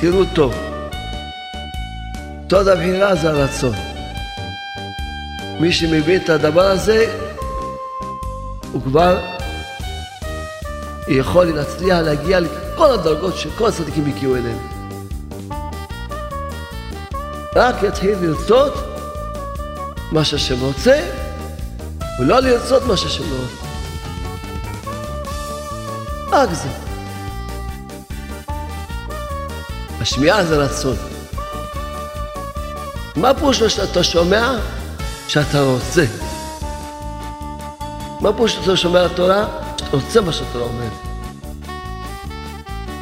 תזכרו 0.00 0.24
טוב. 0.34 0.54
סוד 2.50 2.68
הבחירה 2.68 3.14
זה 3.14 3.30
הרצון. 3.30 3.72
מי 5.60 5.72
שמבין 5.72 6.20
את 6.24 6.28
הדבר 6.28 6.62
הזה, 6.66 7.22
הוא 8.72 8.82
כבר 8.82 9.18
יכול 11.08 11.46
להצליח 11.46 11.98
להגיע 11.98 12.40
לכל 12.40 12.92
הדרגות 12.92 13.36
שכל 13.36 13.68
הצדיקים 13.68 14.06
הגיעו 14.06 14.36
אליהם. 14.36 14.58
רק 17.56 17.82
יתחיל 17.82 18.18
לרצות 18.20 18.74
מה 20.12 20.24
שהשם 20.24 20.60
רוצה, 20.60 21.10
ולא 22.20 22.40
לרצות 22.40 22.82
מה 22.82 22.96
שהשם 22.96 23.24
לא 23.30 23.36
רוצה. 23.36 23.66
רק 26.32 26.48
זה. 26.52 26.89
השמיעה 30.00 30.44
זה 30.44 30.56
רצון. 30.56 30.96
מה 33.16 33.34
פירוש 33.34 33.62
שאתה 33.62 34.04
שומע? 34.04 34.52
שאתה 35.28 35.62
רוצה. 35.62 36.04
מה 38.20 38.32
פירוש 38.32 38.52
שאתה 38.52 38.76
שומע 38.76 39.04
לתורה? 39.04 39.44
שאתה 39.76 39.96
רוצה 39.96 40.20
מה 40.20 40.32
שהתורה 40.32 40.64
אומרת. 40.64 40.92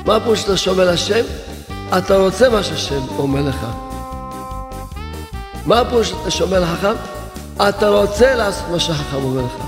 מה 0.06 0.20
פירוש 0.20 0.40
שאתה 0.40 0.56
שומע 0.56 0.84
לשם? 0.84 1.24
אתה 1.98 2.16
רוצה 2.16 2.48
מה 2.48 2.62
שהשם 2.62 3.08
אומר 3.18 3.42
לך. 3.42 3.66
מה 5.66 5.84
פירוש 5.84 6.08
שאתה 6.08 6.30
שומע 6.30 6.60
לחכם? 6.60 6.94
אתה 7.68 7.88
רוצה 7.88 8.34
לעשות 8.34 8.68
מה 8.70 8.80
שהחכם 8.80 9.16
אומר 9.16 9.42
לך. 9.42 9.64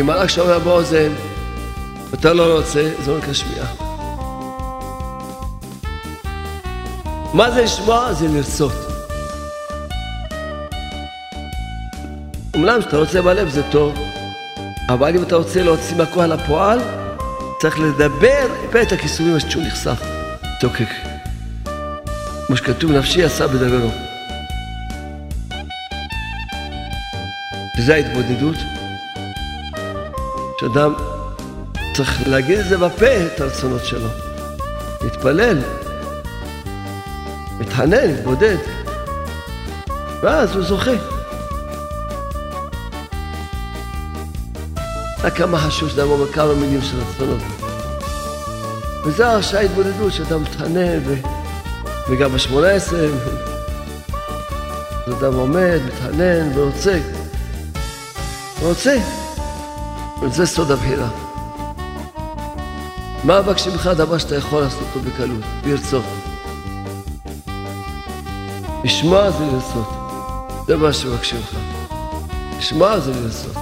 אם 0.00 0.06
מלאך 0.06 0.30
שומע 0.30 0.58
באוזן 0.58 1.12
ואתה 2.10 2.32
לא 2.32 2.56
רוצה, 2.56 2.90
זה 3.04 3.12
לא 3.12 3.18
נקרא 3.18 3.32
שמיעה. 3.32 3.81
מה 7.34 7.50
זה 7.50 7.62
לשמוע? 7.62 8.12
זה 8.12 8.28
לרצות. 8.28 8.72
אומנם 12.54 12.80
כשאתה 12.80 12.96
רוצה 12.96 13.22
בלב 13.22 13.48
זה 13.48 13.62
טוב, 13.70 13.94
אבל 14.88 15.16
אם 15.16 15.22
אתה 15.22 15.36
רוצה 15.36 15.62
להוציא 15.62 15.96
מהכוח 15.96 16.24
לפועל, 16.24 16.80
צריך 17.60 17.80
לדבר 17.80 18.46
את 18.82 18.92
הכיסורים 18.92 19.40
שהוא 19.40 19.62
נחשף, 19.62 20.02
תוקק. 20.60 20.88
כמו 22.46 22.56
שכתוב, 22.56 22.92
נפשי 22.92 23.24
עשה 23.24 23.46
בדברו. 23.46 23.90
וזה 27.78 27.94
ההתבודדות, 27.94 28.56
שאדם 30.60 30.94
צריך 31.94 32.28
להגיד 32.28 32.58
את 32.58 32.68
זה 32.68 32.78
בפה, 32.78 33.26
את 33.26 33.40
הרצונות 33.40 33.84
שלו. 33.84 34.08
להתפלל, 35.02 35.58
מתחנן, 37.62 38.10
להתבודד, 38.10 38.56
ואז 40.22 40.56
הוא 40.56 40.64
זוכה. 40.64 40.90
רק 45.22 45.36
כמה 45.36 45.58
חשוב 45.58 45.88
שאדם 45.88 46.10
אומר 46.10 46.32
כמה 46.32 46.54
מילים 46.54 46.82
של 46.82 46.96
רצונות. 47.00 47.42
וזה 49.04 49.28
הרשעה 49.28 49.60
ההתבודדות, 49.60 50.12
שאדם 50.12 50.42
מתחנן, 50.42 50.98
ו... 51.06 51.14
וגם 52.10 52.32
בשמונה 52.32 52.68
עשרה, 52.68 53.06
אדם 55.18 55.34
עומד, 55.34 55.80
מתחנן 55.86 56.58
ורוצה. 56.58 56.98
רוצה. 58.62 58.98
וזה 60.22 60.46
סוד 60.46 60.70
הבחירה. 60.70 61.08
מה 63.24 63.40
מבקשים 63.40 63.72
ממך 63.72 63.90
דבר 63.96 64.18
שאתה 64.18 64.36
יכול 64.36 64.62
לעשות 64.62 64.80
אותו 64.80 65.10
בקלות, 65.10 65.44
לרצות. 65.64 66.21
לשמוע 68.84 69.30
זה 69.30 69.44
לרצות. 69.44 69.88
זה 70.66 70.76
מה 70.76 70.92
שמבקשים 70.92 71.38
ממך. 71.38 71.56
לשמוע 72.58 73.00
זה 73.00 73.10
לרצות. 73.10 73.56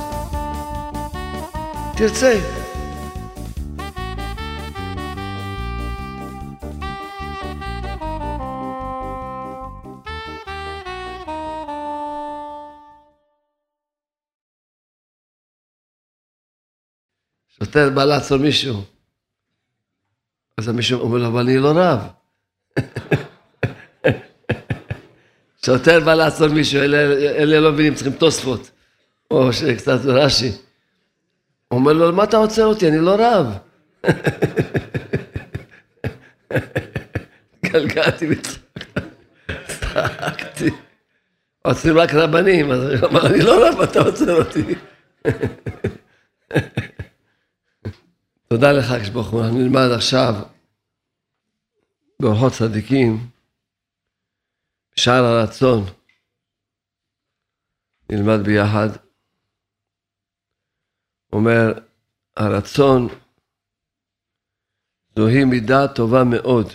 תרצה. 1.96 2.40
שוטר 17.48 17.90
בא 17.90 18.04
לעצור 18.04 18.38
מישהו, 18.38 18.82
אז 20.58 20.68
מישהו 20.68 21.00
אומר 21.00 21.18
לו, 21.18 21.26
אבל 21.26 21.40
אני 21.40 21.58
לא 21.58 21.72
רב. 21.76 22.00
שוטר 25.66 26.00
בא 26.00 26.14
לעצור 26.14 26.48
מישהו, 26.48 26.80
אלה, 26.80 26.98
אלה 27.36 27.60
לא 27.60 27.72
מבינים, 27.72 27.94
צריכים 27.94 28.12
תוספות, 28.12 28.70
או 29.30 29.52
שקצת 29.52 30.00
רש"י. 30.04 30.52
אומר 31.70 31.92
לו, 31.92 32.12
מה 32.12 32.24
אתה 32.24 32.36
עוצר 32.36 32.66
אותי? 32.66 32.88
אני 32.88 32.98
לא 32.98 33.16
רב. 33.18 33.46
גלגלתי 37.64 38.26
וצחקתי. 39.48 40.70
עוצרים 41.62 41.98
רק 41.98 42.14
רבנים, 42.14 42.70
אז 42.70 42.80
הוא 42.84 43.08
אמר, 43.08 43.26
אני 43.26 43.40
לא 43.42 43.68
רב, 43.68 43.80
אתה 43.80 44.00
עוצר 44.00 44.38
אותי. 44.38 44.64
תודה 48.48 48.72
לך, 48.72 48.94
כשברוך 49.02 49.30
הוא. 49.30 49.42
נלמד 49.42 49.88
עכשיו 49.94 50.34
באורחות 52.20 52.52
צדיקים, 52.52 53.26
שער 54.96 55.24
הרצון. 55.24 55.80
נלמד 58.12 58.46
ביחד. 58.46 58.88
אומר, 61.32 61.72
הרצון 62.36 63.08
זוהי 65.16 65.44
מידה 65.44 65.88
טובה 65.94 66.24
מאוד. 66.24 66.66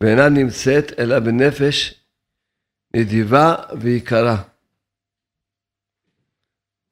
ואינה 0.00 0.28
נמצאת 0.28 0.98
אלא 0.98 1.18
בנפש 1.20 2.04
נדיבה 2.96 3.54
ויקרה. 3.80 4.42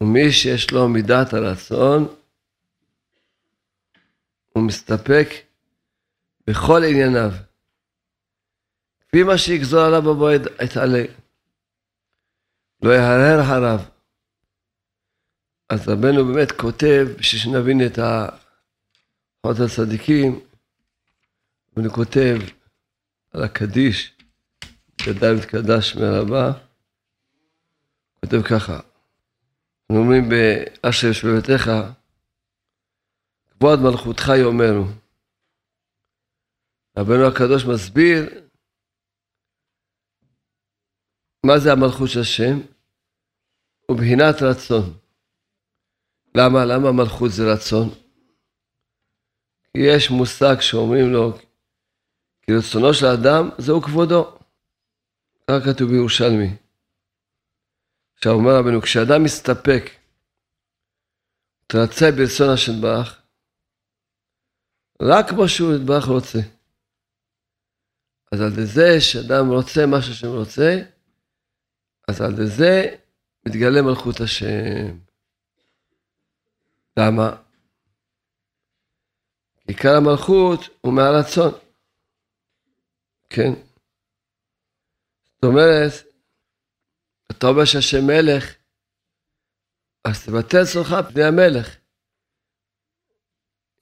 ומי 0.01 0.33
שיש 0.33 0.71
לו 0.71 0.89
מידת 0.89 1.33
הרצון, 1.33 2.15
הוא 4.53 4.67
מסתפק 4.67 5.29
בכל 6.47 6.83
ענייניו, 6.85 7.31
כפי 9.01 9.23
מה 9.23 9.39
שיגזור 9.39 9.81
עליו 9.81 10.03
בבועד 10.03 10.47
אתעלה. 10.65 11.05
לא 12.83 12.91
יהרהר 12.91 13.43
אחריו. 13.43 13.81
אז 15.69 15.89
רבנו 15.89 16.25
באמת 16.25 16.53
כותב, 16.53 17.07
בשביל 17.19 17.41
שנבין 17.41 17.87
את 17.87 17.99
החוד 17.99 19.61
הצדיקים, 19.61 20.41
הוא 21.77 21.89
כותב 21.95 22.37
על 23.33 23.43
הקדיש, 23.43 24.13
גדל 25.07 25.35
ותקדש 25.39 25.97
מרבה, 25.97 26.53
כותב 28.21 28.43
ככה, 28.43 28.73
אנחנו 28.75 30.03
אומרים 30.03 30.29
באשר 30.29 31.09
יש 31.09 31.25
בביתך, 31.25 31.71
כבוד 33.51 33.81
מלכותך 33.81 34.33
יאמרו. 34.39 35.04
רבנו 36.99 37.27
הקדוש 37.27 37.65
מסביר 37.65 38.45
מה 41.47 41.59
זה 41.59 41.73
המלכות 41.73 42.09
של 42.09 42.21
השם? 42.21 42.57
הוא 43.87 43.97
בחינת 43.97 44.43
רצון. 44.43 44.99
למה? 46.35 46.65
למה 46.65 46.93
מלכות 46.93 47.31
זה 47.31 47.43
רצון? 47.53 47.89
יש 49.77 50.11
מושג 50.11 50.61
שאומרים 50.61 51.13
לו, 51.13 51.33
כי 52.43 52.53
רצונו 52.53 52.95
של 52.95 53.07
האדם 53.07 53.51
זהו 53.59 53.83
כבודו. 53.83 54.39
כך 55.51 55.65
כתוב 55.65 55.91
בירושלמי. 55.91 56.57
עכשיו 58.17 58.33
אומר 58.33 58.53
רבנו, 58.59 58.83
כשאדם 58.83 59.25
מסתפק, 59.25 59.85
תרצה 61.67 62.07
ברצון 62.17 62.49
השם 62.55 62.81
ברך, 62.83 63.23
רק 65.03 65.29
כמו 65.31 65.49
שהוא 65.49 65.75
יתברך 65.75 66.05
רוצה. 66.05 66.39
אז 68.35 68.41
על 68.41 68.67
זה 68.67 69.01
שאדם 69.01 69.49
רוצה 69.49 69.87
מה 69.87 70.03
שהשם 70.03 70.27
רוצה, 70.27 70.83
אז 72.09 72.21
על 72.21 72.47
זה 72.47 72.97
מתגלה 73.47 73.83
מלכות 73.83 74.21
השם. 74.21 74.99
למה? 76.99 77.37
עיקר 79.67 79.97
המלכות 79.97 80.61
הוא 80.81 80.93
מהרצון. 80.93 81.53
כן. 83.31 83.53
זאת 85.35 85.45
אומרת, 85.45 85.93
אתה 87.31 87.47
אומר 87.47 87.65
שהשם 87.65 88.07
מלך, 88.07 88.55
אז 90.05 90.25
תבטל 90.25 90.65
צורך 90.73 90.93
פני 91.13 91.25
המלך. 91.25 91.77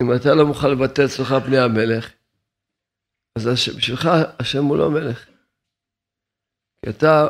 אם 0.02 0.06
אתה 0.16 0.34
לא 0.34 0.46
מוכן 0.46 0.70
לבטל 0.70 1.04
אצלך 1.04 1.34
פני 1.46 1.58
המלך, 1.58 2.12
אז 3.38 3.46
בשבילך 3.76 4.08
השם 4.40 4.64
הוא 4.64 4.79
לא 4.79 4.90
מלך. 4.90 5.29
כי 6.84 6.90
אתה, 6.90 7.26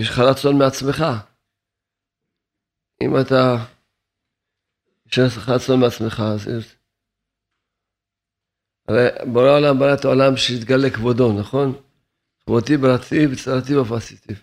יש 0.00 0.08
לך 0.10 0.18
רצון 0.18 0.58
מעצמך. 0.58 1.04
אם 3.02 3.10
אתה, 3.20 3.56
יש 5.06 5.18
לך 5.18 5.48
רצון 5.48 5.80
מעצמך, 5.80 6.22
אז... 6.34 6.76
הרי 8.88 9.32
בורא 9.32 9.48
העולם 9.48 9.78
ברא 9.78 9.94
את 9.94 10.04
העולם 10.04 10.36
שיתגלה 10.36 10.90
כבודו, 10.94 11.40
נכון? 11.40 11.72
כבודי 12.40 12.76
בראתי 12.76 13.26
בצרתי 13.26 13.76
ופסיתי. 13.76 14.34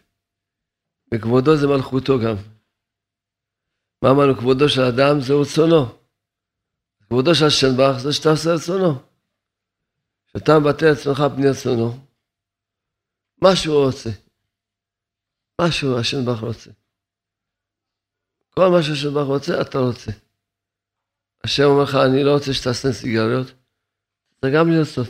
וכבודו 1.13 1.57
זה 1.57 1.67
מלכותו 1.67 2.13
גם. 2.19 2.35
מה 4.01 4.09
אמרנו? 4.11 4.35
כבודו 4.35 4.69
של 4.69 4.81
אדם 4.81 5.21
זה 5.21 5.33
רצונו. 5.33 6.02
כבודו 7.13 7.35
של 7.35 7.45
השם 7.45 7.77
ברך 7.77 7.97
זה 7.99 8.13
שאתה 8.13 8.29
עושה 8.29 8.53
רצונו. 8.53 8.99
שאתה 10.25 10.59
מבטא 10.59 10.85
עצמך 10.85 11.23
פני 11.35 11.49
רצונו. 11.49 11.99
מה 13.41 13.55
שהוא 13.55 13.85
רוצה. 13.85 14.09
מה 15.61 15.71
שהוא 15.71 15.99
השם 15.99 16.25
ברך 16.25 16.39
רוצה. 16.39 16.69
כל 18.49 18.67
מה 18.67 18.83
שהשם 18.83 19.13
ברך 19.13 19.27
רוצה, 19.27 19.61
אתה 19.61 19.77
רוצה. 19.77 20.11
השם 21.43 21.63
אומר 21.63 21.83
לך, 21.83 21.95
אני 21.95 22.23
לא 22.23 22.33
רוצה 22.33 22.53
שתעשה 22.53 22.93
סיגריות, 22.93 23.47
זה 24.41 24.49
גם 24.55 24.71
לרצות. 24.71 25.09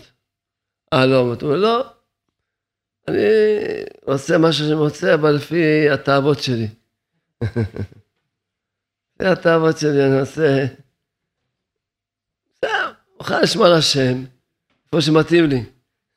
אה, 0.93 1.05
לא, 1.05 1.33
אתה 1.33 1.45
אומר, 1.45 1.57
לא, 1.57 1.93
אני 3.07 3.23
עושה 4.05 4.37
מה 4.37 4.53
שאני 4.53 4.73
רוצה, 4.73 5.13
אבל 5.13 5.31
לפי 5.31 5.89
התאוות 5.89 6.43
שלי. 6.43 6.67
לפי 9.15 9.25
התאוות 9.25 9.77
שלי 9.77 10.05
אני 10.05 10.19
עושה... 10.19 10.82
אוכל 13.23 13.39
לשמוע 13.39 13.69
להשם, 13.69 14.23
איפה 14.85 15.01
שמתאים 15.01 15.45
לי. 15.49 15.65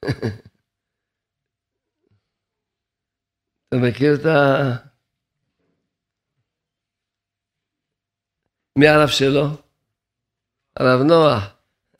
אתה 3.69 3.77
מכיר 3.77 4.15
את 4.15 4.27
ה... 4.27 4.77
מי 8.79 8.89
הרב 8.89 9.09
שלו? 9.09 9.47
הרב 10.77 11.01
נוח. 11.01 11.45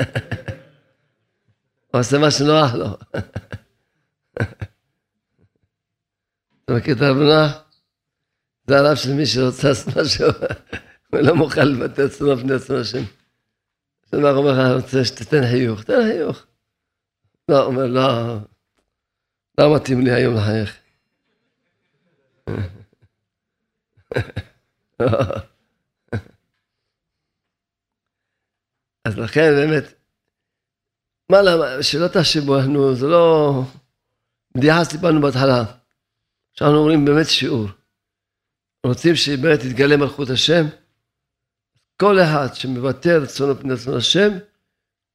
הוא 1.93 2.01
עושה 2.01 2.19
מה 2.19 2.31
שנוח 2.31 2.75
לו. 2.75 2.87
אתה 6.65 6.73
מכיר 6.77 6.97
את 6.97 7.01
הרב 7.01 7.17
נוח? 7.17 7.53
זה 8.67 8.79
הרב 8.79 8.97
של 8.97 9.13
מי 9.13 9.27
שרוצה 9.27 9.69
לעשות 9.69 9.97
משהו, 9.97 10.27
הוא 11.13 11.21
לא 11.21 11.35
מוכן 11.35 11.69
לבטא 11.69 12.03
עצמו 12.03 12.37
בפני 12.37 12.55
עצמו 12.55 12.77
השם. 12.77 13.26
הוא 14.13 14.23
אומר 14.23 14.67
אני 14.67 14.75
רוצה 14.75 15.05
שתתן 15.05 15.43
חיוך, 15.51 15.83
תן 15.83 16.03
חיוך. 16.13 16.47
לא, 17.49 17.65
אומר, 17.65 17.87
לא, 17.87 18.37
לא 19.59 19.77
מתאים 19.77 20.01
לי 20.01 20.13
היום 20.13 20.35
לחייך. 20.35 20.79
אז 29.05 29.19
לכן 29.19 29.55
באמת, 29.55 29.85
מה 31.33 31.43
למה, 31.43 31.83
שלא 31.83 32.09
תחשבו, 32.09 32.59
אנחנו, 32.59 32.95
זה 32.95 33.07
לא 33.07 33.53
בדיחה 34.55 34.85
סיפרנו 34.85 35.21
בהתחלה. 35.21 35.65
שאנחנו 36.53 36.77
אומרים 36.77 37.05
באמת 37.05 37.27
שיעור. 37.27 37.69
רוצים 38.87 39.17
שבאמת 39.17 39.65
יתגלה 39.65 39.97
מלכות 39.97 40.31
השם, 40.31 40.65
כל 42.01 42.17
אחד 42.21 42.55
שמבטא 42.55 43.09
רצונו 43.09 43.55
פני 43.55 43.73
רצון 43.73 43.97
השם, 43.97 44.31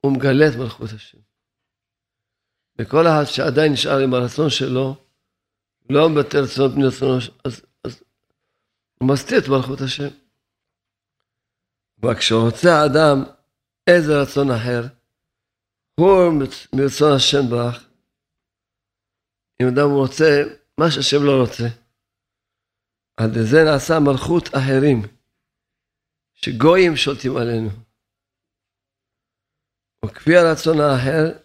הוא 0.00 0.12
מגלה 0.12 0.48
את 0.48 0.56
מלכות 0.58 0.90
השם. 0.92 1.18
וכל 2.78 3.06
אחד 3.06 3.24
שעדיין 3.24 3.72
נשאר 3.72 3.98
עם 3.98 4.14
הרצון 4.14 4.50
שלו, 4.50 4.96
לא 5.90 6.08
מבטא 6.08 6.36
רצונו 6.36 6.74
פני 6.74 6.86
רצונו, 6.86 7.18
אז, 7.44 7.62
אז 7.84 8.02
הוא 9.00 9.08
מסתיר 9.08 9.38
את 9.38 9.48
מלכות 9.48 9.80
השם. 9.80 10.08
אבל 12.02 12.14
כשרוצה 12.14 12.70
האדם 12.74 13.24
איזה 13.86 14.22
רצון 14.22 14.50
אחר, 14.50 14.82
הוא 15.94 16.32
מרצון 16.72 17.12
השם 17.16 17.50
ברך. 17.50 17.88
אם 19.62 19.66
אדם 19.68 19.90
רוצה 19.90 20.42
מה 20.78 20.90
שהשם 20.90 21.24
לא 21.24 21.40
רוצה. 21.40 21.68
על 23.16 23.30
זה 23.44 23.64
נעשה 23.64 24.00
מלכות 24.00 24.48
אחרים, 24.48 25.02
שגויים 26.44 26.96
שולטים 26.96 27.36
עלינו. 27.36 27.70
וכפי 30.04 30.36
הרצון 30.36 30.80
האחר, 30.80 31.38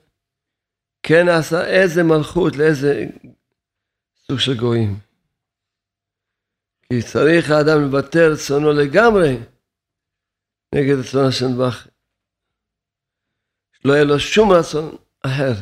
כן 1.04 1.26
נעשה 1.26 1.66
איזה 1.66 2.04
מלכות 2.04 2.54
לאיזה 2.56 3.06
סוג 4.16 4.40
של 4.40 4.58
גויים. 4.60 5.00
כי 6.86 7.02
צריך 7.12 7.46
האדם 7.52 7.78
לבטא 7.86 8.18
רצונו 8.34 8.74
לגמרי 8.74 9.32
נגד 10.76 10.96
רצון 11.00 11.28
השם 11.28 11.52
בך. 11.60 11.88
שלא 13.72 13.94
יהיה 13.94 14.04
לו 14.04 14.20
שום 14.20 14.52
רצון 14.52 14.98
אחר. 15.26 15.54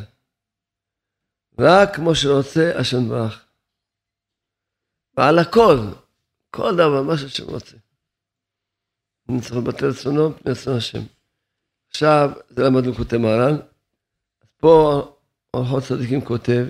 רק 1.58 1.96
כמו 1.96 2.14
שרוצה 2.14 2.72
השם 2.80 3.08
ברך. 3.08 3.46
ועל 5.16 5.38
הכל, 5.38 5.76
כל 6.50 6.72
דבר, 6.74 7.02
מה 7.02 7.18
שהשם 7.18 7.44
רוצה. 7.44 7.85
צריך 9.40 9.56
לבטל 9.56 9.86
רצונו 9.86 10.38
פני 10.38 10.52
רצון 10.52 10.76
השם. 10.76 10.98
עכשיו, 11.88 12.30
זה 12.48 12.62
למדנו 12.62 12.94
כותב 12.94 13.16
מהר"ן. 13.16 13.56
פה 14.56 15.02
אורחות 15.54 15.82
צדיקים 15.82 16.20
כותב, 16.24 16.64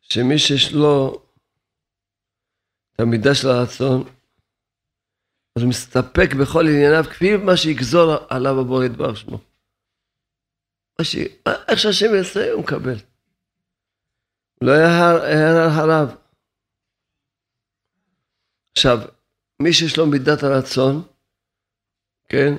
שמי 0.00 0.38
שיש 0.38 0.72
לו 0.72 1.22
את 2.92 3.00
המידה 3.00 3.34
של 3.34 3.48
הרצון, 3.48 4.04
אז 5.56 5.62
הוא 5.62 5.68
מסתפק 5.70 6.34
בכל 6.40 6.64
ענייניו 6.66 7.04
כפי 7.04 7.36
מה 7.36 7.56
שיגזור 7.56 8.14
עליו 8.28 8.60
הבורא 8.60 8.84
יתברך 8.84 9.16
שמו. 9.16 9.38
ש... 11.02 11.16
איך 11.68 11.78
שהשם 11.78 12.14
יעשה, 12.14 12.52
הוא 12.52 12.62
מקבל. 12.62 12.96
לא 14.62 14.72
יער 14.72 15.16
הרב. 15.70 16.16
עכשיו, 18.72 18.98
מי 19.62 19.72
שיש 19.72 19.96
לו 19.96 20.06
מידת 20.06 20.42
הרצון, 20.42 21.02
כן, 22.28 22.54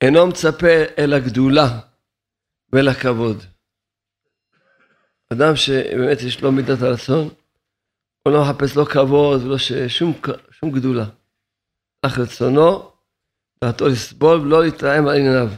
אינו 0.00 0.26
מצפה 0.26 0.84
אל 0.98 1.12
הגדולה 1.12 1.80
ואל 2.72 2.88
הכבוד. 2.88 3.42
אדם 5.32 5.56
שבאמת 5.56 6.18
יש 6.26 6.42
לו 6.42 6.52
מידת 6.52 6.82
הרצון, 6.82 7.28
הוא 8.22 8.32
לא 8.32 8.42
מחפש 8.42 8.76
לא 8.76 8.84
כבוד 8.84 9.42
ולא. 9.42 9.58
שום, 9.88 10.12
שום 10.50 10.70
גדולה. 10.70 11.04
אך 12.02 12.18
רצונו, 12.18 12.92
דעתו 13.64 13.88
לסבול 13.88 14.40
ולא 14.40 14.64
להתרעם 14.64 15.08
על 15.08 15.16
ענייניו. 15.16 15.48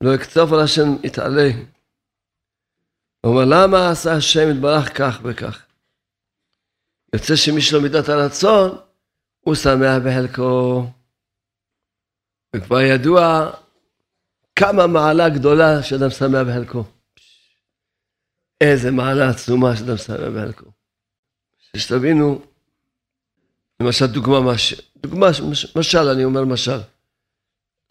לא 0.00 0.14
יקצוף 0.14 0.52
על 0.52 0.60
השם 0.60 0.88
יתעלה. 1.04 1.50
הוא 3.20 3.32
אומר, 3.32 3.44
למה 3.44 3.90
עשה 3.90 4.16
השם 4.16 4.50
יתברך 4.50 4.98
כך 4.98 5.20
וכך? 5.22 5.66
יוצא 7.14 7.36
שמי 7.36 7.60
שלא 7.60 7.80
מידת 7.80 8.08
הרצון, 8.08 8.78
הוא 9.40 9.54
שמח 9.54 10.02
בחלקו. 10.06 10.86
וכבר 12.56 12.80
ידוע 12.80 13.50
כמה 14.56 14.86
מעלה 14.86 15.28
גדולה 15.28 15.82
שאדם 15.82 16.10
שמח 16.10 16.40
בחלקו. 16.48 16.84
איזה 18.60 18.90
מעלה 18.90 19.30
עצומה 19.30 19.76
שאדם 19.76 19.96
שמח 19.96 20.28
בחלקו. 20.36 20.70
שתבינו, 21.76 22.42
למשל 23.80 24.06
דוגמה, 24.06 24.40
מש... 24.40 24.74
דוגמה, 24.96 25.26
מש... 25.50 25.76
משל, 25.76 26.08
אני 26.14 26.24
אומר 26.24 26.44
משל, 26.44 26.80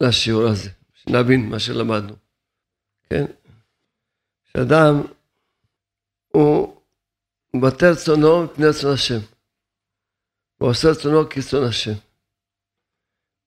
לשיעור 0.00 0.48
הזה, 0.48 0.70
שנבין 0.94 1.48
מה 1.48 1.58
שלמדנו, 1.58 2.14
כן? 3.10 3.24
שאדם 4.44 5.02
הוא 6.28 6.73
מבטא 7.54 7.84
רצונו 7.84 8.44
מפני 8.44 8.66
רצון 8.66 8.94
השם. 8.94 9.18
הוא 10.58 10.70
עושה 10.70 10.88
רצונו 10.90 11.30
כרצון 11.30 11.64
השם. 11.64 11.92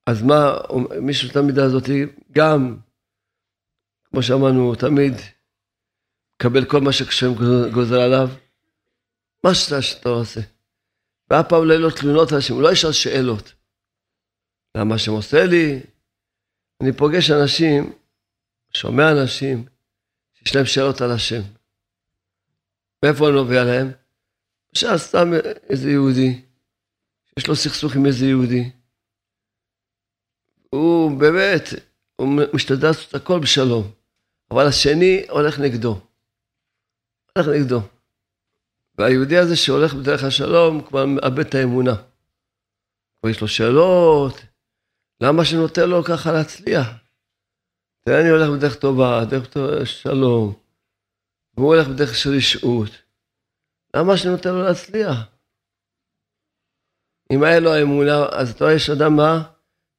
אז 0.05 0.21
מה, 0.21 0.57
מישהו 1.01 1.31
את 1.31 1.35
המידה 1.35 1.65
הזאת, 1.65 1.83
גם, 2.31 2.77
כמו 4.03 4.23
שאמרנו, 4.23 4.75
תמיד 4.75 5.13
מקבל 6.35 6.65
כל 6.65 6.81
מה 6.81 6.91
שהשם 6.93 7.27
גוזר 7.73 8.01
עליו, 8.01 8.27
מה 9.43 9.55
שאתה, 9.55 9.81
שאתה 9.81 10.09
עושה. 10.09 10.41
ואף 11.29 11.45
פעם 11.49 11.67
לא 11.67 11.73
יהיו 11.73 11.81
לו 11.81 11.91
תלונות 11.91 12.31
על 12.31 12.37
השם, 12.37 12.53
הוא 12.53 12.61
לא 12.61 12.71
ישאל 12.71 12.91
שאלות. 12.91 13.53
למה 14.77 14.95
השם 14.95 15.11
עושה 15.11 15.45
לי? 15.45 15.79
אני 16.83 16.93
פוגש 16.93 17.31
אנשים, 17.31 17.93
שומע 18.73 19.11
אנשים, 19.11 19.65
שיש 20.33 20.55
להם 20.55 20.65
שאלות 20.65 21.01
על 21.01 21.11
השם. 21.11 21.41
מאיפה 23.05 23.27
אני 23.27 23.35
נובע 23.35 23.63
להם? 23.63 23.91
למשל 24.69 24.97
סתם 24.97 25.31
איזה 25.69 25.91
יהודי, 25.91 26.41
יש 27.37 27.47
לו 27.47 27.55
סכסוך 27.55 27.95
עם 27.95 28.05
איזה 28.05 28.25
יהודי, 28.25 28.71
הוא 30.69 31.19
באמת, 31.19 31.63
הוא 32.15 32.27
משתדל 32.53 32.87
לעשות 32.87 33.15
הכל 33.15 33.39
בשלום, 33.39 33.91
אבל 34.51 34.67
השני 34.67 35.25
הולך 35.29 35.59
נגדו. 35.59 35.99
הולך 37.35 37.47
נגדו. 37.47 37.81
והיהודי 38.97 39.37
הזה 39.37 39.55
שהולך 39.55 39.93
בדרך 39.93 40.23
השלום 40.23 40.81
כבר 40.87 41.05
מאבד 41.05 41.39
את 41.39 41.55
האמונה. 41.55 41.95
כבר 43.19 43.29
יש 43.29 43.41
לו 43.41 43.47
שאלות, 43.47 44.33
למה 45.21 45.45
שנותן 45.45 45.89
לו 45.89 46.03
ככה 46.03 46.31
להצליח? 46.31 46.87
תראה, 48.05 48.21
אני 48.21 48.29
הולך 48.29 48.49
בדרך 48.49 48.75
טובה, 48.75 49.25
דרך 49.29 49.47
טובה, 49.47 49.85
שלום, 49.85 50.53
והוא 51.57 51.75
הולך 51.75 51.87
בדרך 51.87 52.15
של 52.15 52.29
רשעות. 52.29 52.89
למה 53.95 54.17
שנותן 54.17 54.49
לו 54.49 54.63
להצליח? 54.63 55.17
אם 57.31 57.43
היה 57.43 57.59
לו 57.59 57.81
אמונה, 57.81 58.25
אז 58.31 58.51
אתה 58.51 58.63
רואה, 58.63 58.75
יש 58.75 58.89
אדם 58.89 59.15
מה? 59.15 59.43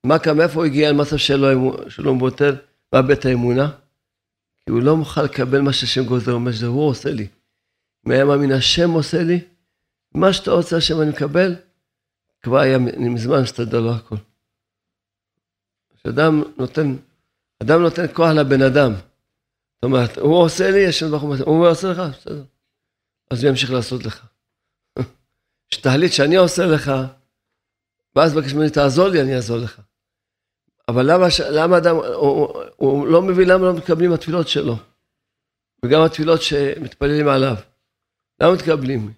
מה 0.06 0.18
כאן, 0.18 0.36
מאיפה 0.36 0.54
הוא 0.54 0.64
הגיע 0.64 0.90
למצב 0.90 1.16
שלו, 1.16 1.48
שלא 1.88 2.14
מבוטל, 2.14 2.56
מאבד 2.94 3.10
את 3.10 3.24
האמונה? 3.24 3.70
כי 4.56 4.70
הוא 4.70 4.82
לא 4.82 4.96
מוכן 4.96 5.24
לקבל 5.24 5.60
מה 5.60 5.72
שהשם 5.72 6.04
גוזר, 6.04 6.38
מה 6.38 6.52
שהוא 6.52 6.88
עושה 6.88 7.10
לי. 7.10 7.28
אם 8.06 8.12
היה 8.12 8.24
מאמין, 8.24 8.52
השם 8.52 8.90
עושה 8.90 9.22
לי, 9.22 9.40
מה 10.14 10.32
שאתה 10.32 10.50
רוצה, 10.50 10.76
השם 10.76 11.00
אני 11.00 11.10
מקבל, 11.10 11.54
כבר 12.42 12.58
היה 12.58 12.78
מזמן 12.78 13.42
מסתדר 13.42 13.80
לו 13.80 13.94
הכל. 13.94 14.16
כשאדם 15.96 16.42
נותן, 16.58 16.96
אדם 17.62 17.82
נותן 17.82 18.06
כוח 18.12 18.30
לבן 18.30 18.62
אדם. 18.62 18.92
זאת 19.78 19.84
אומרת, 19.84 20.18
הוא 20.18 20.42
עושה 20.42 20.70
לי, 20.70 20.86
השם 20.86 21.10
ברוך 21.10 21.22
הוא 21.22 21.68
עושה 21.68 21.88
לך, 21.88 21.98
בסדר. 21.98 22.42
אז 23.30 23.44
הוא 23.44 23.50
ימשיך 23.50 23.70
לעשות 23.70 24.04
לך. 24.04 24.26
שתחליט 25.70 26.12
שאני 26.12 26.36
עושה 26.36 26.66
לך, 26.66 26.92
ואז 28.16 28.34
בקש 28.34 28.52
ממני, 28.52 28.70
תעזור 28.70 29.08
לי, 29.08 29.20
אני 29.20 29.36
אעזור 29.36 29.58
לך. 29.58 29.80
אבל 30.88 31.12
למה, 31.12 31.26
למה 31.50 31.78
אדם, 31.78 31.96
הוא, 31.96 32.04
הוא, 32.14 32.64
הוא 32.76 33.06
לא 33.06 33.22
מבין 33.22 33.48
למה 33.48 33.66
לא 33.66 33.74
מתקבלים 33.74 34.12
התפילות 34.12 34.48
שלו, 34.48 34.76
וגם 35.84 36.02
התפילות 36.02 36.42
שמתפללים 36.42 37.28
עליו. 37.28 37.56
למה 38.40 38.54
מתקבלים? 38.54 39.12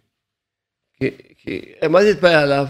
כי, 0.93 1.11
כי 1.37 1.73
מה 1.91 2.03
זה 2.03 2.15
תתפלל 2.15 2.35
עליו? 2.35 2.67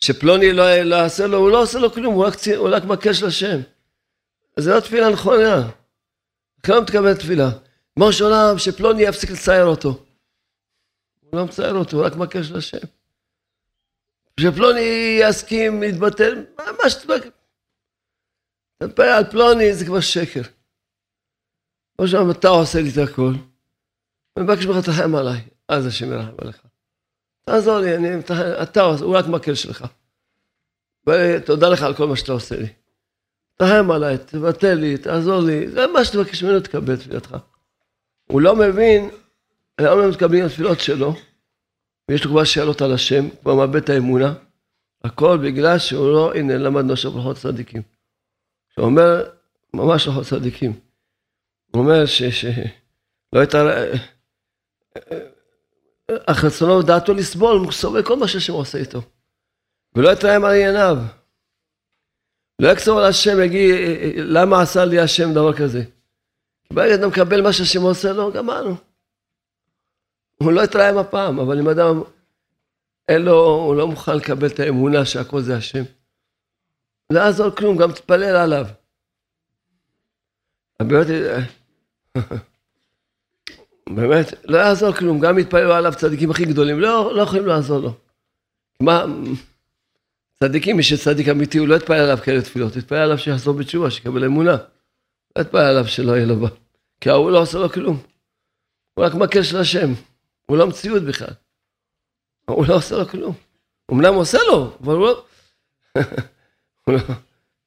שפלוני 0.00 0.52
לא, 0.52 0.82
לא 0.82 0.96
יעשה 0.96 1.26
לו, 1.26 1.38
הוא 1.38 1.50
לא 1.50 1.62
עושה 1.62 1.78
לו 1.78 1.92
כלום, 1.92 2.14
הוא 2.14 2.26
רק, 2.26 2.34
הוא 2.56 2.68
רק 2.72 2.84
מקש 2.84 3.22
לשם. 3.22 3.60
אז 4.56 4.64
זה 4.64 4.74
לא 4.74 4.80
תפילה 4.80 5.10
נכונה. 5.10 5.70
לא 6.68 6.82
מתקבל 6.82 7.14
תפילה. 7.14 7.50
מוש 7.96 8.20
עולם 8.20 8.58
שפלוני 8.58 9.02
יפסיק 9.02 9.30
לצייר 9.30 9.64
אותו. 9.64 9.88
הוא 11.20 11.40
לא 11.40 11.44
מצייר 11.44 11.74
אותו, 11.74 11.96
הוא 11.96 12.06
רק 12.06 12.16
מקש 12.16 12.50
לשם. 12.50 12.78
שפלוני 14.40 15.18
יסכים 15.20 15.82
להתבטל, 15.82 16.44
מה 16.58 16.90
שאתה... 16.90 17.14
תתפלל 18.78 19.08
על 19.08 19.24
פלוני 19.30 19.74
זה 19.74 19.84
כבר 19.84 20.00
שקר. 20.00 20.42
כמו 21.96 22.08
שאומר, 22.08 22.32
אתה 22.32 22.48
עושה 22.48 22.80
לי 22.80 22.90
את 22.90 23.08
הכל. 23.08 23.32
אני 24.36 24.44
מבקש 24.44 24.66
ממך 24.66 24.84
תחם 24.84 25.14
עליי, 25.14 25.40
אז 25.68 25.86
השם 25.86 26.12
ירחם 26.12 26.34
עליך. 26.38 26.62
תעזור 27.44 27.78
לי, 27.78 27.96
אני, 27.96 28.08
אתה, 28.62 28.82
הוא 28.82 29.16
רק 29.16 29.26
מקל 29.26 29.54
שלך. 29.54 29.84
ותודה 31.08 31.68
לך 31.68 31.82
על 31.82 31.94
כל 31.94 32.06
מה 32.06 32.16
שאתה 32.16 32.32
עושה 32.32 32.56
לי. 32.56 32.68
תחם 33.56 33.90
עליי, 33.90 34.18
תבטל 34.18 34.74
לי, 34.74 34.98
תעזור 34.98 35.40
לי, 35.40 35.68
זה 35.68 35.86
מה 35.86 36.04
שתבקש 36.04 36.42
ממנו, 36.42 36.60
תקבל 36.60 36.96
תפילתך. 36.96 37.36
הוא 38.24 38.40
לא 38.40 38.56
מבין 38.56 39.10
למה 39.80 40.02
הם 40.02 40.10
מתקבלים 40.10 40.44
התפילות 40.44 40.80
שלו, 40.80 41.14
ויש 42.10 42.24
לו 42.24 42.30
כבר 42.30 42.44
שאלות 42.44 42.82
על 42.82 42.92
השם, 42.92 43.28
כבר 43.40 43.54
מאבד 43.54 43.76
את 43.76 43.88
האמונה, 43.88 44.34
הכל 45.04 45.38
בגלל 45.42 45.78
שהוא 45.78 46.12
לא, 46.12 46.34
הנה 46.34 46.56
למדנו 46.56 46.92
עכשיו 46.92 47.10
ברכות 47.10 47.36
צדיקים. 47.36 47.82
הוא 48.76 48.84
אומר, 48.84 49.30
ממש 49.74 50.08
ברכות 50.08 50.26
צדיקים. 50.26 50.72
הוא 51.72 51.82
אומר 51.82 52.06
שלא 52.06 53.40
הייתה... 53.40 53.58
אך 56.26 56.44
רצונו 56.44 56.78
ודעתו 56.78 57.14
לסבול, 57.14 57.58
הוא 57.58 57.72
סובל 57.72 58.02
כל 58.02 58.16
מה 58.16 58.28
שהשם 58.28 58.52
עושה 58.52 58.78
איתו. 58.78 59.02
ולא 59.94 60.12
יתרעם 60.12 60.44
על 60.44 60.50
ענייניו. 60.50 60.96
לא 62.58 62.68
יקצור 62.68 62.98
על 62.98 63.04
השם, 63.04 63.42
יגיד, 63.42 63.74
למה 64.16 64.62
עשה 64.62 64.84
לי 64.84 65.00
השם 65.00 65.34
דבר 65.34 65.56
כזה? 65.56 65.82
ברגע 66.72 66.94
שאתה 66.94 67.06
מקבל 67.06 67.42
מה 67.42 67.52
שהשם 67.52 67.82
עושה 67.82 68.12
לו, 68.12 68.32
גמרנו. 68.32 68.76
הוא 70.36 70.52
לא 70.52 70.60
יתרעם 70.60 70.98
הפעם, 70.98 71.38
אבל 71.38 71.58
אם 71.58 71.68
אדם, 71.68 72.02
אין 73.08 73.22
לו, 73.22 73.44
הוא 73.44 73.76
לא 73.76 73.88
מוכן 73.88 74.16
לקבל 74.16 74.46
את 74.46 74.60
האמונה 74.60 75.04
שהכל 75.04 75.40
זה 75.40 75.56
השם. 75.56 75.82
לא 77.10 77.20
יעזור 77.20 77.50
כלום, 77.50 77.76
גם 77.76 77.92
תתפלל 77.92 78.36
עליו. 78.36 78.66
באמת, 83.90 84.26
לא 84.50 84.58
יעזור 84.58 84.92
כלום, 84.92 85.20
גם 85.20 85.38
יתפללו 85.38 85.72
עליו 85.72 85.92
צדיקים 85.96 86.30
הכי 86.30 86.44
גדולים, 86.44 86.80
לא, 86.80 87.14
לא 87.14 87.22
יכולים 87.22 87.46
לעזור 87.46 87.78
לו. 87.78 87.92
מה, 88.80 89.04
צדיקים, 90.48 90.76
מי 90.76 90.82
שצדיק 90.82 91.28
אמיתי, 91.28 91.58
הוא 91.58 91.68
לא 91.68 91.74
יתפלל 91.74 92.00
עליו 92.00 92.18
כאלה 92.24 92.42
תפילות, 92.42 92.76
יתפלל 92.76 92.98
עליו 92.98 93.18
שיחזור 93.18 93.54
בתשובה, 93.54 93.90
שיקבל 93.90 94.24
אמונה. 94.24 94.56
לא 95.36 95.42
יתפלל 95.42 95.60
עליו 95.60 95.86
שלא 95.86 96.12
יהיה 96.12 96.26
לו 96.26 96.36
בה. 96.36 96.48
כי 97.00 97.10
ההוא 97.10 97.30
לא 97.30 97.42
עושה 97.42 97.58
לו 97.58 97.72
כלום. 97.72 98.02
הוא 98.94 99.04
רק 99.04 99.14
מקל 99.14 99.42
של 99.42 99.56
השם, 99.56 99.92
הוא 100.46 100.56
לא 100.56 100.66
מציאות 100.66 101.02
בכלל. 101.02 101.34
הוא 102.44 102.66
לא 102.68 102.74
עושה 102.74 102.96
לו 102.96 103.08
כלום. 103.08 103.34
אמנם 103.92 104.14
עושה 104.14 104.38
לו, 104.48 104.76
אבל 104.80 104.94
הוא 104.94 105.06
לא... 105.06 105.24
הוא, 106.84 106.94
לא 106.94 107.00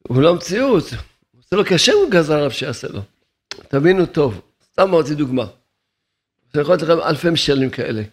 הוא 0.08 0.22
לא 0.22 0.36
מציאות. 0.36 0.84
הוא 1.32 1.42
עושה 1.42 1.56
לו 1.56 1.66
כי 1.66 1.76
השם 1.76 1.94
הוא 2.04 2.12
גזר 2.12 2.38
עליו 2.38 2.52
שיעשה 2.52 2.88
לו. 2.88 3.02
תבינו 3.68 4.06
טוב, 4.06 4.42
סתם 4.64 4.90
מאוד 4.90 5.06
דוגמה. 5.18 5.46
אני 6.54 6.62
יכול 6.62 6.76
לתת 6.76 6.84
לכם 6.84 7.02
אלפי 7.02 7.30
משלים 7.30 7.70
כאלה. 7.70 8.04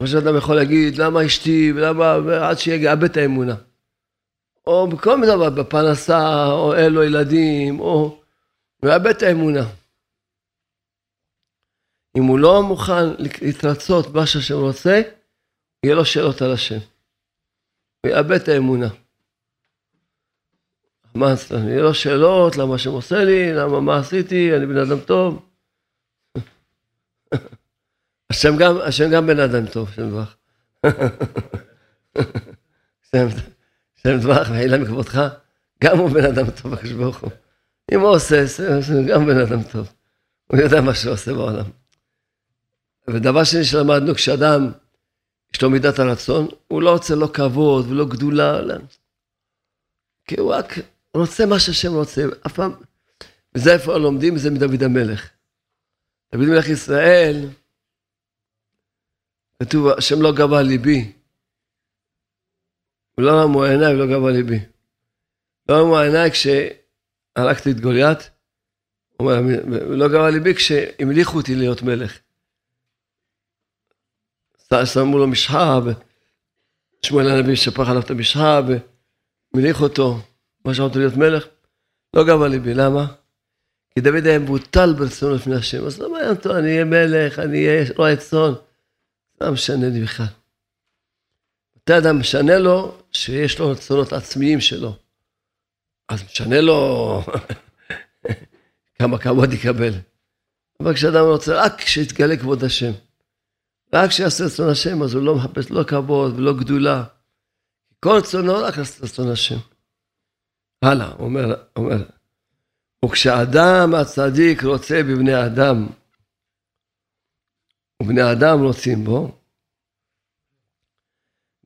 מה 0.00 0.06
שאדם 0.06 0.36
יכול 0.36 0.56
להגיד, 0.56 0.96
למה 0.98 1.26
אשתי, 1.26 1.72
ולמה, 1.76 2.14
עד 2.48 2.58
שיאבד 2.58 3.04
את 3.04 3.16
האמונה. 3.16 3.54
או 4.66 4.88
בכל 4.88 5.16
מיני 5.16 5.32
דבר, 5.32 5.50
בפרנסה, 5.50 6.46
או 6.46 6.74
אין 6.74 6.92
לו 6.92 7.02
ילדים, 7.02 7.80
או... 7.80 8.20
יאבד 8.84 9.06
את 9.06 9.22
האמונה. 9.22 9.64
אם 12.16 12.24
הוא 12.24 12.38
לא 12.38 12.62
מוכן 12.62 13.08
להתרצות 13.18 14.06
מה 14.14 14.26
שהשם 14.26 14.54
רוצה, 14.54 15.02
יהיה 15.84 15.94
לו 15.94 16.04
שאלות 16.04 16.42
על 16.42 16.52
השם. 16.52 16.78
הוא 18.00 18.12
יאבד 18.12 18.40
את 18.40 18.48
האמונה. 18.48 18.88
מה, 21.14 21.26
יהיה 21.68 21.82
לו 21.82 21.94
שאלות, 21.94 22.56
למה 22.56 22.74
השם 22.74 22.90
עושה 22.90 23.24
לי, 23.24 23.52
למה, 23.54 23.80
מה 23.80 23.98
עשיתי, 23.98 24.56
אני 24.56 24.66
בן 24.66 24.76
אדם 24.76 25.00
טוב. 25.00 25.48
השם 28.34 28.56
גם, 28.56 28.78
השם 28.80 29.10
גם 29.10 29.26
בן 29.26 29.40
אדם 29.40 29.66
טוב, 29.66 29.88
השם 29.88 30.10
דברך. 30.10 30.36
השם 33.98 34.18
דברך, 34.20 34.50
ואילה 34.50 34.78
מכבודך, 34.78 35.28
גם 35.84 35.98
הוא 35.98 36.10
בן 36.10 36.24
אדם 36.24 36.50
טוב, 36.50 36.72
הקדוש 36.74 36.92
ברוך 36.92 37.18
הוא. 37.18 37.30
אם 37.92 38.00
הוא 38.00 38.08
עושה, 38.08 38.44
הוא 38.68 39.06
גם 39.06 39.26
בן 39.26 39.40
אדם 39.40 39.62
טוב. 39.62 39.92
הוא 40.46 40.60
יודע 40.60 40.80
מה 40.80 40.94
שהוא 40.94 41.12
עושה 41.12 41.32
בעולם. 41.32 41.64
ודבר 43.08 43.44
שני 43.44 43.64
שלמדנו, 43.64 44.14
כשאדם, 44.14 44.72
יש 45.54 45.62
לו 45.62 45.70
מידת 45.70 45.98
הרצון, 45.98 46.48
הוא 46.68 46.82
לא 46.82 46.92
רוצה 46.92 47.14
לא 47.14 47.30
כבוד 47.34 47.90
ולא 47.90 48.04
גדולה, 48.04 48.60
לא. 48.60 48.74
כי 50.24 50.40
הוא 50.40 50.54
רק 50.54 50.78
רוצה 51.14 51.46
מה 51.46 51.58
שהשם 51.58 51.92
רוצה, 51.92 52.24
אף 52.46 52.52
פעם, 52.52 52.72
וזה 53.54 53.72
איפה 53.72 53.96
לומדים, 53.96 54.38
זה 54.38 54.50
מדוד 54.50 54.82
המלך. 54.82 55.30
דוד 56.32 56.46
מלך 56.46 56.68
ישראל, 56.68 57.48
כתוב, 59.62 59.88
השם 59.88 60.22
לא 60.22 60.32
גבה 60.32 60.62
ליבי. 60.62 61.12
הוא 63.14 63.24
לא 63.24 63.42
רמו 63.42 63.64
עיניי 63.64 63.94
ולא 63.94 64.06
גבה 64.06 64.30
ליבי. 64.30 64.58
לא 65.68 65.74
רמו 65.74 65.98
עיניי 65.98 66.30
כשהלכתי 66.30 67.70
את 67.70 67.80
גוליית, 67.80 68.30
הוא 69.16 69.32
אומר, 69.32 69.86
לא 69.86 70.08
גבה 70.08 70.30
ליבי 70.30 70.54
כשהמליכו 70.54 71.36
אותי 71.36 71.54
להיות 71.54 71.82
מלך. 71.82 72.18
שמו 74.84 75.18
לו 75.18 75.26
משחה, 75.26 75.80
ושמואל 77.04 77.30
הנביא 77.30 77.54
שפך 77.54 77.88
עליו 77.88 78.02
את 78.02 78.10
המשחה, 78.10 78.60
ומליך 79.54 79.80
אותו, 79.80 80.18
מה 80.64 80.74
שאמרתי 80.74 80.98
להיות 80.98 81.16
מלך. 81.16 81.46
לא 82.14 82.24
גבה 82.24 82.48
ליבי, 82.48 82.74
למה? 82.74 83.06
כי 83.94 84.00
דוד 84.00 84.26
היה 84.26 84.38
מבוטל 84.38 84.92
ברצונו 84.92 85.34
לפני 85.34 85.56
השם, 85.56 85.86
אז 85.86 86.00
לא 86.00 86.12
מעניין 86.12 86.30
אותו, 86.30 86.58
אני 86.58 86.72
אהיה 86.72 86.84
מלך, 86.84 87.38
אני 87.38 87.68
אהיה 87.68 87.84
רועה 87.96 88.16
צאן. 88.16 88.52
לא 89.40 89.52
משנה 89.52 89.88
לי 89.88 90.02
בכלל. 90.02 90.26
מתי 91.76 91.98
אדם 91.98 92.18
משנה 92.20 92.58
לו 92.58 92.98
שיש 93.12 93.58
לו 93.58 93.70
רצונות 93.70 94.12
עצמיים 94.12 94.60
שלו. 94.60 94.96
אז 96.08 96.24
משנה 96.24 96.60
לו 96.60 97.22
כמה 98.98 99.18
כבוד 99.18 99.52
יקבל. 99.52 99.92
אבל 100.80 100.94
כשאדם 100.94 101.24
רוצה, 101.24 101.64
רק 101.64 101.80
כשיתגלה 101.80 102.36
כבוד 102.36 102.64
השם. 102.64 102.92
רק 103.94 104.10
כשיעשה 104.10 104.44
רצון 104.44 104.68
השם, 104.70 105.02
אז 105.02 105.14
הוא 105.14 105.22
לא 105.22 105.34
מחפש 105.34 105.70
לא 105.70 105.84
כבוד 105.84 106.38
ולא 106.38 106.52
גדולה. 106.58 107.04
כל 108.00 108.10
רצונו 108.10 108.54
רק 108.54 108.78
לעשות 108.78 109.04
רצון 109.04 109.30
השם. 109.30 109.56
הלאה, 110.82 111.12
אומר, 111.18 111.54
אומר, 111.76 112.02
וכשאדם 113.04 113.94
הצדיק 113.94 114.64
רוצה 114.64 115.02
בבני 115.02 115.46
אדם, 115.46 115.86
ובני 118.02 118.32
אדם 118.32 118.62
רוצים 118.62 119.04
בו, 119.04 119.38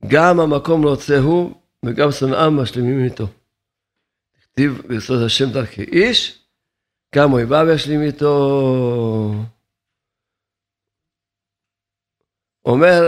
גם 0.07 0.39
המקום 0.39 0.85
רוצה 0.85 1.17
הוא, 1.17 1.55
וגם 1.85 2.11
שונאם 2.11 2.61
משלימים 2.61 3.05
איתו. 3.05 3.27
כתיב 4.41 4.81
ביסוד 4.87 5.23
השם 5.25 5.45
דרכי 5.53 5.83
איש, 5.83 6.45
גם 7.15 7.33
אויביו 7.33 7.65
ישלים 7.75 8.01
איתו. 8.01 8.35
אומר, 12.65 13.01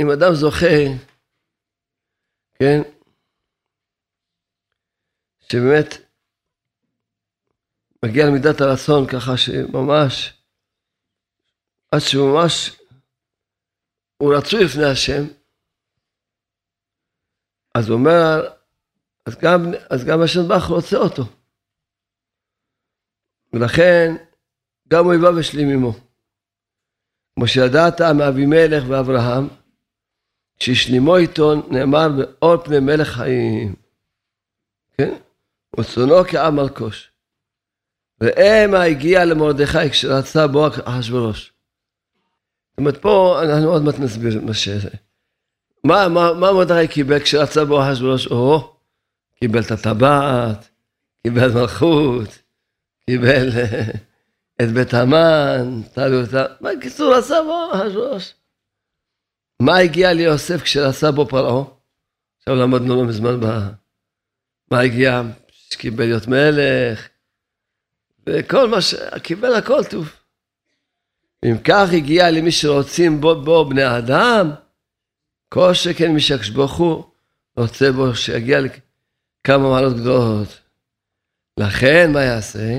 אם 0.00 0.10
אדם 0.10 0.34
זוכה, 0.34 0.76
כן, 2.54 2.82
שבאמת 5.40 5.86
מגיע 8.04 8.26
למידת 8.26 8.60
הרצון 8.60 9.06
ככה 9.06 9.36
שממש, 9.36 10.42
עד 11.90 12.00
שממש 12.00 12.80
הוא 14.16 14.34
רצוי 14.34 14.64
לפני 14.64 14.84
השם, 14.84 15.22
אז 17.74 17.88
הוא 17.88 17.98
אומר, 17.98 18.48
אז 19.26 19.36
גם, 19.42 19.60
אז 19.90 20.04
גם 20.04 20.22
השם 20.22 20.48
בח 20.48 20.64
רוצה 20.68 20.96
אותו. 20.96 21.22
ולכן 23.52 24.14
גם 24.88 25.06
אויביו 25.06 25.38
השלים 25.40 25.68
עמו. 25.68 25.92
כמו 27.34 27.48
שידעת 27.48 28.00
מאבימלך 28.00 28.84
ואברהם, 28.88 29.48
שהשלימו 30.60 31.16
איתו 31.16 31.54
נאמר 31.70 32.08
באור 32.18 32.64
פני 32.64 32.80
מלך 32.80 33.08
חיים. 33.08 33.74
כן? 34.98 35.14
וצונו 35.80 36.24
כעם 36.30 36.56
מלקוש. 36.56 37.12
ראה 38.22 38.66
מה 38.70 38.82
הגיע 38.82 39.24
למרדכי 39.24 39.90
כשרצה 39.90 40.46
בו 40.46 40.66
אחשורוש. 40.68 41.55
זאת 42.76 42.78
אומרת, 42.78 43.02
פה 43.02 43.42
אנחנו 43.42 43.68
עוד 43.68 43.82
מעט 43.82 43.98
נסביר 43.98 44.40
מה 44.40 44.54
שזה. 44.54 44.90
מה, 45.84 46.08
מה, 46.08 46.32
מה 46.32 46.52
מרדכי 46.52 46.88
קיבל 46.88 47.20
כשרצה 47.20 47.64
בו 47.64 47.82
אחשורוש? 47.82 48.26
או, 48.26 48.76
קיבל 49.40 49.60
את 49.60 49.70
הטבעת, 49.70 50.68
קיבל 51.22 51.52
מלכות, 51.52 52.38
קיבל 53.10 53.48
אה, 53.56 53.82
את 54.62 54.68
בית 54.68 54.94
המן, 54.94 55.82
תלו 55.94 56.20
אותה, 56.20 56.44
בקיצור 56.60 57.14
עשה 57.14 57.36
בו 57.42 57.70
אחשורוש? 57.74 58.34
מה 59.62 59.78
הגיע 59.78 60.12
ליוסף 60.12 60.62
כשרצה 60.62 61.10
בו 61.10 61.26
פרעה? 61.26 61.64
עכשיו 62.38 62.54
למדנו 62.54 62.96
לא 62.96 63.04
מזמן 63.04 63.40
ב... 63.40 63.46
מה 64.70 64.80
הגיע? 64.80 65.22
שקיבל 65.48 66.04
להיות 66.04 66.26
מלך, 66.26 67.08
וכל 68.26 68.68
מה 68.68 68.80
ש... 68.80 68.94
קיבל 69.22 69.54
הכל 69.54 69.84
טוב. 69.84 70.25
אם 71.46 71.58
כך 71.64 71.88
הגיע 71.92 72.30
למי 72.30 72.52
שרוצים 72.52 73.20
בו, 73.20 73.42
בו 73.44 73.64
בני 73.68 73.98
אדם, 73.98 74.50
כל 75.48 75.74
שכן 75.74 76.12
מי 76.12 76.20
שהקדוש 76.20 76.78
הוא 76.78 77.04
רוצה 77.56 77.92
בו 77.92 78.14
שיגיע 78.14 78.60
לכמה 78.60 79.70
מעלות 79.70 79.96
גדולות. 79.96 80.60
לכן 81.60 82.12
מה 82.12 82.22
יעשה? 82.22 82.78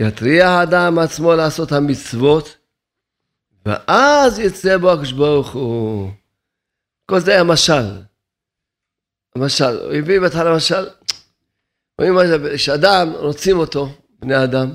יתריע 0.00 0.48
האדם 0.48 0.98
עצמו 0.98 1.32
לעשות 1.32 1.72
המצוות, 1.72 2.56
ואז 3.66 4.38
יצא 4.38 4.76
בו 4.76 4.92
הקדוש 4.92 5.52
הוא. 5.52 6.10
כל 7.06 7.20
זה 7.20 7.32
היה 7.32 7.44
משל. 7.44 8.00
המשל, 9.34 9.78
הוא 9.84 9.92
הביא 9.92 10.20
בהתחלה 10.20 10.56
משל, 10.56 10.88
רואים 11.98 12.14
שאדם, 12.56 13.12
רוצים 13.16 13.58
אותו, 13.58 13.88
בני 14.18 14.44
אדם, 14.44 14.72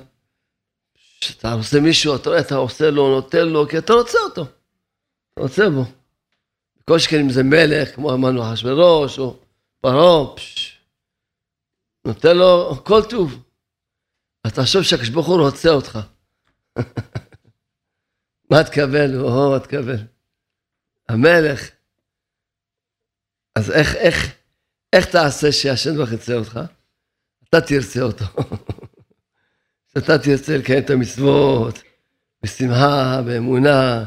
כשאתה 1.25 1.53
עושה 1.53 1.79
מישהו, 1.79 2.15
אתה 2.15 2.29
רואה, 2.29 2.41
אתה 2.41 2.55
עושה 2.55 2.91
לו, 2.91 3.09
נותן 3.09 3.47
לו, 3.47 3.67
כי 3.69 3.77
אתה 3.77 3.93
רוצה 3.93 4.17
אותו. 4.23 4.41
אתה 5.33 5.41
רוצה 5.41 5.69
בו. 5.69 5.83
כל 6.89 6.99
שכן 6.99 7.19
אם 7.19 7.29
זה 7.29 7.43
מלך, 7.43 7.95
כמו 7.95 8.13
אמרנו 8.13 8.53
אחשוורוש, 8.53 9.19
או 9.19 9.39
פרעה, 9.81 10.35
נותן 12.05 12.38
לו 12.38 12.81
כל 12.83 13.01
טוב. 13.09 13.43
אתה 14.47 14.61
חושב 14.61 14.83
שהקדוש 14.83 15.09
ברוך 15.09 15.27
הוא 15.27 15.41
רוצה 15.41 15.69
אותך. 15.69 15.99
מה 18.51 18.63
תקבל? 18.63 19.19
או, 19.21 19.51
מה 19.51 19.59
תקבל? 19.59 19.97
המלך. 21.09 21.69
אז 23.55 23.71
איך, 23.71 23.95
איך, 23.95 24.35
איך 24.93 25.05
תעשה 25.05 25.51
שהשם 25.51 25.95
ברוך 25.95 26.11
ירצה 26.11 26.33
אותך? 26.33 26.59
אתה 27.49 27.61
תרצה 27.61 28.01
אותו. 28.01 28.25
שאתה 29.97 30.17
תרצה 30.17 30.58
לקיים 30.58 30.79
את 30.79 30.89
המצוות 30.89 31.84
בשמחה, 32.43 33.21
באמונה, 33.25 34.05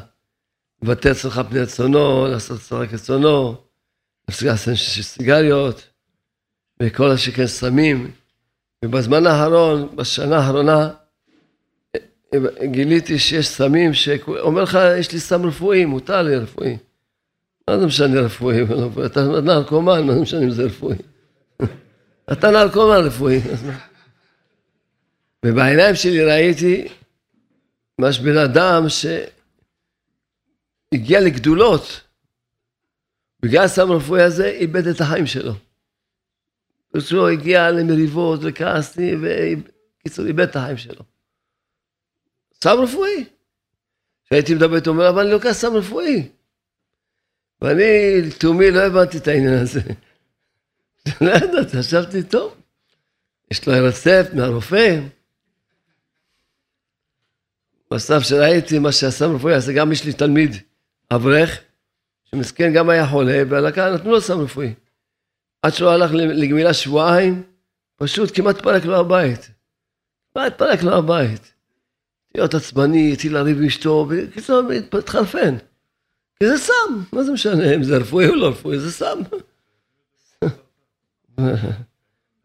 לבטל 0.83 1.11
אצלך 1.11 1.41
פני 1.49 1.61
רצונו, 1.61 2.27
לעשות 2.27 2.61
צורה 2.61 2.87
כרצונו, 2.87 3.55
להפסיק 4.29 4.49
לעשות 4.49 4.75
סיגריות, 5.01 5.87
וכל 6.83 7.11
השכן 7.11 7.47
סמים. 7.47 8.11
ובזמן 8.85 9.27
האחרון, 9.27 9.97
בשנה 9.97 10.37
האחרונה, 10.37 10.91
גיליתי 12.65 13.19
שיש 13.19 13.49
סמים 13.49 13.95
שאומר 13.95 14.63
לך, 14.63 14.79
יש 14.99 15.13
לי 15.13 15.21
סם 15.21 15.47
רפואי, 15.47 15.85
מותר 15.85 16.23
לי 16.23 16.37
רפואי. 16.37 16.77
מה 17.71 17.79
זה 17.79 17.87
משנה 17.87 18.21
רפואי? 18.21 18.57
אתה 19.07 19.41
נרקומן, 19.41 20.07
מה 20.07 20.15
זה 20.15 20.21
משנה 20.21 20.43
אם 20.43 20.51
זה 20.51 20.63
רפואי? 20.63 20.97
אתה 22.33 22.51
נרקומן 22.51 22.97
רפואי. 22.97 23.41
ובעיניים 25.47 25.95
שלי 25.95 26.25
ראיתי 26.25 26.89
ממש 27.99 28.19
בן 28.19 28.37
אדם 28.37 28.83
שהגיע 30.93 31.21
לגדולות. 31.21 32.01
בגלל 33.43 33.65
הסם 33.65 33.91
הרפואי 33.91 34.23
הזה 34.23 34.47
איבד 34.47 34.87
את 34.87 35.01
החיים 35.01 35.27
שלו. 35.27 35.53
הוא 36.93 37.29
הגיע 37.29 37.71
למריבות 37.71 38.41
וכעסתי, 38.43 39.15
ובקיצור 39.21 40.27
איבד 40.27 40.49
את 40.49 40.57
החיים 40.57 40.77
שלו. 40.77 41.03
סם 42.55 42.77
רפואי. 42.83 43.25
כשהייתי 44.25 44.55
מדבר 44.55 44.77
איתו, 44.77 44.91
אומר, 44.91 45.09
אבל 45.09 45.23
אני 45.23 45.31
לוקח 45.31 45.53
סם 45.53 45.77
רפואי. 45.77 46.29
ואני 47.61 47.83
לתומי 48.27 48.71
לא 48.71 48.81
הבנתי 48.81 49.19
את 49.19 49.29
העניין 49.29 49.59
הזה. 49.59 49.81
לא 51.21 51.31
ידעתי, 51.31 51.77
חשבתי, 51.79 52.23
טוב, 52.23 52.55
יש 53.51 53.69
לו 53.69 53.75
רצפט 53.89 54.35
מהרופא. 54.35 55.01
בסוף 57.91 58.25
שראיתי 58.25 58.79
מה 58.79 58.93
שהסם 58.93 59.35
רפואי 59.35 59.55
עשה, 59.55 59.73
גם 59.73 59.93
יש 59.93 60.05
לי 60.05 60.13
תלמיד 60.13 60.57
אברך, 61.11 61.61
שמסכן 62.25 62.73
גם 62.73 62.91
היה 62.91 63.07
חולה, 63.07 63.43
והלקה 63.49 63.91
נתנו 63.91 64.11
לו 64.11 64.21
סם 64.21 64.41
רפואי. 64.41 64.75
עד 65.63 65.73
שהוא 65.73 65.89
הלך 65.91 66.11
לגמילה 66.15 66.75
שבועיים, 66.75 67.43
פשוט 67.97 68.31
כמעט 68.35 68.61
פרק 68.63 68.85
לו 68.85 68.97
הבית. 68.97 69.51
כמעט 70.35 70.59
פרק 70.59 70.83
לו 70.83 70.95
הבית. 70.95 71.55
להיות 72.35 72.55
עצבני, 72.55 73.13
התחיל 73.13 73.35
לריב 73.35 73.59
עם 73.59 73.65
אשתו, 73.65 74.05
בקיצור, 74.05 74.63
התחרפן. 74.99 75.57
כי 76.39 76.49
זה 76.49 76.59
סם, 76.59 77.03
מה 77.13 77.23
זה 77.23 77.33
משנה 77.33 77.75
אם 77.75 77.83
זה 77.83 77.97
רפואי 77.97 78.29
או 78.29 78.35
לא 78.35 78.49
רפואי, 78.49 78.79
זה 78.79 78.93
סם. 78.93 79.19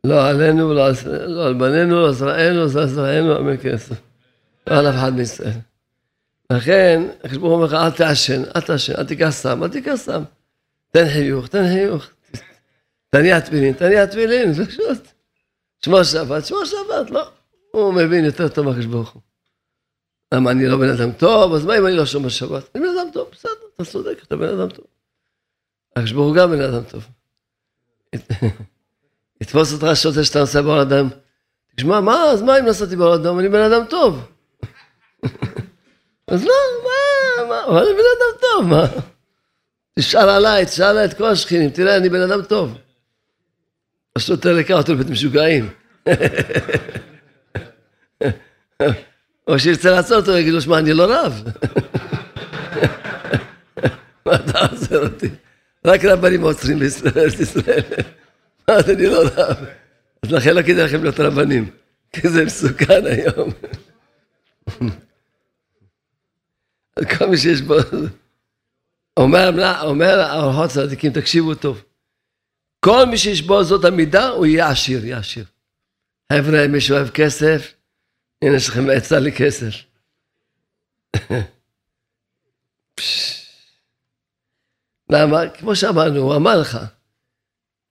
לא 0.03 0.27
עלינו, 0.27 0.73
לא 0.73 1.47
על 1.47 1.53
בנינו, 1.53 2.01
לא 2.01 2.11
זרענו, 2.11 2.67
זה 2.67 2.85
זרענו, 2.85 3.37
אמן 3.37 3.57
כסף. 3.57 4.12
לא 4.67 4.79
על 4.79 4.89
אף 4.89 4.95
אחד 4.95 5.13
מישראל. 5.13 5.59
לכן, 6.49 7.03
הקדוש 7.23 7.43
אומר 7.43 7.65
לך, 7.65 7.73
אל 7.73 7.91
תעשן, 7.91 8.43
אל 8.55 8.61
תעשן, 8.61 8.93
אל 8.97 9.05
תיקח 9.05 9.29
סם, 9.29 9.63
אל 9.63 9.69
תיקח 9.69 9.95
סם. 9.95 10.23
תן 10.91 11.09
חיוך, 11.13 11.47
תן 11.47 11.67
חיוך. 11.67 12.09
תניע 13.09 13.39
תפילין, 13.39 13.73
תניע 13.73 14.05
תפילין, 14.05 14.53
פשוט. 14.53 15.07
שמור 15.85 16.03
שבת, 16.03 16.45
שמור 16.45 16.65
שבת, 16.65 17.11
לא. 17.11 17.29
הוא 17.71 17.93
מבין 17.93 18.25
יותר 18.25 18.47
טוב 18.47 18.65
מהקדוש. 18.65 19.09
למה 20.33 20.51
אני 20.51 20.67
לא 20.67 20.77
בן 20.77 20.89
אדם 20.89 21.11
טוב, 21.11 21.53
אז 21.53 21.65
מה 21.65 21.77
אם 21.77 21.87
אני 21.87 21.95
לא 21.95 22.05
שומר 22.05 22.29
שבת? 22.29 22.75
אני 22.75 22.83
בן 22.83 22.97
אדם 22.97 23.11
טוב, 23.13 23.29
בסדר, 23.31 23.51
אתה 23.75 23.85
צודק, 23.85 24.23
אתה 24.23 24.35
בן 24.35 24.47
אדם 24.47 24.69
טוב. 24.69 24.85
הקדוש 25.95 26.11
הוא 26.11 26.35
גם 26.35 26.51
בן 26.51 26.61
אדם 26.61 26.83
טוב. 26.83 27.07
יתפוס 29.41 29.73
אותך 29.73 29.85
שוטה 29.95 30.23
שאתה 30.23 30.39
נוסע 30.39 30.61
בעול 30.61 30.79
אדם. 30.79 31.09
תשמע, 31.75 31.99
מה, 31.99 32.23
אז 32.23 32.41
מה 32.41 32.59
אם 32.59 32.65
נסעתי 32.65 32.95
בעול 32.95 33.11
אדם? 33.11 33.39
אני 33.39 33.49
בן 33.49 33.71
אדם 33.71 33.85
טוב. 33.89 34.32
אז 36.27 36.43
לא, 36.45 36.53
מה, 36.83 37.45
מה, 37.49 37.65
אבל 37.65 37.77
אני 37.77 37.93
בן 37.93 38.03
אדם 38.17 38.39
טוב, 38.41 38.67
מה? 38.67 38.85
תשאל 39.99 40.29
עליי, 40.29 40.65
תשאל 40.65 40.85
עליי 40.85 41.05
את 41.05 41.13
כל 41.13 41.29
השכנים, 41.29 41.69
תראה, 41.69 41.97
אני 41.97 42.09
בן 42.09 42.21
אדם 42.21 42.41
טוב. 42.41 42.77
השוטר 44.15 44.53
לקח 44.53 44.73
אותו 44.73 44.93
לבית 44.93 45.09
משוגעים. 45.09 45.69
או 49.47 49.59
שירצה 49.59 49.91
לעצור 49.91 50.17
אותו, 50.17 50.37
יגיד 50.37 50.53
לו, 50.53 50.61
שמע, 50.61 50.79
אני 50.79 50.93
לא 50.93 51.05
רב. 51.09 51.43
מה 54.25 54.35
אתה 54.35 54.65
עוזר 54.65 55.03
אותי? 55.03 55.29
רק 55.85 56.05
רבנים 56.05 56.41
עוצרים 56.41 56.79
בישראל, 56.79 57.29
מה, 58.67 58.75
אני 58.93 59.05
לא 59.05 59.23
רב. 59.35 59.65
אז 60.23 60.31
לכן 60.31 60.55
לא 60.55 60.61
כדאי 60.61 60.85
לכם 60.85 61.03
להיות 61.03 61.19
רבנים, 61.19 61.69
כי 62.13 62.29
זה 62.29 62.45
מסוכן 62.45 63.05
היום. 63.05 63.49
כל 67.17 67.25
מי 67.25 67.37
שיש 67.37 67.61
בו... 67.61 67.75
אומר, 69.17 69.49
אומר 69.81 70.19
האורחות 70.19 70.69
צדיקים, 70.69 71.13
תקשיבו 71.13 71.55
טוב. 71.55 71.83
כל 72.79 73.05
מי 73.05 73.17
שיש 73.17 73.41
בו 73.41 73.63
זאת 73.63 73.85
המידה, 73.85 74.27
הוא 74.27 74.45
יהיה 74.45 74.69
עשיר, 74.69 75.05
יהיה 75.05 75.17
עשיר. 75.17 75.45
חבר'ה, 76.33 76.67
מי 76.67 76.81
שאוהב 76.81 77.09
כסף, 77.09 77.73
הנה 78.41 78.55
יש 78.55 78.69
לכם 78.69 78.89
עצה 78.89 79.19
לכסף. 79.19 79.73
למה? 85.09 85.49
כמו 85.49 85.75
שאמרנו, 85.75 86.19
הוא 86.19 86.35
אמר 86.35 86.59
לך, 86.59 86.77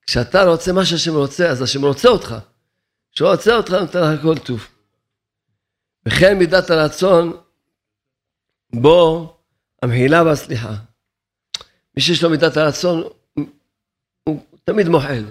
כשאתה 0.06 0.44
רוצה 0.44 0.72
מה 0.72 0.84
שהשם 0.84 1.14
רוצה, 1.14 1.50
אז 1.50 1.62
השם 1.62 1.84
רוצה 1.84 2.08
אותך. 2.08 2.34
כשהוא 3.12 3.30
רוצה 3.30 3.56
אותך, 3.56 3.72
נותן 3.72 4.00
לך 4.00 4.18
הכל 4.18 4.38
טוב. 4.38 4.68
וכן 6.06 6.38
מידת 6.38 6.70
הרצון, 6.70 7.41
בו 8.74 9.37
המחילה 9.82 10.22
והסליחה. 10.22 10.74
מי 11.96 12.02
שיש 12.02 12.22
לו 12.22 12.30
מידת 12.30 12.56
הרצון, 12.56 13.02
הוא 14.24 14.40
תמיד 14.64 14.88
מוחל, 14.88 15.24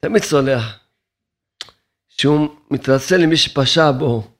תמיד 0.00 0.22
סולח. 0.22 0.78
שהוא 2.08 2.56
מתרצה 2.70 3.16
למי 3.16 3.36
שפשע 3.36 3.90
בו, 3.98 4.30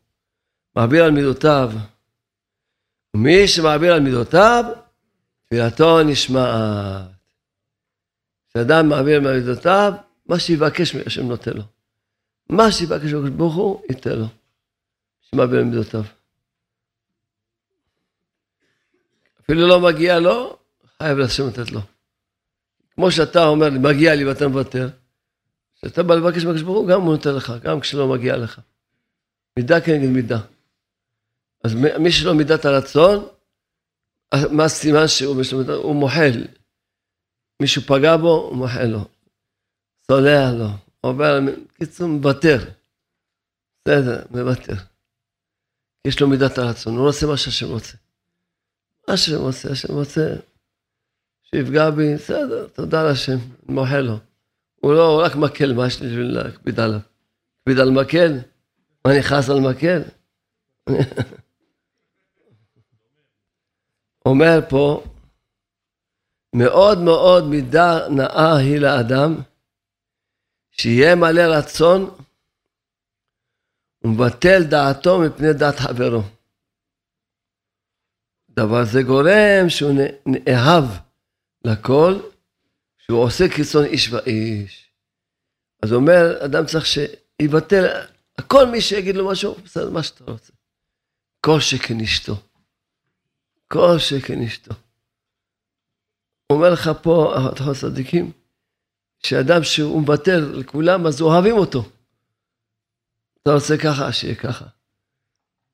מעביר 0.76 1.04
על 1.04 1.10
מידותיו. 1.10 1.72
ומי 3.16 3.48
שמעביר 3.48 3.94
על 3.94 4.00
מידותיו, 4.00 4.64
תפילתו 5.44 6.02
נשמעת. 6.02 7.02
כשאדם 8.48 8.88
מעביר 8.88 9.16
על 9.16 9.40
מידותיו, 9.40 9.92
מה 10.26 10.38
שיבקש 10.38 10.94
מהשם 10.94 11.28
נותן 11.28 11.52
לו. 11.52 11.62
מה 12.50 12.72
שיבקש 12.72 13.12
מהקדוש 13.12 13.30
ברוך 13.30 13.54
הוא, 13.54 13.82
ייתן 13.88 14.18
לו. 14.18 14.26
שמעביר 15.20 15.58
על 15.58 15.64
מידותיו. 15.64 16.17
אפילו 19.50 19.68
לא 19.68 19.80
מגיע 19.80 20.18
לו, 20.18 20.58
חייב 20.98 21.18
להשם 21.18 21.48
לתת 21.48 21.72
לו. 21.72 21.80
כמו 22.94 23.10
שאתה 23.10 23.44
אומר 23.44 23.68
לי, 23.68 23.78
מגיע 23.78 24.14
לי 24.14 24.24
ואתה 24.24 24.48
מוותר, 24.48 24.88
כשאתה 25.76 26.02
בא 26.02 26.14
לבקש 26.14 26.44
מהקדוש 26.44 26.62
ברוך 26.62 26.78
הוא, 26.78 26.88
גם 26.88 27.00
הוא 27.00 27.16
נותן 27.16 27.34
לך, 27.34 27.52
גם 27.62 27.80
כשלא 27.80 28.08
מגיע 28.08 28.36
לך. 28.36 28.60
מידה 29.58 29.80
כנגד 29.80 30.08
מידה. 30.08 30.40
אז 31.64 31.74
מי 31.74 32.12
שלא 32.12 32.34
מידת 32.34 32.64
הרצון, 32.64 33.28
מה 34.50 34.64
הסימן 34.64 35.08
שהוא 35.08 35.36
מידה? 35.58 35.74
הוא 35.74 35.94
מוחל. 35.94 36.44
מישהו 37.62 37.82
פגע 37.82 38.16
בו, 38.16 38.48
הוא 38.50 38.56
מוחל 38.56 38.86
לו. 38.86 39.04
סולח 40.06 40.50
לו. 40.58 40.68
עובר, 41.00 41.38
קיצור, 41.74 42.08
מוותר. 42.08 42.58
בסדר, 43.84 44.22
מוותר. 44.30 44.74
יש 46.06 46.20
לו 46.20 46.28
מידת 46.28 46.58
הרצון, 46.58 46.96
הוא 46.96 47.04
לא 47.04 47.08
עושה 47.08 47.26
מה 47.26 47.36
שהשם 47.36 47.66
רוצה. 47.66 47.96
מה 49.08 49.16
שהשם 49.16 49.40
רוצה, 49.40 49.70
השם 49.70 49.94
רוצה 49.94 50.34
שיפגע 51.42 51.90
בי, 51.90 52.14
בסדר, 52.14 52.66
תודה 52.68 53.04
להשם, 53.04 53.32
אני 53.32 53.74
מוחל 53.74 54.00
לו. 54.00 54.18
הוא 54.80 54.94
לא, 54.94 55.06
הוא 55.06 55.22
רק 55.22 55.36
מקל, 55.36 55.72
מה 55.72 55.86
יש 55.86 56.00
לי 56.00 56.08
בשביל 56.08 56.38
להקפיד 56.38 56.80
עליו? 56.80 57.00
להקפיד 57.58 57.78
על 57.78 57.90
מקל? 57.90 58.32
מה 59.04 59.18
נכנס 59.18 59.50
על 59.50 59.60
מקל? 59.60 60.02
אומר 64.26 64.60
פה, 64.68 65.04
מאוד 66.54 66.98
מאוד 66.98 67.44
מידה 67.44 68.08
נאה 68.08 68.56
היא 68.56 68.78
לאדם, 68.78 69.34
שיהיה 70.70 71.14
מלא 71.14 71.42
רצון 71.42 72.10
ומבטל 74.04 74.62
דעתו 74.62 75.18
מפני 75.18 75.52
דעת 75.52 75.78
חברו. 75.78 76.22
דבר 78.58 78.84
זה 78.84 79.02
גורם 79.02 79.68
שהוא 79.68 79.92
נאהב 80.26 80.84
לכל, 81.64 82.20
שהוא 82.98 83.22
עושה 83.22 83.44
כרצון 83.48 83.84
איש 83.84 84.12
ואיש. 84.12 84.92
אז 85.82 85.92
אומר, 85.92 86.44
אדם 86.44 86.66
צריך 86.66 86.86
שיבטל, 86.86 87.86
כל 88.46 88.66
מי 88.66 88.80
שיגיד 88.80 89.16
לו 89.16 89.28
משהו, 89.28 89.54
בסדר, 89.64 89.90
מה 89.90 90.02
שאתה 90.02 90.24
רוצה. 90.24 90.52
כל 91.40 91.60
שכן 91.60 92.00
אשתו. 92.00 92.34
כל 93.68 93.98
שכן 93.98 94.42
אשתו. 94.42 94.74
הוא 96.46 96.58
אומר 96.58 96.70
לך 96.70 96.90
פה, 97.02 97.34
אחת 97.38 97.60
הצדיקים, 97.60 98.32
שאדם 99.26 99.62
שהוא 99.62 100.00
מוותר 100.00 100.52
לכולם, 100.52 101.06
אז 101.06 101.20
אוהבים 101.22 101.56
אותו. 101.56 101.88
אתה 103.42 103.50
רוצה 103.50 103.76
ככה, 103.82 104.12
שיהיה 104.12 104.34
ככה. 104.34 104.64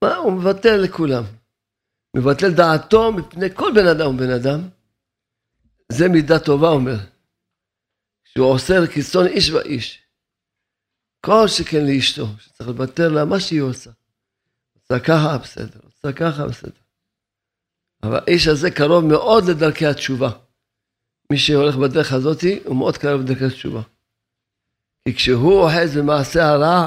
מה, 0.03 0.15
הוא 0.15 0.33
מבטל 0.33 0.77
לכולם. 0.77 1.25
מבטל 2.15 2.51
דעתו 2.51 3.13
מפני 3.13 3.47
כל 3.55 3.73
בן 3.75 3.87
אדם 3.87 4.15
ובן 4.15 4.31
אדם. 4.31 4.69
זה 5.93 6.09
מידה 6.09 6.39
טובה, 6.39 6.69
אומר. 6.69 6.97
שהוא 8.25 8.47
עושה 8.47 8.75
כרצון 8.95 9.27
איש 9.27 9.51
ואיש. 9.51 10.03
כל 11.21 11.49
שכן 11.49 11.87
לאשתו, 11.87 12.27
שצריך 12.39 12.69
לוותר 12.69 13.09
לה 13.09 13.25
מה 13.25 13.41
שהיא 13.41 13.61
עושה. 13.61 13.91
עושה 14.75 15.05
ככה, 15.05 15.39
בסדר, 15.39 15.81
עושה 15.85 16.13
ככה, 16.13 16.47
בסדר. 16.47 16.81
אבל 18.03 18.17
האיש 18.17 18.49
הזה 18.49 18.71
קרוב 18.71 19.05
מאוד 19.05 19.45
לדרכי 19.45 19.87
התשובה. 19.87 20.31
מי 21.33 21.39
שהולך 21.39 21.77
בדרך 21.77 22.13
הזאת, 22.13 22.45
הוא 22.65 22.77
מאוד 22.77 22.97
קרוב 22.97 23.21
לדרכי 23.21 23.45
התשובה. 23.45 23.83
כי 25.05 25.15
כשהוא 25.15 25.61
אוחז 25.61 25.97
במעשה 25.97 26.49
הרע, 26.49 26.87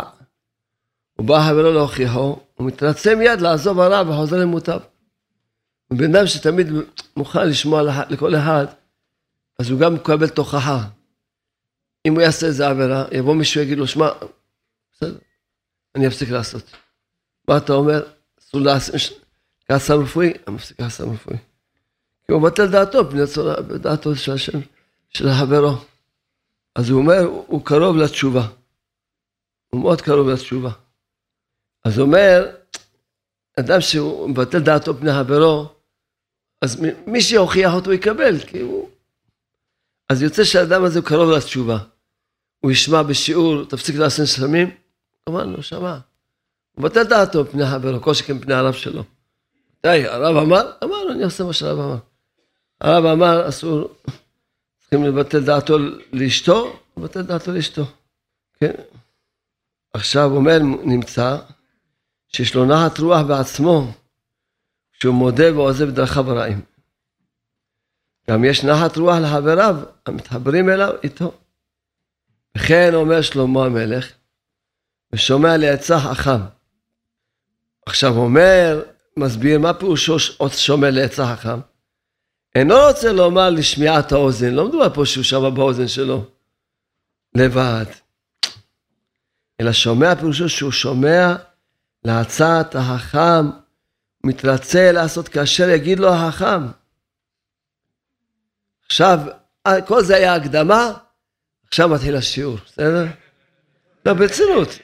הוא 1.14 1.28
בא 1.28 1.40
חברו 1.48 1.72
להוכיחו, 1.72 2.40
הוא 2.54 2.68
מתרצה 2.68 3.16
מיד 3.16 3.42
לעזוב 3.42 3.80
הרע 3.80 4.10
וחוזר 4.10 4.38
למוטב. 4.38 4.80
בן 5.94 6.16
אדם 6.16 6.28
שתמיד 6.28 6.68
מוכן 7.18 7.50
לשמוע 7.50 7.82
לכל 8.10 8.36
אחד, 8.36 8.66
אז 9.60 9.70
הוא 9.70 9.80
גם 9.80 9.94
מקבל 9.94 10.30
תוכחה. 10.30 10.88
אם 12.08 12.14
הוא 12.14 12.22
יעשה 12.22 12.46
איזה 12.48 12.68
עבירה, 12.68 13.06
יבוא 13.12 13.36
מישהו 13.36 13.62
ויגיד 13.62 13.78
לו, 13.78 13.88
שמע, 13.88 14.10
בסדר, 14.92 15.18
אני 15.96 16.08
אפסיק 16.08 16.30
לעשות. 16.30 16.72
מה 17.48 17.58
אתה 17.58 17.74
אומר? 17.74 18.04
אסור 18.40 18.62
לעשות, 18.62 18.96
כעס 19.68 19.92
רפואי, 19.92 20.34
אני 20.48 20.56
מפסיק 20.56 20.78
כעס 20.78 21.02
רפואי. 21.02 21.38
כי 22.26 22.32
הוא 22.32 22.42
מבטל 22.42 22.72
דעתו, 22.72 23.10
פני 23.10 23.28
צורה, 23.28 23.62
דעתו 23.62 24.16
של 24.16 24.32
השם, 24.32 24.60
של 25.10 25.28
החברו. 25.28 25.74
אז 26.76 26.90
הוא 26.90 27.02
אומר, 27.02 27.20
הוא 27.48 27.66
קרוב 27.66 27.98
לתשובה. 27.98 28.48
הוא 29.70 29.82
מאוד 29.82 30.02
קרוב 30.02 30.30
לתשובה. 30.30 30.72
אז 31.86 31.98
הוא 31.98 32.06
אומר, 32.06 32.52
אדם 33.60 33.82
שהוא 33.82 34.30
מבטל 34.30 34.60
דעתו 34.60 34.98
פני 34.98 35.12
חברו, 35.14 35.77
אז 36.62 36.86
מי 37.08 37.22
שיוכיח 37.22 37.74
אותו 37.74 37.94
יקבל, 37.94 38.40
כי 38.40 38.60
הוא... 38.60 38.90
אז 40.10 40.22
יוצא 40.22 40.44
שהאדם 40.44 40.84
הזה 40.84 41.00
הוא 41.00 41.08
קרוב 41.08 41.32
לתשובה. 41.32 41.78
הוא 42.60 42.72
ישמע 42.72 43.04
בשיעור, 43.04 43.66
תפסיק 43.66 43.96
לעשות 43.96 44.26
סמים, 44.26 44.72
כמובן 45.26 45.50
לא 45.50 45.62
שמע. 45.62 45.98
הוא 46.72 46.84
מבטל 46.84 47.04
דעתו 47.04 47.46
פני 47.52 47.66
חברו, 47.66 48.02
כל 48.02 48.14
שכן 48.14 48.40
פני 48.40 48.54
הרב 48.54 48.74
שלו. 48.74 49.04
די, 49.84 50.08
הרב 50.08 50.38
אמר, 50.38 50.72
אמר, 50.84 51.12
אני 51.12 51.24
עושה 51.24 51.44
מה 51.44 51.54
שהרב 51.54 51.80
אמר. 51.80 51.98
הרב 52.82 53.06
אמר, 53.06 53.50
אסור, 53.50 53.90
צריכים 54.80 55.04
לבטל 55.04 55.44
דעתו 55.44 55.78
לאשתו, 56.14 56.80
לבטל 56.98 57.22
דעתו 57.22 57.52
לאשתו. 57.52 57.86
כן. 58.60 58.72
עכשיו 59.94 60.32
אומר, 60.32 60.60
נמצא, 60.84 61.38
שיש 62.28 62.56
לו 62.56 62.66
נחת 62.66 63.00
רוח 63.00 63.22
בעצמו, 63.22 63.92
שהוא 65.00 65.16
מודה 65.16 65.56
ועוזב 65.56 65.90
דרכיו 65.90 66.32
הרעים. 66.32 66.62
גם 68.30 68.46
יש 68.46 68.64
נחת 68.64 68.98
רוח 68.98 69.16
לחבריו 69.16 69.76
המתחברים 70.06 70.70
אליו 70.70 70.94
איתו. 71.04 71.34
וכן 72.58 72.94
אומר 72.94 73.22
שלמה 73.22 73.66
המלך, 73.66 74.12
ושומע 75.14 75.58
לעצה 75.58 76.00
חכם. 76.00 76.42
עכשיו 77.86 78.18
אומר, 78.18 78.84
מסביר 79.18 79.60
מה 79.60 79.74
פירושו 79.74 80.20
שומע 80.50 80.90
לעצה 80.90 81.36
חכם. 81.36 81.60
אינו 82.56 82.76
רוצה 82.88 83.12
לומר 83.12 83.50
לשמיעת 83.50 84.12
האוזן, 84.12 84.54
לא 84.54 84.68
מדובר 84.68 84.94
פה 84.94 85.06
שהוא 85.06 85.24
שמע 85.24 85.50
באוזן 85.50 85.88
שלו 85.88 86.26
לבד. 87.36 87.86
אלא 89.62 89.74
שומע 89.74 90.16
פירושו 90.16 90.50
שהוא 90.50 90.72
שומע 90.72 91.36
להצעת 92.04 92.76
החכם, 92.76 93.50
מתרצה 94.28 94.92
לעשות 94.92 95.28
כאשר 95.28 95.70
יגיד 95.70 96.00
לו 96.00 96.10
החכם. 96.10 96.68
עכשיו, 98.86 99.20
כל 99.88 100.04
זה 100.04 100.16
היה 100.16 100.36
הקדמה, 100.36 100.94
עכשיו 101.68 101.90
מתחיל 101.90 102.16
השיעור, 102.16 102.58
בסדר? 102.66 103.06
לא, 104.06 104.14
ברצינות. 104.14 104.80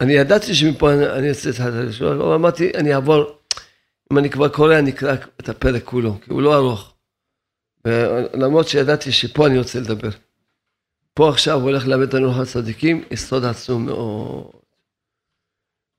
אני 0.00 0.12
ידעתי 0.12 0.54
שמפה 0.54 0.92
אני, 0.92 1.10
אני 1.10 1.28
אעשה 1.28 1.50
את 1.50 1.54
השיעור, 1.60 2.12
אבל 2.12 2.34
אמרתי, 2.34 2.72
אני 2.74 2.94
אעבור, 2.94 3.38
אם 4.12 4.18
אני 4.18 4.30
כבר 4.30 4.48
קורא, 4.48 4.78
אני 4.78 4.90
אקרא 4.90 5.14
את 5.40 5.48
הפרק 5.48 5.84
כולו, 5.84 6.20
כי 6.20 6.30
הוא 6.30 6.42
לא 6.42 6.56
ארוך. 6.56 6.94
למרות 8.34 8.68
שידעתי 8.68 9.12
שפה 9.12 9.46
אני 9.46 9.58
רוצה 9.58 9.80
לדבר. 9.80 10.10
פה 11.14 11.28
עכשיו 11.28 11.54
הוא 11.54 11.62
הולך 11.62 11.86
ללמד 11.86 12.06
אותנו 12.06 12.40
על 12.40 12.46
צדיקים, 12.46 13.04
יסוד 13.10 13.44
עצום 13.44 13.86
מאוד. 13.86 14.50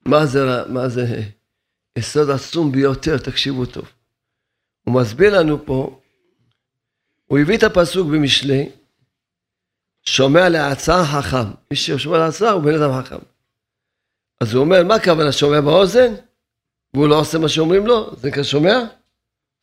מה 0.06 0.26
זה, 0.26 0.64
מה 0.68 0.90
זה 0.90 1.22
יסוד 1.98 2.30
עצום 2.30 2.72
ביותר, 2.72 3.18
תקשיבו 3.18 3.66
טוב. 3.66 3.92
הוא 4.86 5.02
מסביר 5.02 5.40
לנו 5.40 5.66
פה, 5.66 6.00
הוא 7.26 7.40
הביא 7.40 7.58
את 7.58 7.64
הפסוק 7.64 8.08
במשלי, 8.08 8.70
שומע 10.06 10.50
לעצה 10.50 10.94
חכם. 11.06 11.52
מי 11.72 11.78
ששומע 11.78 12.18
לעצה 12.18 12.52
הוא 12.52 12.64
בן 12.64 12.82
אדם 12.82 13.02
חכם. 13.02 13.20
אז 14.42 14.54
הוא 14.54 14.64
אומר, 14.64 14.84
מה 14.84 14.96
הכוונה 14.96 15.32
שומע 15.32 15.62
באוזן? 15.62 16.14
והוא 16.94 17.08
לא 17.08 17.20
עושה 17.20 17.38
מה 17.38 17.50
שאומרים 17.50 17.88
לו? 17.88 18.16
זה 18.16 18.28
נקרא 18.28 18.44
שומע? 18.44 18.80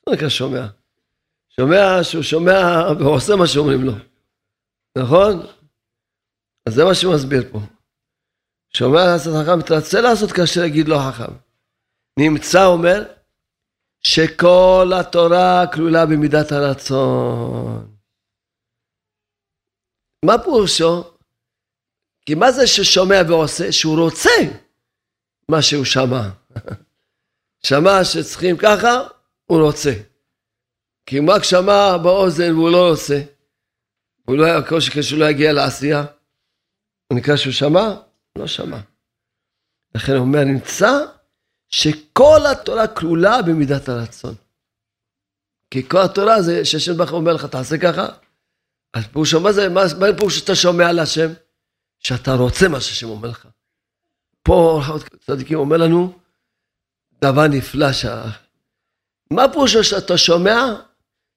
זה 0.06 0.14
נקרא 0.14 0.28
שומע. 0.28 0.66
שומע 1.48 2.02
שהוא 2.02 2.22
שומע 2.22 2.52
ועושה 3.00 3.36
מה 3.36 3.46
שאומרים 3.46 3.84
לו. 3.84 3.92
נכון? 4.98 5.46
אז 6.66 6.74
זה 6.74 6.84
מה 6.84 6.94
שהוא 6.94 7.14
מסביר 7.14 7.42
פה. 7.52 7.60
שומע 8.76 9.04
לעשות 9.04 9.34
חכם, 9.42 9.58
מתרצה 9.58 10.00
לעשות 10.00 10.32
כאשר 10.32 10.64
יגיד 10.64 10.88
לא 10.88 10.98
חכם. 11.08 11.49
נמצא, 12.20 12.64
אומר, 12.64 13.04
שכל 14.02 14.92
התורה 15.00 15.64
כלולה 15.72 16.06
במידת 16.06 16.52
הרצון. 16.52 17.96
מה 20.24 20.38
פירושו? 20.38 21.04
כי 22.26 22.34
מה 22.34 22.52
זה 22.52 22.66
ששומע 22.66 23.22
ועושה? 23.28 23.72
שהוא 23.72 23.98
רוצה 23.98 24.30
מה 25.48 25.62
שהוא 25.62 25.84
שמע. 25.84 26.28
שמע 27.66 28.04
שצריכים 28.04 28.56
ככה, 28.56 29.00
הוא 29.46 29.60
רוצה. 29.60 29.92
כי 31.06 31.18
אם 31.18 31.30
רק 31.30 31.44
שמע 31.44 31.96
באוזן 31.96 32.52
והוא 32.52 32.70
לא 32.70 32.90
רוצה, 32.90 33.22
הוא 34.24 34.36
לא 34.36 34.44
היה 34.44 34.68
כל 34.68 34.80
שכן 34.80 35.02
שהוא 35.02 35.20
לא 35.20 35.30
יגיע 35.30 35.52
לעשייה, 35.52 36.04
הוא 37.06 37.18
נקרא 37.18 37.36
שהוא 37.36 37.52
שמע? 37.52 37.94
לא 38.38 38.46
שמע. 38.46 38.78
לכן 39.94 40.12
הוא 40.12 40.20
אומר, 40.20 40.44
נמצא 40.44 40.90
שכל 41.70 42.40
התורה 42.52 42.86
כלולה 42.86 43.42
במידת 43.42 43.88
הרצון. 43.88 44.34
כי 45.70 45.88
כל 45.88 46.02
התורה 46.02 46.42
זה 46.42 46.64
שהשם 46.64 46.96
ברוך 46.96 47.12
אומר 47.12 47.32
לך, 47.32 47.44
תעשה 47.44 47.78
ככה. 47.78 48.06
אז 48.94 49.04
פירושו, 49.12 49.40
מה 49.40 49.52
זה, 49.52 49.68
מה, 49.68 49.80
מה 50.00 50.06
פירוש 50.16 50.38
שאתה 50.38 50.54
שומע 50.54 50.88
על 50.88 50.98
השם? 50.98 51.32
שאתה 51.98 52.32
רוצה 52.34 52.68
מה 52.68 52.80
שהשם 52.80 53.08
אומר 53.08 53.28
לך. 53.28 53.48
פה 54.42 54.80
צדיקים 55.26 55.58
אומר 55.58 55.76
לנו 55.76 56.18
דבר 57.24 57.46
נפלא, 57.46 57.92
שה... 57.92 58.24
מה 59.30 59.48
פירושו 59.52 59.84
שאתה 59.84 60.18
שומע? 60.18 60.56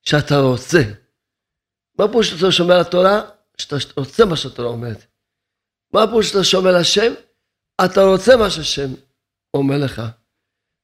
שאתה 0.02 0.40
רוצה. 0.40 0.82
מה 2.00 2.08
פירוש 2.08 2.30
שאתה 2.30 2.52
שומע 2.52 2.80
לתורה? 2.82 3.22
שאתה 3.58 3.76
רוצה 3.98 4.26
מה 4.26 4.38
שהתורה 4.38 4.70
אומרת. 4.70 5.06
מה 5.94 6.08
פירוש 6.08 6.30
שאתה 6.30 6.44
שומע 6.44 6.80
לשם? 6.80 7.14
אתה 7.86 8.02
רוצה 8.02 8.38
מה 8.38 8.50
שהשם 8.50 8.90
אומר 9.54 9.78
לך. 9.78 10.02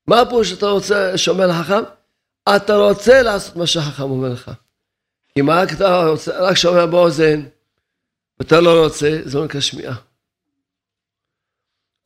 מה 0.09 0.21
הפירוש 0.21 0.49
שאתה 0.49 0.65
רוצה, 0.65 1.17
שומע 1.17 1.47
לחכם? 1.47 1.83
אתה 2.55 2.73
רוצה 2.75 3.21
לעשות 3.23 3.55
מה 3.55 3.67
שהחכם 3.67 4.03
אומר 4.03 4.29
לך. 4.33 4.51
אם 5.39 5.49
רק 5.49 5.69
אתה 5.75 6.05
רוצה, 6.11 6.31
רק 6.49 6.55
שומע 6.57 6.85
באוזן, 6.85 7.39
ואתה 8.39 8.55
לא 8.61 8.83
רוצה, 8.83 9.09
זה 9.25 9.37
לא 9.37 9.45
נקרא 9.45 9.61
שמיעה. 9.61 9.95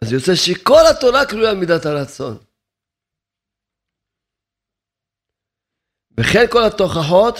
אז 0.01 0.11
יוצא 0.11 0.35
שכל 0.35 0.83
התורה 0.91 1.25
כלולה 1.29 1.53
מידת 1.53 1.85
הרצון. 1.85 2.37
וכן 6.17 6.45
כל 6.51 6.63
התוכחות 6.63 7.35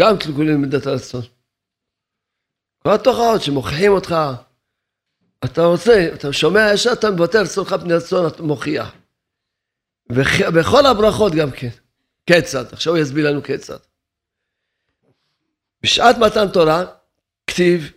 גם 0.00 0.14
כלולים 0.18 0.60
מידת 0.60 0.86
הרצון. 0.86 1.22
כל 2.82 2.90
התוכחות 2.94 3.42
שמוכיחים 3.42 3.92
אותך, 3.92 4.14
אתה 5.44 5.62
רוצה, 5.62 6.08
אתה 6.14 6.32
שומע 6.32 6.60
ישר, 6.74 6.92
אתה 6.92 7.10
מבטל 7.10 7.42
רצונך 7.42 7.74
פני 7.82 7.94
רצון, 7.94 8.26
אתה 8.26 8.42
מוכיח. 8.42 9.05
ובכל 10.10 10.86
הברכות 10.86 11.32
גם 11.32 11.50
כן. 11.50 11.68
כיצד? 12.26 12.72
עכשיו 12.72 12.92
הוא 12.96 13.02
יסביר 13.02 13.30
לנו 13.30 13.42
כיצד. 13.42 13.76
בשעת 15.82 16.16
מתן 16.18 16.48
תורה, 16.52 16.84
כתיב, 17.46 17.92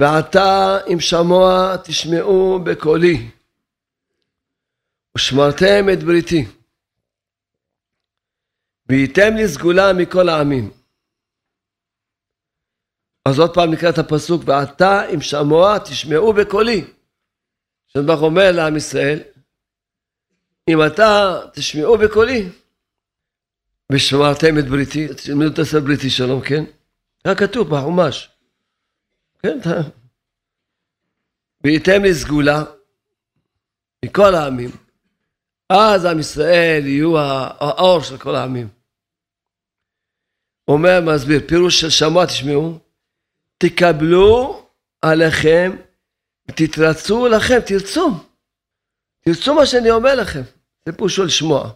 ועתה 0.00 0.78
אם 0.92 1.00
שמוע 1.00 1.76
תשמעו 1.84 2.58
בקולי, 2.64 3.30
ושמרתם 5.16 5.86
את 5.92 6.02
בריתי, 6.02 6.44
והייתם 8.88 9.36
לי 9.36 9.48
סגולה 9.48 9.92
מכל 9.92 10.28
העמים. 10.28 10.70
אז 13.24 13.38
עוד 13.38 13.54
פעם 13.54 13.72
נקרא 13.72 13.90
את 13.90 13.98
הפסוק, 13.98 14.42
ועתה 14.46 15.08
אם 15.14 15.20
שמוע 15.20 15.78
תשמעו 15.78 16.32
בקולי. 16.32 16.84
שבח 17.86 18.22
אומר 18.22 18.52
לעם 18.52 18.76
ישראל, 18.76 19.22
אם 20.68 20.86
אתה 20.86 21.40
תשמעו 21.52 21.98
בקולי, 21.98 22.48
ושמרתם 23.92 24.58
את 24.58 24.68
בריתי, 24.68 25.08
תלמדו 25.24 25.52
את 25.52 25.58
הסר 25.58 25.80
בריתי 25.80 26.10
שלום, 26.10 26.40
כן? 26.40 26.64
היה 27.24 27.34
כתוב 27.34 27.68
בחומש. 27.68 28.30
כן, 29.42 29.58
וייתם 31.64 32.02
לי 32.02 32.14
סגולה 32.14 32.64
מכל 34.04 34.34
העמים. 34.34 34.70
אז 35.68 36.04
עם 36.04 36.18
ישראל 36.18 36.86
יהיו 36.86 37.18
האור 37.18 38.00
של 38.02 38.18
כל 38.18 38.34
העמים. 38.36 38.68
אומר, 40.68 41.00
מסביר, 41.06 41.40
פירוש 41.48 41.80
של 41.80 41.90
שמוע 41.90 42.26
תשמעו, 42.26 42.78
תקבלו 43.58 44.66
עליכם 45.02 45.76
ותתרצו 46.48 47.28
לכם, 47.28 47.58
תרצו. 47.66 48.10
תרצו 49.20 49.54
מה 49.54 49.66
שאני 49.66 49.90
אומר 49.90 50.14
לכם. 50.14 50.42
זה 50.88 50.92
פירושו 50.96 51.24
לשמוע. 51.24 51.72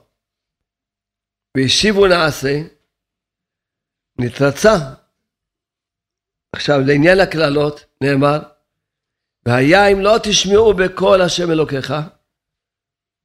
והשיבו 1.57 2.07
נעשה, 2.07 2.63
נתרצה. 4.19 4.75
עכשיו, 6.53 6.81
לעניין 6.87 7.21
הקללות, 7.21 7.85
נאמר, 8.03 8.39
והיה 9.47 9.93
אם 9.93 10.01
לא 10.01 10.17
תשמעו 10.23 10.75
בקול 10.75 11.23
השם 11.23 11.51
אלוקיך, 11.51 11.93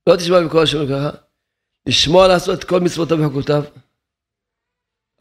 לא 0.10 0.16
תשמעו 0.16 0.48
בקול 0.48 0.64
השם 0.64 0.78
אלוקיך, 0.78 1.22
לשמוע 1.88 2.28
לעשות 2.28 2.60
את 2.60 2.64
כל 2.64 2.80
מצוותיו 2.80 3.18
וחוקותיו. 3.20 3.64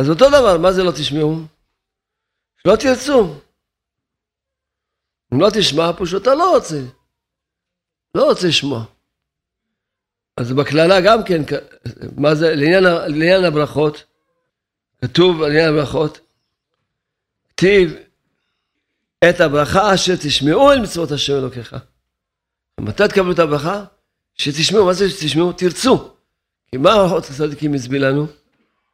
אז 0.00 0.11
אותו 0.11 0.29
דבר, 0.29 0.59
מה 0.62 0.72
זה 0.72 0.83
לא 0.83 0.90
תשמעו? 0.90 1.37
שלא 2.59 2.76
תרצו. 2.76 3.35
אם 5.35 5.40
לא 5.40 5.48
תשמע, 5.55 5.92
פשוט 5.98 6.22
אתה 6.22 6.35
לא 6.35 6.57
רוצה. 6.57 6.81
לא 8.14 8.24
רוצה 8.24 8.46
לשמוע. 8.48 8.95
אז 10.37 10.53
בקללה 10.53 11.01
גם 11.01 11.25
כן, 11.25 11.42
מה 12.16 12.35
זה, 12.35 12.55
לעניין, 12.55 12.85
לעניין 12.85 13.44
הברכות, 13.44 14.05
כתוב 15.01 15.42
לעניין 15.42 15.68
הברכות, 15.68 16.20
כתיב 17.57 17.92
את 19.31 19.40
הברכה 19.40 19.94
אשר 19.94 20.12
תשמעו 20.16 20.72
אל 20.72 20.81
מצוות 20.81 21.11
השם 21.11 21.33
אלוקיך. 21.33 21.77
מתי 22.81 23.09
תקבלו 23.09 23.33
את 23.33 23.38
הברכה? 23.38 23.85
שתשמעו, 24.35 24.87
מה 24.87 24.92
זה 24.92 25.11
שתשמעו? 25.11 25.53
תרצו. 25.53 26.14
כי 26.70 26.77
מה 26.77 26.92
הלכות 26.92 27.25
הצדיקים 27.25 27.75
הסביר 27.75 28.09
לנו? 28.09 28.27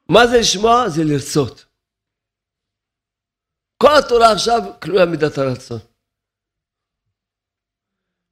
מה 0.09 0.27
זה 0.27 0.39
לשמוע? 0.39 0.89
זה 0.89 1.05
לרצות. 1.05 1.65
כל 3.79 3.97
התורה 3.99 4.33
עכשיו 4.33 4.61
כלולה 4.83 5.07
מידת 5.07 5.39
הרצון. 5.39 5.79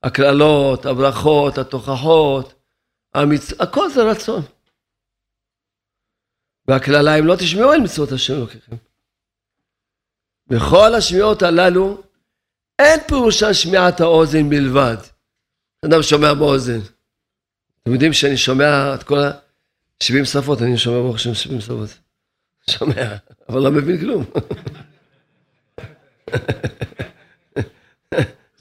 הקללות, 0.03 0.87
הברכות, 0.87 1.59
התוכחות, 1.59 2.60
המצ... 3.15 3.53
הכל 3.61 3.91
זה 3.91 4.03
רצון. 4.03 4.43
והקללה 6.69 7.19
אם 7.19 7.27
לא 7.27 7.37
תשמעו 7.37 7.73
אל 7.73 7.81
מצוות 7.81 8.13
השם 8.13 8.35
אלוקיכם. 8.35 8.77
בכל 10.47 10.95
השמיעות 10.95 11.43
הללו 11.43 12.03
אין 12.79 13.01
פירושה 13.09 13.55
שמיעת 13.55 14.01
האוזן 14.01 14.51
בלבד. 14.51 14.97
אדם 15.85 16.03
שומע 16.03 16.35
באוזן. 16.35 16.79
אתם 17.83 17.93
יודעים 17.93 18.13
שאני 18.13 18.37
שומע 18.37 18.95
את 18.95 19.03
כל 19.03 19.19
ה-70 19.19 20.25
שפות, 20.25 20.63
אני 20.63 20.79
שומע 20.79 20.99
ברוך 20.99 21.17
השם 21.17 21.35
70 21.35 21.61
שפות. 21.61 21.99
שומע, 22.71 23.17
אבל 23.49 23.61
לא 23.61 23.71
מבין 23.71 24.01
כלום. 24.01 24.25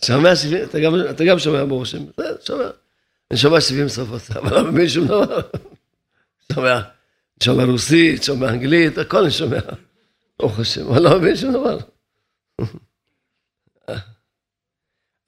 שומע 0.05 0.35
70, 0.35 0.63
אתה 0.63 0.79
גם, 0.79 0.93
אתה 1.09 1.23
גם 1.25 1.39
שומע 1.39 1.65
ברוך 1.65 1.81
השם, 1.81 2.05
שומע. 2.45 2.69
אני 3.31 3.39
שומע 3.39 3.61
70 3.61 3.89
שפות, 3.89 4.21
אבל 4.37 4.53
לא 4.53 4.71
מבין 4.71 4.89
שום 4.89 5.07
דבר. 5.07 5.41
שומע, 6.53 6.81
שומע 7.43 7.63
רוסית, 7.63 8.23
שומע 8.23 8.49
אנגלית, 8.49 8.97
הכל 8.97 9.23
אני 9.23 9.31
שומע. 9.31 9.59
ברוך 10.39 10.59
השם, 10.59 10.87
אבל 10.87 11.01
לא 11.01 11.19
מבין 11.19 11.35
שום 11.35 11.53
דבר. 11.53 11.77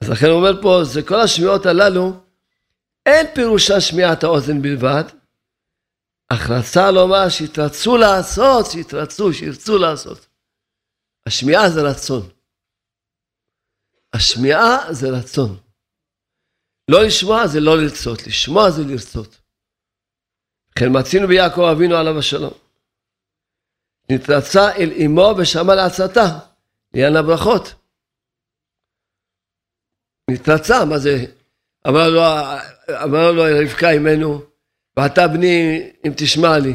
אז 0.02 0.10
לכן 0.10 0.26
הוא 0.26 0.36
אומר 0.36 0.62
פה, 0.62 0.84
זה 0.84 1.02
כל 1.04 1.20
השמיעות 1.20 1.66
הללו, 1.66 2.14
אין 3.06 3.28
פירושה 3.36 3.82
שמיעת 3.82 4.24
האוזן 4.24 4.62
בלבד, 4.62 5.04
אך 6.30 6.50
רצה 6.50 6.92
לומר 6.92 7.30
שיתרצו 7.30 7.98
לעשות, 7.98 8.66
שיתרצו, 8.72 9.34
שירצו 9.34 9.78
לעשות. 9.78 10.28
השמיעה 11.26 11.70
זה 11.70 11.82
רצון. 11.82 12.30
השמיעה 14.14 14.94
זה 14.94 15.10
רצון. 15.10 15.58
לא 16.88 17.04
לשמוע 17.04 17.48
זה 17.48 17.60
לא 17.60 17.78
לרצות, 17.78 18.28
לשמוע 18.28 18.72
זה 18.72 18.84
לרצות. 18.84 19.42
כן 20.76 21.00
מצינו 21.00 21.28
ביעקב 21.28 21.62
אבינו 21.62 21.96
עליו 21.96 22.20
השלום. 22.20 22.54
נתרצה 24.12 24.72
אל 24.76 24.92
אמו 25.06 25.34
ושמע 25.38 25.76
לעצתה, 25.76 26.40
לעניין 26.94 27.16
הברכות. 27.16 27.74
נתרצה, 30.30 30.86
מה 30.86 31.00
זה? 31.00 31.26
אמר 31.88 32.10
לו, 32.10 32.22
אמר 33.04 33.32
לו 33.32 33.44
רבקה 33.62 33.92
אמנו, 33.92 34.42
ואתה 34.98 35.28
בני 35.28 35.92
אם 36.08 36.12
תשמע 36.18 36.60
לי. 36.60 36.74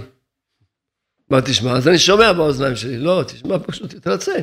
מה 1.31 1.39
תשמע? 1.43 1.77
אז 1.77 1.89
אני 1.89 1.99
שומע 1.99 2.33
באוזניים 2.33 2.77
שלי, 2.77 2.99
לא, 2.99 3.23
תשמע 3.27 3.59
פשוט 3.67 3.95
תתרצה. 3.95 4.35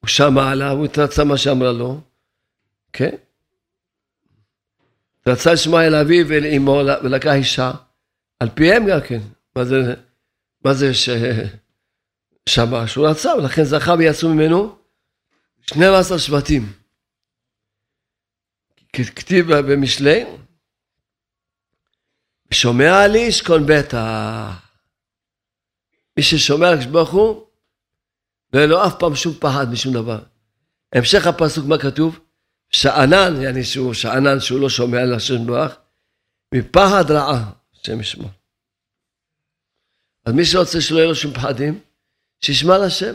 הוא 0.00 0.08
שמע 0.08 0.50
עליו, 0.50 0.76
הוא 0.76 0.84
התרצה 0.84 1.24
מה 1.24 1.38
שאמרה 1.38 1.72
לו, 1.72 2.00
כן? 2.92 3.16
רצה 5.26 5.52
לשמוע 5.52 5.86
אל 5.86 5.94
אביו 5.94 6.28
ואל 6.28 6.46
אמו 6.56 6.80
ולקח 7.02 7.32
אישה, 7.34 7.72
על 8.40 8.48
פיהם 8.54 8.86
גם 8.90 8.98
כן. 9.08 9.20
מה 9.56 9.64
זה, 9.64 9.94
מה 10.64 10.74
זה 10.74 10.94
ש... 10.94 11.08
שמע 12.48 12.86
שהוא 12.86 13.08
רצה, 13.08 13.34
ולכן 13.34 13.64
זכה 13.64 13.94
ויצאו 13.98 14.28
ממנו 14.28 14.78
12 15.60 16.18
שבטים. 16.18 16.72
כתיב 18.92 19.52
במשלי, 19.52 20.24
שומע 22.50 23.06
לי 23.06 23.18
ישכון 23.18 23.66
בטח. 23.66 24.70
מי 26.16 26.22
ששומע 26.22 26.70
לקדוש 26.70 26.86
ברוך 26.86 27.10
הוא, 27.10 27.46
יהיה 28.54 28.66
לו 28.66 28.86
אף 28.86 28.94
פעם 28.98 29.14
שום 29.14 29.34
פחד 29.34 29.70
משום 29.72 29.94
דבר. 29.94 30.18
המשך 30.92 31.26
הפסוק, 31.26 31.66
מה 31.66 31.78
כתוב? 31.78 32.20
שאנן, 32.70 33.42
יעני 33.42 33.64
שהוא 33.64 33.94
שאנן 33.94 34.40
שהוא 34.40 34.60
לא 34.60 34.68
שומע 34.68 35.04
לשם 35.16 35.46
ברוך, 35.46 35.72
מפחד 36.54 37.10
רעה, 37.10 37.52
השם 37.74 38.00
ישמור. 38.00 38.30
אז 40.24 40.34
מי 40.34 40.44
שרוצה 40.44 40.80
שלא 40.80 40.96
יהיה 40.98 41.08
לו 41.08 41.14
שום 41.14 41.34
פחדים, 41.34 41.80
שישמע 42.40 42.78
לשם. 42.86 43.14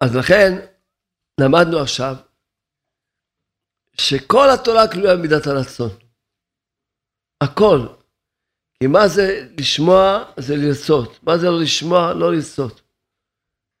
אז 0.00 0.16
לכן 0.16 0.66
למדנו 1.40 1.78
עכשיו 1.78 2.16
שכל 3.92 4.50
התורה 4.54 4.88
תלויה 4.88 5.16
במידת 5.16 5.46
הרצון. 5.46 5.90
הכל. 7.40 7.86
כי 8.74 8.86
מה 8.86 9.08
זה 9.08 9.48
לשמוע 9.58 10.24
זה 10.36 10.56
לרצות. 10.56 11.18
מה 11.22 11.38
זה 11.38 11.46
לא 11.46 11.60
לשמוע? 11.60 12.14
לא 12.14 12.32
לרצות. 12.32 12.82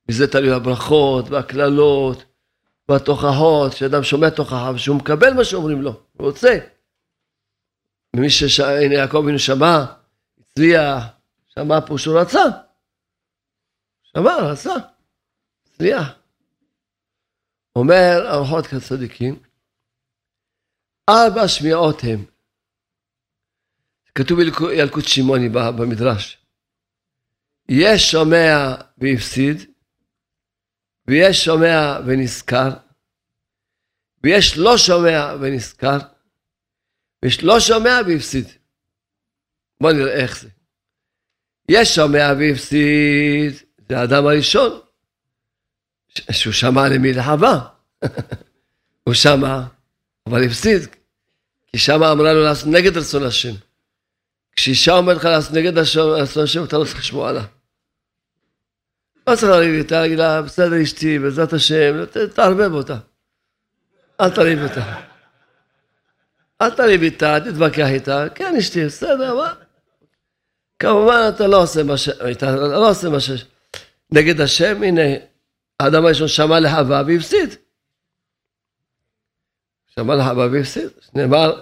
מזה 0.08 0.26
תלוי 0.26 0.52
הברכות 0.52 1.24
והקללות 1.30 2.24
והתוכחות, 2.90 3.72
שאדם 3.72 4.02
שומע 4.02 4.30
תוכחה 4.30 4.70
ושהוא 4.74 4.96
מקבל 4.96 5.34
מה 5.34 5.44
שאומרים 5.44 5.82
לו, 5.82 6.02
הוא 6.12 6.26
רוצה. 6.26 6.58
ומי 8.16 8.30
שהנה 8.30 8.94
יעקב 8.94 9.16
אבינו 9.16 9.38
שמע, 9.38 9.84
הצליח, 10.40 11.04
שמע 11.48 11.80
פה 11.86 11.98
שהוא 11.98 12.20
רצה. 12.20 12.42
שמע, 14.02 14.36
רצה, 14.36 14.74
הצליח. 15.66 16.08
אומר 17.76 18.30
ארוחות 18.32 18.66
כצדיקים, 18.66 19.42
ארבע 21.10 21.48
שמיעות 21.48 21.96
הם. 22.02 22.24
כתוב 24.14 24.38
בילקוט 24.40 25.04
שמעוני 25.04 25.48
במדרש. 25.48 26.38
יש 27.68 28.10
שומע 28.10 28.74
והפסיד, 28.98 29.70
ויש 31.10 31.44
שומע 31.44 31.98
ונזכר, 32.06 32.70
ויש 34.24 34.58
לא 34.58 34.78
שומע 34.78 35.34
ונזכר, 35.40 35.98
ויש 37.22 37.42
לא 37.42 37.60
שומע 37.60 38.00
והפסיד. 38.06 38.48
בואו 39.80 39.92
נראה 39.92 40.12
איך 40.12 40.40
זה. 40.40 40.48
יש 41.68 41.94
שומע 41.94 42.32
והפסיד, 42.38 43.52
זה 43.88 43.98
האדם 43.98 44.26
הראשון, 44.26 44.80
שהוא 46.30 46.52
שמע 46.52 46.88
למלחמה. 46.88 47.68
הוא 49.04 49.14
שמע, 49.14 49.62
אבל 50.26 50.44
הפסיד, 50.44 50.82
כי 51.66 51.78
שמה 51.78 52.12
אמרה 52.12 52.32
לו 52.32 52.44
לעשות 52.44 52.68
נגד 52.68 52.96
רצון 52.96 53.22
השם. 53.22 53.54
כשאישה 54.56 54.92
אומרת 54.92 55.16
לך 55.16 55.24
לעשות 55.24 55.52
נגד 55.52 55.78
רצון 55.78 56.44
השם, 56.44 56.64
אתה 56.64 56.78
לא 56.78 56.84
צריך 56.84 56.98
לשמוע 56.98 57.28
עליה. 57.28 57.44
לא 59.30 59.36
צריך 59.36 59.52
לריב 59.52 59.74
איתה, 59.74 60.00
להגיד 60.00 60.18
לה, 60.18 60.42
בסדר 60.42 60.82
אשתי, 60.82 61.18
בעזרת 61.18 61.52
השם, 61.52 62.04
תערבב 62.34 62.72
אותה. 62.72 62.96
אל 64.20 64.30
תריב 64.30 64.62
איתה. 64.62 64.96
אל 66.62 66.70
תריב 66.70 67.02
איתה, 67.02 67.38
תתווכח 67.44 67.86
איתה, 67.86 68.24
כן 68.34 68.56
אשתי, 68.56 68.86
בסדר, 68.86 69.34
מה? 69.34 69.54
כמובן 70.78 71.30
אתה 71.34 71.46
לא 71.46 71.62
עושה 71.62 71.82
מה 71.82 71.96
ש... 71.96 72.08
אתה 72.08 72.56
לא 72.56 72.90
עושה 72.90 73.08
מה 73.08 73.20
ש... 73.20 73.30
נגד 74.12 74.40
השם, 74.40 74.82
הנה, 74.82 75.02
האדם 75.80 76.04
הראשון 76.04 76.28
שמע 76.28 76.60
לחווה 76.60 77.02
והפסיד. 77.06 77.54
שמע 79.86 80.14
לחווה 80.14 80.46
והפסיד. 80.52 80.88
נאמר, 81.14 81.60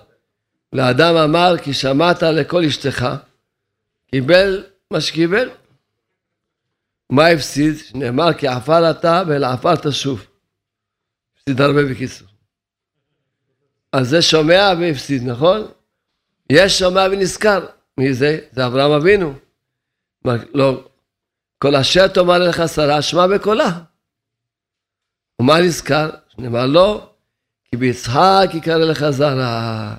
לאדם 0.72 1.16
אמר 1.16 1.54
כי 1.62 1.74
שמעת 1.74 2.22
לכל 2.22 2.64
אשתך, 2.64 3.06
קיבל 4.10 4.64
מה 4.90 5.00
שקיבל. 5.00 5.48
מה 7.10 7.26
הפסיד? 7.26 7.74
נאמר 7.94 8.32
כי 8.32 8.48
עפר 8.48 8.90
אתה 8.90 9.22
ואל 9.28 9.44
עפר 9.44 9.76
תשוב. 9.76 10.26
הפסיד 11.36 11.60
הרבה 11.60 11.80
בקיצור. 11.90 12.28
אז 13.92 14.08
זה 14.08 14.22
שומע 14.22 14.72
והפסיד, 14.80 15.22
נכון? 15.22 15.66
יש 16.52 16.78
שומע 16.78 17.06
ונזכר. 17.12 17.66
מי 17.98 18.14
זה? 18.14 18.38
זה 18.52 18.66
אברהם 18.66 18.90
אבינו. 18.90 19.34
לא, 20.54 20.88
כל 21.58 21.76
אשר 21.76 22.08
תאמר 22.08 22.38
לך 22.38 22.62
שרה, 22.74 23.02
שמע 23.02 23.26
בקולה. 23.26 23.80
ומה 25.40 25.60
נזכר? 25.60 26.10
נאמר 26.38 26.66
לו, 26.66 27.10
כי 27.64 27.76
ביצחק 27.76 28.48
יקרא 28.54 28.84
לך 28.84 29.10
זרה. 29.10 29.96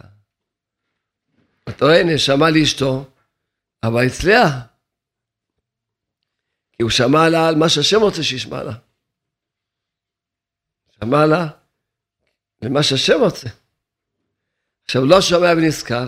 אתה 1.69 1.85
רואה, 1.85 1.99
הנה, 1.99 2.17
שמע 2.17 2.49
לאשתו, 2.49 3.05
אבל 3.83 4.05
הצליח. 4.05 4.49
הוא 6.81 6.89
שמע 6.89 7.29
לה 7.29 7.47
על 7.47 7.55
מה 7.55 7.69
שהשם 7.69 8.01
רוצה 8.01 8.23
שישמע 8.23 8.63
לה. 8.63 8.73
שמע 10.99 11.25
לה 11.25 11.47
למה 12.61 12.83
שהשם 12.83 13.19
רוצה. 13.21 13.47
עכשיו, 14.85 15.05
לא 15.05 15.21
שומע 15.21 15.47
ונזכר, 15.57 16.07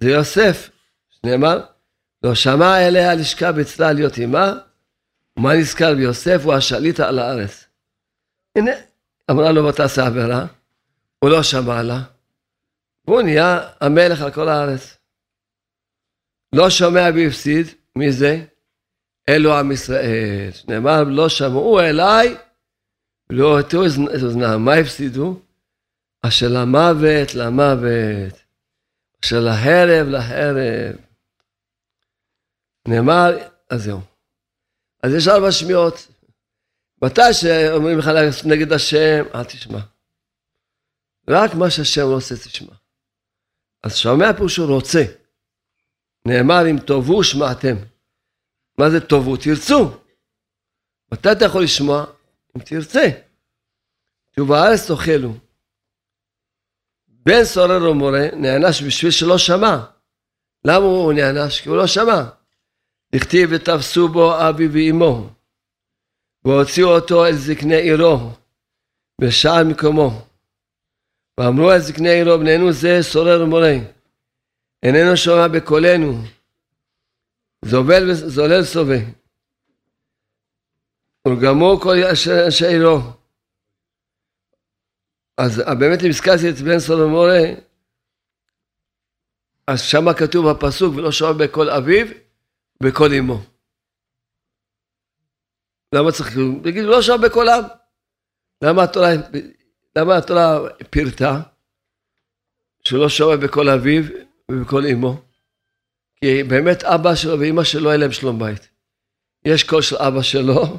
זה 0.00 0.10
יוסף, 0.10 0.70
שנאמר, 1.10 1.64
לא 2.22 2.34
שמע 2.34 2.86
אליה 2.86 3.14
לשכה 3.14 3.52
בצלה 3.52 3.92
להיות 3.92 4.18
עמה, 4.18 4.52
ומה 5.36 5.54
נזכר 5.54 5.94
ביוסף 5.94 6.40
הוא 6.44 6.54
השליט 6.54 7.00
על 7.00 7.18
הארץ. 7.18 7.64
הנה, 8.56 8.70
אמרה 9.30 9.52
לו 9.52 9.64
ותעשה 9.64 10.06
עבירה, 10.06 10.46
הוא 11.18 11.30
לא 11.30 11.42
שמע 11.42 11.82
לה, 11.82 12.02
והוא 13.04 13.22
נהיה 13.22 13.68
המלך 13.80 14.20
על 14.22 14.30
כל 14.32 14.48
הארץ. 14.48 14.96
לא 16.52 16.70
שומע 16.70 17.08
והפסיד, 17.14 17.66
מי 17.96 18.12
זה? 18.12 18.44
אלו 19.30 19.58
עם 19.58 19.72
ישראל. 19.72 20.50
נאמר, 20.68 21.02
לא 21.04 21.28
שמעו 21.28 21.80
אליי, 21.80 22.36
לא 23.30 23.58
הטעו 23.58 23.86
את 23.86 24.22
אוזנם. 24.22 24.64
מה 24.64 24.74
הפסידו? 24.74 25.40
אשר 26.22 26.48
למוות, 26.48 27.34
למוות. 27.34 28.34
אשר 29.24 29.40
להרב, 29.40 30.06
להרב. 30.08 30.96
נאמר, 32.88 33.36
אז 33.70 33.82
זהו. 33.82 34.00
אז 35.02 35.14
יש 35.14 35.28
ארבע 35.28 35.52
שמיעות. 35.52 36.08
מתי 37.02 37.32
שאומרים 37.32 37.98
לך 37.98 38.10
נגד 38.44 38.72
השם, 38.72 39.24
אל 39.34 39.44
תשמע. 39.44 39.80
רק 41.28 41.54
מה 41.54 41.70
שהשם 41.70 42.02
רוצה 42.02 42.36
תשמע. 42.36 42.74
אז 43.82 43.96
שומע 43.96 44.32
פה 44.38 44.48
שהוא 44.48 44.74
רוצה. 44.74 45.04
נאמר 46.26 46.70
אם 46.70 46.78
תאבו 46.86 47.24
שמעתם. 47.24 47.76
מה 48.80 48.90
זה 48.90 49.00
תאבו? 49.00 49.36
תרצו. 49.36 49.90
מתי 51.12 51.32
אתה 51.32 51.44
יכול 51.44 51.62
לשמוע? 51.62 52.04
אם 52.56 52.62
תרצה. 52.62 53.08
תראו 54.30 54.54
הארץ 54.54 54.90
תאכלו. 54.90 55.32
בן 57.08 57.44
סורר 57.44 57.90
ומורה 57.90 58.26
נענש 58.36 58.82
בשביל 58.82 59.10
שלא 59.10 59.38
שמע. 59.38 59.76
למה 60.64 60.84
הוא 60.84 61.12
נענש? 61.12 61.60
כי 61.60 61.68
הוא 61.68 61.76
לא 61.76 61.86
שמע. 61.86 62.22
הכתיב 63.14 63.50
ותפסו 63.52 64.08
בו 64.08 64.48
אבי 64.48 64.68
ואמו, 64.72 65.30
והוציאו 66.44 66.88
אותו 66.88 67.26
אל 67.26 67.36
זקני 67.36 67.76
עירו, 67.76 68.30
בשער 69.20 69.64
מקומו. 69.64 70.26
ואמרו 71.38 71.72
אל 71.72 71.78
זקני 71.78 72.08
עירו, 72.08 72.38
בנינו 72.38 72.72
זה 72.72 72.98
סורר 73.02 73.42
ומורה, 73.42 73.74
איננו 74.82 75.16
שומע 75.16 75.48
בקולנו, 75.48 76.22
זובל 77.64 78.10
וזולל 78.10 78.64
סובה. 78.64 78.96
ורגמו 81.28 81.80
כל 81.82 81.94
אנשי 82.46 82.66
עירו, 82.66 82.98
אז 85.36 85.62
באמת 85.78 86.02
אם 86.02 86.08
הזכרתי 86.08 86.50
את 86.50 86.54
בן 86.54 86.78
סולומורה, 86.78 87.40
אז 89.66 89.80
שמה 89.82 90.14
כתוב 90.14 90.50
בפסוק, 90.50 90.94
ולא 90.94 91.12
שומע 91.12 91.32
בקול 91.32 91.70
אביו, 91.70 92.06
בקול 92.82 93.14
אמו. 93.14 93.38
למה 95.94 96.12
צריך, 96.12 96.36
תגיד, 96.62 96.84
לא 96.84 97.02
שומע 97.02 97.28
בקול 97.28 97.48
אב. 97.48 97.64
למה 98.64 98.82
התורה, 98.82 99.08
למה 99.96 100.16
התורה 100.16 100.58
פירטה 100.90 101.40
שלא 102.84 103.08
שומע 103.08 103.36
בקול 103.36 103.70
אביו 103.70 104.02
ובקול 104.50 104.86
אמו? 104.86 105.29
כי 106.24 106.42
באמת 106.42 106.84
אבא 106.84 107.14
שלו 107.14 107.38
ואימא 107.40 107.64
שלו 107.64 107.92
אין 107.92 108.00
להם 108.00 108.12
שלום 108.12 108.38
בית. 108.38 108.68
יש 109.44 109.64
קול 109.64 109.82
של 109.82 109.96
אבא 109.96 110.22
שלו 110.22 110.78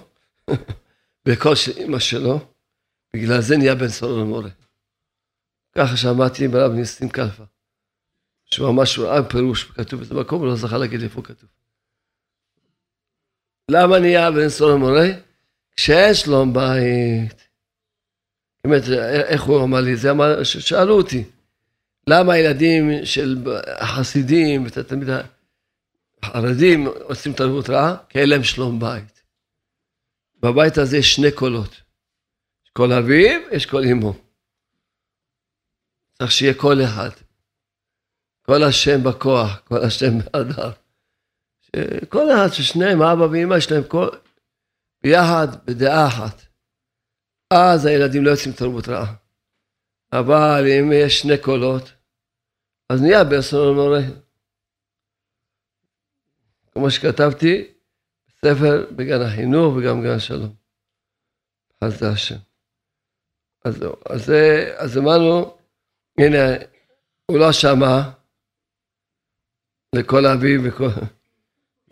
וקול 1.27 1.55
של 1.55 1.77
אימא 1.77 1.99
שלו, 1.99 2.39
בגלל 3.13 3.41
זה 3.41 3.57
נהיה 3.57 3.75
בן 3.75 3.87
סולו 3.87 4.21
למורה. 4.21 4.49
ככה 5.75 5.97
שמעתי 5.97 6.47
ברב 6.47 6.71
ניסים 6.71 7.09
כלפה. 7.09 7.43
שהוא 8.45 8.71
ממש 8.71 8.99
ראה 8.99 9.29
פירוש, 9.29 9.63
כתוב 9.63 9.99
באיזה 9.99 10.15
מקום, 10.15 10.39
הוא 10.39 10.47
לא 10.47 10.55
זכה 10.55 10.77
להגיד 10.77 11.01
איפה 11.01 11.21
כתוב. 11.21 11.49
למה 13.71 13.99
נהיה 13.99 14.31
בן 14.31 14.49
סולו 14.49 14.75
למורה? 14.75 15.07
כשאין 15.75 16.13
שלום 16.13 16.53
בית. 16.53 17.47
באמת, 18.63 18.83
איך 19.25 19.41
הוא 19.41 19.63
אמר 19.63 19.81
לי? 19.81 19.95
זה 19.95 20.11
אמר, 20.11 20.43
שאלו 20.43 20.97
אותי. 20.97 21.23
למה 22.11 22.33
הילדים 22.33 23.05
של 23.05 23.43
החסידים, 23.79 24.69
תמיד 24.69 25.07
החרדים 26.23 26.87
עושים 26.87 27.33
תרבות 27.33 27.69
רעה? 27.69 27.97
כי 28.09 28.19
אין 28.19 28.29
להם 28.29 28.43
שלום 28.43 28.79
בית. 28.79 29.23
בבית 30.39 30.77
הזה 30.77 30.97
יש 30.97 31.15
שני 31.15 31.31
קולות. 31.31 31.81
יש 32.65 32.71
קול 32.73 32.93
אביו, 32.93 33.41
יש 33.51 33.65
קול 33.65 33.83
אמו. 33.91 34.13
צריך 36.13 36.31
שיהיה 36.31 36.53
קול 36.53 36.83
אחד. 36.83 37.09
קול 38.41 38.63
השם 38.63 39.03
בכוח, 39.03 39.61
קול 39.63 39.83
השם 39.85 40.19
בהדר. 40.19 40.71
כל 42.09 42.31
אחד 42.31 42.47
ששניהם, 42.53 43.01
אבא 43.01 43.23
ואמא, 43.23 43.55
יש 43.55 43.71
להם 43.71 43.83
קול 43.83 44.09
ביחד, 45.03 45.47
בדעה 45.65 46.07
אחת. 46.07 46.41
אז 47.53 47.85
הילדים 47.85 48.25
לא 48.25 48.31
יוצאים 48.31 48.53
תרבות 48.53 48.87
רעה. 48.87 49.13
אבל 50.13 50.63
אם 50.79 50.91
יש 50.93 51.19
שני 51.19 51.37
קולות, 51.37 51.91
אז 52.91 53.01
נהיה 53.01 53.23
באסון 53.23 53.75
מורה. 53.75 53.99
כמו 56.71 56.91
שכתבתי, 56.91 57.73
ספר 58.45 58.85
בגן 58.95 59.21
החינוך 59.21 59.75
וגם 59.75 60.01
בגן 60.01 60.15
השלום. 60.15 60.55
אז 61.81 61.99
זה 61.99 62.09
השם. 62.09 62.35
אז 63.65 63.77
זהו. 63.77 63.93
אז, 64.09 64.31
אז 64.77 64.97
אמרנו, 64.97 65.57
הנה, 66.17 66.37
הוא 67.25 67.39
לא 67.39 67.51
שמע 67.51 68.11
לכל 69.95 70.25
אביב 70.25 70.61
וכל... 70.63 70.87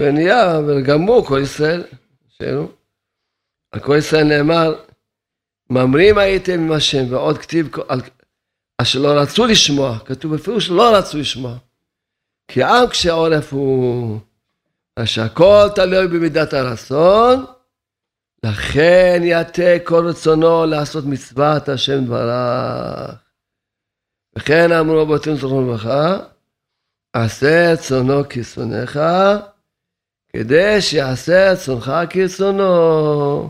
ונהיה, 0.02 0.60
וגמרו 0.68 1.26
כל 1.26 1.40
ישראל, 1.44 1.84
שאלו. 2.28 2.72
על 3.72 3.80
כל 3.80 3.96
ישראל 4.00 4.24
נאמר, 4.24 4.86
ממרים 5.70 6.18
הייתם 6.18 6.60
עם 6.60 6.72
השם, 6.72 7.14
ועוד 7.14 7.38
כתיב 7.38 7.70
אשר 8.82 9.00
לא 9.00 9.08
רצו 9.08 9.46
לשמוע, 9.46 10.00
כתוב 10.06 10.36
בפירוש 10.36 10.70
לא 10.70 10.98
רצו 10.98 11.18
לשמוע. 11.18 11.58
כי 12.48 12.64
עם 12.64 12.88
כשהעורף 12.90 13.54
הוא, 13.54 14.20
שהכל 15.06 15.68
תלוי 15.76 16.08
במידת 16.08 16.54
הרצון, 16.54 17.46
לכן 18.44 19.22
יטה 19.24 19.84
כל 19.84 20.08
רצונו 20.08 20.66
לעשות 20.66 21.06
מצוות 21.06 21.70
השם 21.70 22.06
דברך. 22.06 23.16
וכן 24.38 24.72
אמרו 24.72 25.02
רבותינו 25.02 25.36
זכרונו 25.36 25.68
לברכה, 25.68 26.18
עשה 27.14 27.74
רצונו 27.74 28.24
כשונאיך, 28.30 29.00
כדי 30.34 30.82
שיעשה 30.82 31.52
רצונך 31.52 31.92
כרצונו. 32.10 33.50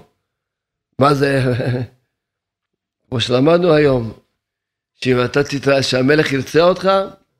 מה 1.00 1.14
זה? 1.14 1.44
כמו 3.10 3.20
שלמדנו 3.20 3.74
היום, 3.74 4.14
שאם 5.04 5.26
אתה 5.26 5.44
תתראה, 5.44 5.84
שהמלך 5.84 6.32
ירצה 6.32 6.62
אותך, 6.62 6.90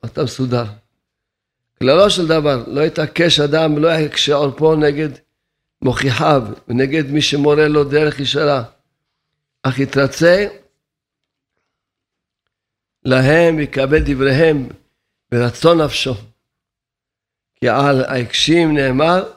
אתה 0.04 0.22
מסודר. 0.22 0.64
כללו 1.78 2.10
של 2.10 2.26
דבר, 2.26 2.64
לא 2.66 2.80
יתעקש 2.80 3.40
אדם, 3.40 3.78
לא 3.78 3.88
יקשה 3.88 4.34
עורפו 4.34 4.76
נגד 4.76 5.08
מוכיחיו, 5.82 6.42
ונגד 6.68 7.10
מי 7.10 7.22
שמורה 7.22 7.68
לו 7.68 7.84
דרך 7.84 8.20
ישרה, 8.20 8.64
אך 9.62 9.78
יתרצה 9.78 10.46
להם 13.04 13.56
ויקבל 13.56 13.98
דבריהם 14.04 14.68
ברצון 15.32 15.80
נפשו. 15.80 16.14
כי 17.54 17.68
על 17.68 18.04
העיקשים 18.04 18.74
נאמר, 18.74 19.32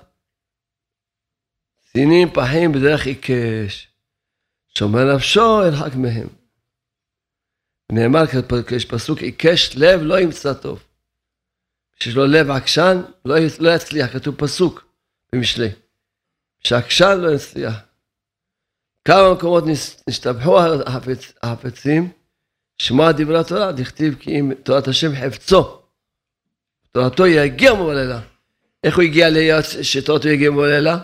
סינים 1.91 2.30
פחים 2.34 2.71
בדרך 2.71 3.05
עיקש. 3.05 3.88
שומר 4.78 5.15
נפשו 5.15 5.61
ירחק 5.65 5.95
מהם. 5.95 6.42
נאמר 7.91 8.23
יש 8.75 8.86
פסוק 8.86 9.19
עיקש 9.19 9.75
לב 9.75 10.01
לא 10.01 10.19
ימצא 10.19 10.53
טוב. 10.53 10.84
כשיש 11.99 12.15
לו 12.15 12.25
לב 12.25 12.49
עקשן 12.49 13.01
לא, 13.25 13.36
לא 13.59 13.69
יצליח, 13.75 14.13
כתוב 14.13 14.36
פסוק 14.36 14.86
במשלי. 15.34 15.69
שעקשן 16.63 17.19
לא 17.19 17.31
יצליח. 17.31 17.75
כמה 19.05 19.34
מקומות 19.34 19.63
נשתבחו 20.07 20.59
החפצ, 20.59 21.34
החפצים, 21.43 22.11
שמע 22.77 23.11
דברי 23.11 23.39
התורה, 23.39 23.71
דכתיב 23.71 24.15
כי 24.19 24.39
אם 24.39 24.53
תורת 24.63 24.88
השם 24.88 25.11
חפצו, 25.15 25.79
תורתו 26.91 27.27
יגיע 27.27 27.73
בלילה. 27.73 28.19
איך 28.84 28.95
הוא 28.95 29.03
הגיע 29.03 29.29
להיות 29.29 29.65
שתורתו 29.81 30.27
יגיע 30.27 30.51
בלילה? 30.51 30.97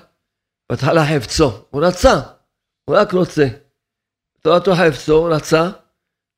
בהתחלה 0.70 1.06
חפצו, 1.06 1.66
הוא 1.70 1.86
רצה. 1.86 2.22
הוא 2.86 2.96
רק 2.96 3.14
רוצה. 3.14 3.48
תורתו 4.42 4.76
חפצו, 4.76 5.14
הוא 5.14 5.30
רצה, 5.30 5.70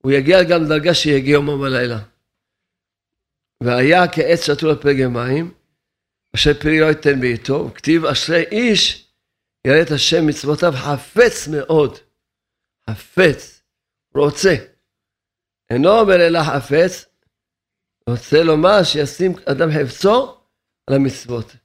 הוא 0.01 0.11
יגיע 0.11 0.43
גם 0.43 0.63
לדרגה 0.63 0.93
שיגיע 0.93 1.33
יומו 1.33 1.57
בלילה. 1.57 1.99
והיה 3.63 4.07
כעץ 4.07 4.45
שתול 4.45 4.69
על 4.69 4.81
פלגי 4.81 5.05
מים, 5.05 5.51
אשר 6.35 6.53
פרי 6.53 6.79
לא 6.79 6.85
ייתן 6.85 7.21
בעיתו, 7.21 7.67
וכתיב 7.71 8.05
אשרי 8.05 8.43
איש 8.43 9.07
ירא 9.67 9.81
את 9.81 9.91
השם 9.91 10.27
מצוותיו 10.27 10.71
חפץ 10.75 11.47
מאוד. 11.47 11.97
חפץ, 12.89 13.61
רוצה. 14.15 14.55
אינו 15.69 15.99
אומר 15.99 16.27
אלא 16.27 16.39
חפץ, 16.43 17.05
רוצה 18.09 18.43
לומר 18.43 18.83
שישים 18.83 19.33
אדם 19.45 19.69
חפצו 19.71 20.37
על 20.87 20.95
המצוות. 20.95 21.55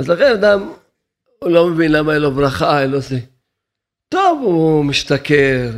אז 0.00 0.08
לכן 0.08 0.32
אדם, 0.32 0.72
הוא 1.38 1.50
לא 1.50 1.70
מבין 1.70 1.92
למה 1.92 2.14
אין 2.14 2.22
לו 2.22 2.34
ברכה, 2.34 2.82
אין 2.82 2.90
לו 2.90 3.00
זה. 3.00 3.18
טוב, 4.08 4.42
הוא 4.42 4.84
משתכר, 4.84 5.70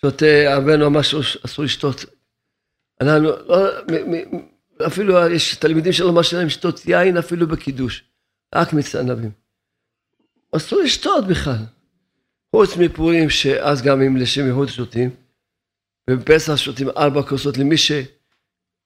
שותה, 0.00 0.56
רבנו 0.56 0.86
אמר 0.86 1.02
שאסור 1.02 1.64
לשתות. 1.64 2.04
אנחנו, 3.00 3.28
לא, 3.28 3.68
אפילו 4.86 5.28
יש 5.28 5.54
תלמידים 5.54 5.92
שלא 5.92 6.12
מרשים 6.12 6.38
להם 6.38 6.46
לשתות 6.46 6.86
יין 6.86 7.16
אפילו 7.16 7.46
בקידוש, 7.48 8.04
רק 8.54 8.72
מצענבים. 8.72 9.30
אסור 10.56 10.80
לשתות 10.80 11.26
בכלל. 11.26 11.64
חוץ 12.56 12.76
מפורים 12.76 13.30
שאז 13.30 13.82
גם 13.82 14.02
אם 14.02 14.16
לשם 14.16 14.46
יהוד 14.46 14.68
שותים, 14.68 15.10
ובפסח 16.10 16.56
שותים 16.56 16.88
ארבע 16.88 17.22
כוסות 17.22 17.58
למי 17.58 17.76
שהוא 17.76 18.04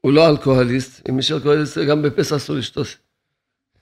לא 0.05 0.29
אלכוהוליסט, 0.29 1.09
אם 1.09 1.17
מי 1.17 1.23
שאלכוהוליסט 1.23 1.79
גם 1.79 2.03
בפסח 2.03 2.37
אסור 2.37 2.57
לשתות. 2.57 2.87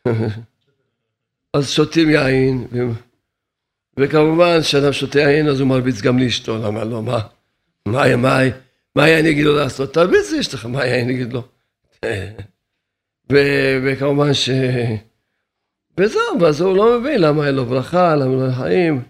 אז 1.54 1.70
שותים 1.70 2.10
יין. 2.10 2.68
וכמובן 3.96 4.60
כשאדם 4.60 4.92
שותה 4.92 5.18
יין 5.18 5.48
אז 5.48 5.60
הוא 5.60 5.68
מרביץ 5.68 6.00
גם 6.00 6.18
לאשתו, 6.18 6.58
למה 6.58 6.84
לא, 6.84 7.02
מה, 7.02 7.20
מה, 7.86 8.16
מה, 8.16 8.38
מה 8.96 9.08
יין 9.08 9.26
יגיד 9.26 9.44
לו 9.44 9.56
לעשות? 9.56 9.94
תרביץ 9.94 10.32
לאשתך, 10.32 10.66
מה 10.66 10.86
יין 10.86 11.10
יגיד 11.10 11.32
לו? 11.32 11.42
וכמובן 13.84 14.34
ש... 14.34 14.50
וזהו, 15.98 16.40
ואז 16.40 16.60
הוא 16.60 16.76
לא 16.76 17.00
מבין 17.00 17.20
למה 17.20 17.46
אין 17.46 17.54
לו 17.54 17.64
ברכה, 17.64 18.16
למה 18.16 18.46
לא 18.46 18.52
חיים. 18.52 19.02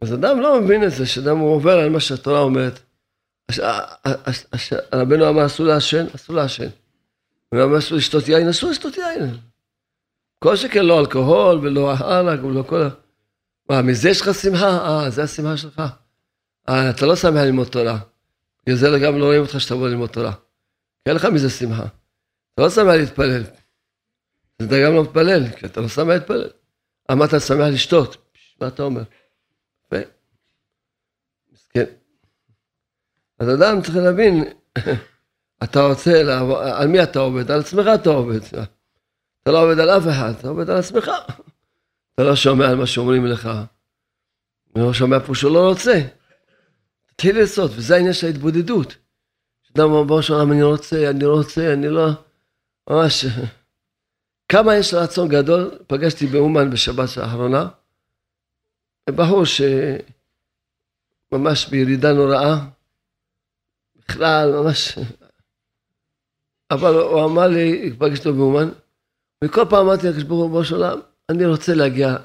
אז 0.00 0.14
אדם 0.14 0.40
לא 0.40 0.60
מבין 0.60 0.84
את 0.84 0.90
זה, 0.90 1.06
שאדם 1.06 1.38
הוא 1.38 1.54
עובר 1.54 1.78
על 1.78 1.90
מה 1.90 2.00
שהתורה 2.00 2.40
אומרת. 2.40 2.80
רבנו 4.92 5.28
אמר 5.28 5.46
אסור 5.46 5.66
לעשן, 5.66 6.06
אסור 6.14 6.36
לעשן. 6.36 6.68
הוא 7.48 7.62
אמר 7.62 7.78
אסור 7.78 7.98
לשתות 7.98 8.28
יין, 8.28 8.48
אסור 8.48 8.70
לשתות 8.70 8.96
יין. 8.96 9.36
כל 10.38 10.56
שכן 10.56 10.84
לא 10.84 11.00
אלכוהול 11.00 11.58
ולא 11.62 11.92
ענק 11.92 12.44
ולא 12.44 12.62
כל 12.62 12.82
ה... 12.82 12.88
מה, 13.68 13.82
מזה 13.82 14.08
יש 14.08 14.20
לך 14.20 14.34
שמחה? 14.34 14.78
אה, 14.86 15.10
זה 15.10 15.22
השמחה 15.22 15.56
שלך. 15.56 15.82
אה, 16.68 16.90
אתה 16.90 17.06
לא 17.06 17.16
שמח 17.16 17.40
ללמוד 17.40 17.68
תורה. 17.68 17.98
בגלל 18.62 18.76
זה 18.76 18.86
גם 19.02 19.18
לא 19.18 19.24
רואים 19.24 19.42
אותך 19.42 19.60
שתבוא 19.60 19.88
ללמוד 19.88 20.10
תורה. 20.10 20.32
אין 21.06 21.16
לך 21.16 21.24
מזה 21.24 21.50
שמחה. 21.50 21.86
אתה 22.54 22.62
לא 22.62 22.70
שמח 22.70 22.94
להתפלל. 22.94 23.42
אתה 24.56 24.76
גם 24.84 24.94
לא 24.94 25.02
מתפלל, 25.02 25.48
כי 25.56 25.66
אתה 25.66 25.80
לא 25.80 25.88
שמח 25.88 26.08
להתפלל. 26.08 26.50
אמרת 27.12 27.28
אתה 27.28 27.40
שמח 27.40 27.66
לשתות. 27.72 28.16
מה 28.60 28.68
אתה 28.68 28.82
אומר? 28.82 29.02
מסכן. 31.52 31.84
אז 33.38 33.48
אדם 33.48 33.82
צריך 33.82 33.96
להבין, 33.96 34.44
אתה 35.64 35.80
רוצה, 35.80 36.22
על 36.78 36.88
מי 36.88 37.02
אתה 37.02 37.18
עובד? 37.18 37.50
על 37.50 37.60
עצמך 37.60 37.86
אתה 37.94 38.10
עובד. 38.10 38.40
אתה 39.42 39.50
לא 39.52 39.64
עובד 39.64 39.78
על 39.80 39.90
אף 39.90 40.02
אחד, 40.02 40.32
אתה 40.38 40.48
עובד 40.48 40.70
על 40.70 40.76
עצמך. 40.76 41.10
אתה 42.14 42.22
לא 42.22 42.36
שומע 42.36 42.68
על 42.68 42.76
מה 42.76 42.86
שאומרים 42.86 43.26
לך. 43.26 43.48
אתה 44.72 44.80
לא 44.80 44.92
שומע 44.92 45.20
פה 45.20 45.34
שהוא 45.34 45.54
לא 45.54 45.68
רוצה. 45.68 46.00
תתחיל 47.06 47.38
לעשות, 47.40 47.70
וזה 47.74 47.94
העניין 47.94 48.12
של 48.12 48.26
ההתבודדות. 48.26 48.96
אדם 49.72 49.84
אומר, 49.84 50.02
בראש 50.02 50.30
העולם, 50.30 50.52
אני 50.52 50.62
רוצה, 50.62 51.10
אני 51.10 51.24
רוצה, 51.24 51.72
אני 51.72 51.88
לא... 51.88 52.08
ממש... 52.90 53.24
כמה 54.48 54.76
יש 54.76 54.94
רצון 54.94 55.28
גדול, 55.28 55.78
פגשתי 55.86 56.26
באומן 56.26 56.70
בשבת 56.70 57.16
האחרונה, 57.16 57.68
בחור 59.10 59.42
שממש 61.32 61.68
בירידה 61.68 62.12
נוראה, 62.12 62.56
בכלל, 63.96 64.52
ממש... 64.52 64.98
אבל 66.70 66.94
הוא 66.94 67.24
אמר 67.24 67.46
לי, 67.46 67.92
פגשתי 67.98 68.28
אותו 68.28 68.38
באומן, 68.38 68.68
וכל 69.44 69.64
פעם 69.70 69.86
אמרתי 69.86 70.06
לקדוש 70.08 70.22
ברוך 70.22 70.52
הוא, 70.52 70.62
אני 71.28 71.46
רוצה 71.46 71.74
להגיע 71.74 72.16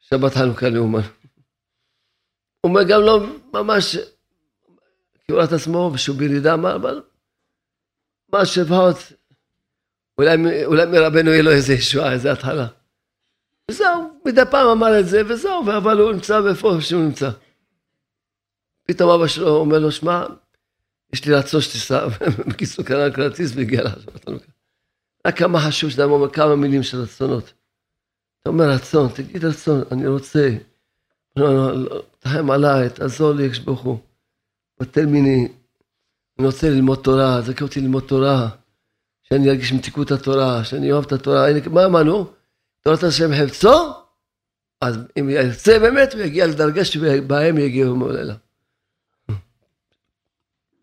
שבת 0.00 0.34
חנוכה 0.34 0.68
לאומן. 0.68 1.00
הוא 1.00 2.70
אומר 2.70 2.82
גם 2.82 3.00
לא 3.00 3.26
ממש, 3.54 3.96
כי 5.24 5.32
הוא 5.32 5.38
ראה 5.38 5.44
את 5.44 5.52
עצמו 5.52 5.90
ושהוא 5.94 6.16
בירידה, 6.16 6.54
אמר, 6.54 6.76
אבל 6.76 7.02
מה 8.32 8.46
שבעות, 8.46 8.96
אולי, 10.18 10.64
אולי 10.64 10.86
מרבנו 10.86 11.30
יהיה 11.30 11.42
לו 11.42 11.50
איזה 11.50 11.72
ישועה, 11.72 12.12
איזה 12.12 12.32
התחלה. 12.32 12.66
וזהו, 13.70 14.20
מדי 14.26 14.42
פעם 14.50 14.66
אמר 14.68 15.00
את 15.00 15.08
זה, 15.08 15.22
וזהו, 15.28 15.62
אבל 15.78 15.98
הוא 15.98 16.12
נמצא 16.12 16.40
באיפה 16.40 16.76
שהוא 16.80 17.02
נמצא. 17.02 17.30
פתאום 18.84 19.10
אבא 19.10 19.26
שלו 19.26 19.48
אומר 19.48 19.78
לו, 19.78 19.92
שמע, 19.92 20.26
יש 21.12 21.24
לי 21.24 21.34
רצון 21.34 21.60
שתיסע, 21.60 22.06
בקיצור 22.48 22.84
קנה 22.84 23.10
כרטיס 23.14 23.52
והגיע 23.56 23.82
חנוכה. 24.24 24.46
רק 25.26 25.38
כמה 25.38 25.60
חשוב 25.60 25.90
שאתה 25.90 26.04
אומר 26.04 26.30
כמה 26.30 26.56
מילים 26.56 26.82
של 26.82 27.00
רצונות. 27.00 27.52
אתה 28.44 28.52
אומר 28.52 28.64
רצון, 28.70 29.08
תגיד 29.14 29.44
רצון, 29.44 29.82
אני 29.92 30.06
רוצה. 30.06 30.48
תחם 32.18 32.50
עליי, 32.50 32.90
תעזור 32.90 33.32
לי, 33.32 33.42
יקש 33.44 33.58
ברוך 33.58 33.80
הוא. 33.80 33.98
בטל 34.80 35.06
מיני, 35.06 35.48
אני 36.38 36.46
רוצה 36.46 36.70
ללמוד 36.70 36.98
תורה, 37.04 37.42
זכה 37.42 37.64
אותי 37.64 37.80
ללמוד 37.80 38.04
תורה, 38.06 38.48
שאני 39.22 39.50
ארגיש 39.50 39.72
מתיקות 39.72 40.10
התורה, 40.10 40.64
שאני 40.64 40.92
אוהב 40.92 41.04
את 41.04 41.12
התורה. 41.12 41.46
מה 41.70 41.84
אמרנו? 41.84 42.32
תורת 42.80 43.02
השם 43.02 43.30
חפצו? 43.40 43.92
אז 44.80 44.98
אם 45.20 45.30
ירצה 45.30 45.78
באמת, 45.78 46.12
הוא 46.12 46.22
יגיע 46.22 46.46
לדרגה 46.46 46.84
שבהם 46.84 47.58
יגיעו 47.58 47.96
מעוללה. 47.96 48.34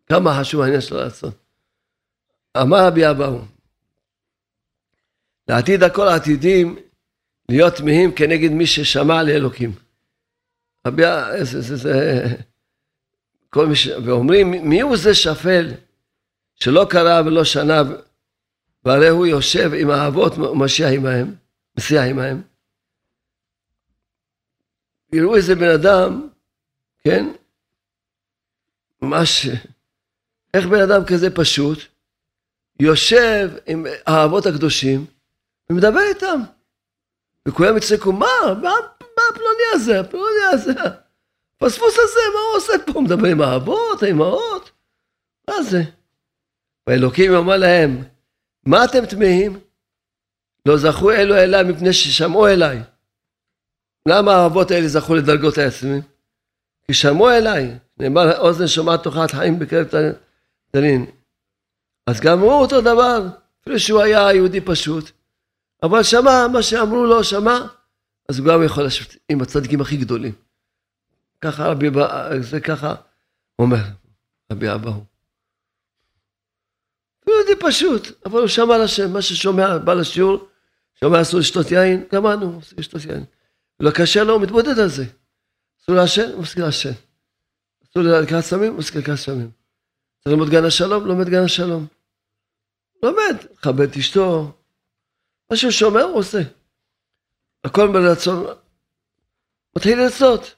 כמה 0.09 0.39
חשוב 0.39 0.61
העניין 0.61 0.81
של 0.81 0.97
הרצון. 0.97 1.31
אמר 2.61 2.87
רבי 2.87 3.09
אבאו, 3.09 3.41
לעתיד 5.47 5.83
הכל 5.83 6.07
העתידים 6.07 6.90
להיות 7.51 7.75
תמהים 7.75 8.11
כנגד 8.11 8.51
מי 8.51 8.67
ששמע 8.67 9.23
לאלוקים. 9.23 9.71
רבי, 10.87 11.03
זה, 11.41 11.61
זה, 11.61 11.75
זה, 11.75 12.23
כל 13.49 13.67
מי 13.67 13.75
ש... 13.75 13.87
ואומרים, 14.05 14.51
מי 14.51 14.81
הוא 14.81 14.97
זה 14.97 15.15
שפל 15.15 15.71
שלא 16.55 16.85
קרא 16.89 17.21
ולא 17.25 17.43
שנה, 17.43 17.81
והרי 18.85 19.07
הוא 19.07 19.25
יושב 19.25 19.71
עם 19.73 19.89
האבות 19.89 20.37
ומשיח 20.37 20.89
עמהם, 20.93 21.35
מסיח 21.77 22.03
עמהם. 22.09 22.41
יראו 25.13 25.35
איזה 25.35 25.55
בן 25.55 25.69
אדם, 25.69 26.29
כן, 27.03 27.25
ממש, 29.01 29.47
איך 30.53 30.65
בן 30.65 30.81
אדם 30.81 31.05
כזה 31.05 31.35
פשוט, 31.35 31.79
יושב 32.79 33.49
עם 33.67 33.85
האבות 34.07 34.45
הקדושים, 34.45 35.05
ומדבר 35.69 36.01
איתם. 36.09 36.41
וכולם 37.47 37.77
יצחקו, 37.77 38.11
מה? 38.11 38.27
מה, 38.61 38.73
הפלוני 39.31 39.63
הזה? 39.73 39.99
הפלוני 39.99 40.43
הזה? 40.51 40.73
הפספוס 41.55 41.93
הזה, 41.93 42.19
מה 42.33 42.39
הוא 42.39 42.57
עושה 42.57 42.73
פה? 42.85 42.91
הוא 42.93 43.03
מדבר 43.03 43.27
עם 43.27 43.41
האבות, 43.41 44.03
האמהות? 44.03 44.71
מה 45.49 45.63
זה? 45.63 45.81
והאלוקים 46.87 47.33
אמר 47.33 47.57
להם, 47.57 48.03
מה 48.65 48.85
אתם 48.85 49.05
תמהים? 49.05 49.59
לא 50.65 50.77
זכו 50.77 51.11
אלו 51.11 51.35
אליי 51.35 51.63
מפני 51.63 51.93
ששמעו 51.93 52.47
אליי. 52.47 52.81
למה 54.07 54.35
האבות 54.35 54.71
האלה 54.71 54.87
זכו 54.87 55.15
לדרגות 55.15 55.57
העצמים? 55.57 56.01
כי 56.87 56.93
שמעו 56.93 57.29
אליי. 57.29 57.77
נאמר, 57.97 58.39
אוזן 58.39 58.67
שומעת 58.67 59.03
תאכלת 59.03 59.31
חיים 59.31 59.59
בקרב 59.59 59.87
תנין. 60.71 61.05
אז 62.07 62.19
גם 62.21 62.39
הוא 62.39 62.51
אותו 62.51 62.81
דבר, 62.81 63.27
אפילו 63.61 63.79
שהוא 63.79 64.01
היה 64.01 64.33
יהודי 64.33 64.61
פשוט. 64.61 65.11
אבל 65.83 66.03
שמע 66.03 66.47
מה 66.53 66.63
שאמרו 66.63 67.05
לו, 67.05 67.23
שמע, 67.23 67.59
אז 68.29 68.39
הוא 68.39 68.47
גם 68.47 68.63
יכול 68.63 68.85
לשבת 68.85 69.15
עם 69.29 69.41
הצדיקים 69.41 69.81
הכי 69.81 69.97
גדולים. 69.97 70.33
ככה 71.41 71.67
רבי, 71.67 71.89
זה 72.41 72.59
ככה 72.59 72.95
אומר 73.59 73.83
רבי 74.51 74.73
אבאו. 74.73 74.91
הוא 77.25 77.35
יהודי 77.35 77.61
פשוט, 77.61 78.07
אבל 78.25 78.39
הוא 78.39 78.47
שמע 78.47 78.77
לשם, 78.77 79.13
מה 79.13 79.21
ששומע 79.21 79.77
בא 79.77 79.93
לשיעור, 79.93 80.47
שומע 80.99 81.21
אסור 81.21 81.39
לשתות 81.39 81.71
יין, 81.71 82.03
גמרנו, 82.13 82.59
אסור 82.59 82.79
לשתות 82.79 83.05
יין. 83.05 83.23
לא 83.79 83.91
קשה 83.91 84.23
לו, 84.23 84.33
הוא 84.33 84.41
מתמודד 84.41 84.79
על 84.79 84.89
זה. 84.89 85.05
אסור 85.83 85.95
לעשן, 85.95 86.31
הוא 86.31 86.41
מסכים 86.41 86.63
לעשן. 86.63 86.91
אסור 87.83 88.03
לקראת 88.03 88.43
סמים, 88.43 88.71
הוא 88.71 88.79
מסכים 88.79 89.01
לקראת 89.01 89.17
סמים. 89.17 89.51
צריך 90.23 90.27
ללמוד 90.27 90.49
גן 90.49 90.65
השלום, 90.65 91.05
לומד 91.05 91.29
גן 91.29 91.43
השלום. 91.43 91.87
לומד, 93.03 93.35
לכבד 93.53 93.89
את 93.89 93.97
אשתו, 93.97 94.51
מה 95.51 95.57
שהוא 95.57 95.71
שומע 95.71 96.01
הוא 96.01 96.15
עושה. 96.15 96.41
הכל 97.63 97.87
ברצון, 97.91 98.45
מתחיל 99.77 99.99
לעשות. 99.99 100.55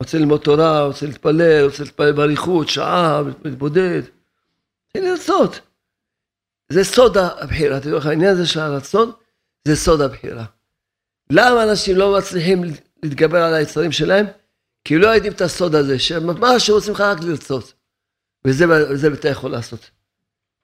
רוצה 0.00 0.18
ללמוד 0.18 0.40
תורה, 0.40 0.84
רוצה 0.84 1.06
להתפלל, 1.06 1.64
רוצה 1.64 1.82
להתפלל 1.82 2.12
באריכות, 2.12 2.68
שעה, 2.68 3.22
להתבודד. 3.44 4.02
מתחיל 4.86 5.10
לעשות. 5.10 5.60
זה 6.68 6.84
סוד 6.84 7.16
הבחירה. 7.16 7.78
אתם 7.78 7.88
יודעים, 7.88 8.10
העניין 8.10 8.32
הזה 8.32 8.46
של 8.46 8.60
הרצון, 8.60 9.12
זה 9.68 9.76
סוד 9.76 10.00
הבחירה. 10.00 10.44
למה 11.30 11.62
אנשים 11.62 11.96
לא 11.96 12.18
מצליחים 12.18 12.62
להתגבר 13.02 13.42
על 13.42 13.54
היצרים 13.54 13.92
שלהם? 13.92 14.26
כי 14.84 14.98
לא 14.98 15.08
יודעים 15.08 15.32
את 15.32 15.40
הסוד 15.40 15.74
הזה, 15.74 15.98
שמה 15.98 16.60
שרוצים 16.60 16.94
לך 16.94 17.00
רק 17.00 17.20
לרצות. 17.20 17.72
וזה 18.44 19.08
אתה 19.14 19.28
יכול 19.28 19.50
לעשות. 19.50 19.90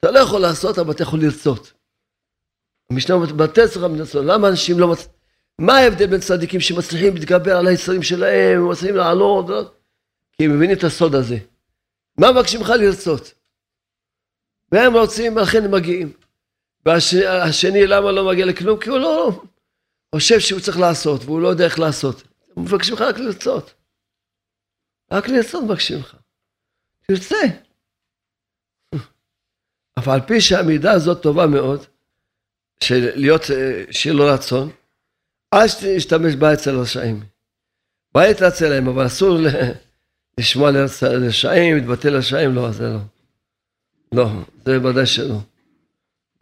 אתה 0.00 0.10
לא 0.10 0.18
יכול 0.18 0.40
לעשות, 0.40 0.78
אבל 0.78 0.90
אתה 0.90 1.02
יכול 1.02 1.20
לרצות. 1.20 1.72
המשנה 2.90 3.14
אומרת, 3.14 3.32
בתי 3.32 3.68
צריך 3.68 3.84
מנסות, 3.84 4.24
למה 4.24 4.48
אנשים 4.48 4.78
לא 4.78 4.88
מצליחים, 4.88 5.12
מה 5.60 5.76
ההבדל 5.76 6.06
בין 6.06 6.20
צדיקים 6.20 6.60
שמצליחים 6.60 7.14
להתגבר 7.14 7.56
על 7.56 7.66
היצרים 7.66 8.02
שלהם, 8.02 8.70
מצליחים 8.70 8.96
לעלות, 8.96 9.48
לא? 9.48 9.70
כי 10.32 10.44
הם 10.44 10.56
מבינים 10.56 10.76
את 10.76 10.84
הסוד 10.84 11.14
הזה. 11.14 11.36
מה 12.18 12.32
מבקשים 12.32 12.60
לך 12.60 12.70
לרצות? 12.70 13.34
והם 14.72 14.96
רוצים, 14.96 15.38
לכן 15.38 15.64
הם 15.64 15.70
מגיעים. 15.70 16.12
והשני, 16.86 17.86
למה 17.86 18.12
לא 18.12 18.30
מגיע 18.30 18.46
לכלום? 18.46 18.80
כי 18.80 18.90
הוא 18.90 18.98
לא 18.98 19.42
חושב 20.14 20.40
שהוא 20.40 20.60
צריך 20.60 20.78
לעשות, 20.78 21.24
והוא 21.24 21.40
לא 21.40 21.48
יודע 21.48 21.64
איך 21.64 21.78
לעשות. 21.78 22.22
מבקשים 22.56 22.94
לך 22.94 23.00
רק 23.00 23.18
לרצות. 23.18 23.74
רק 25.12 25.28
לרצות 25.28 25.64
מבקשים 25.64 25.98
לך. 25.98 26.16
תרצה. 27.08 27.36
אף 29.98 30.08
על 30.08 30.20
פי 30.20 30.40
שהמידה 30.40 30.92
הזאת 30.92 31.22
טובה 31.22 31.46
מאוד, 31.46 31.86
של 32.80 33.10
להיות, 33.14 33.42
אה, 33.50 34.12
לו 34.12 34.26
רצון, 34.26 34.70
אל 35.54 35.66
תשתמש 35.80 36.34
בה 36.34 36.52
אצל 36.52 36.76
רשעים. 36.76 37.22
בא 38.14 38.26
להתרצה 38.26 38.68
להם, 38.68 38.88
אבל 38.88 39.06
אסור 39.06 39.38
לשמוע 40.40 40.70
לרשעים, 41.02 41.76
להתבטא 41.76 42.08
לרשעים, 42.08 42.54
לא, 42.54 42.72
זה 42.72 42.88
לא. 42.88 42.98
לא, 44.12 44.28
זה 44.64 44.88
ודאי 44.88 45.06
שלא. 45.06 45.38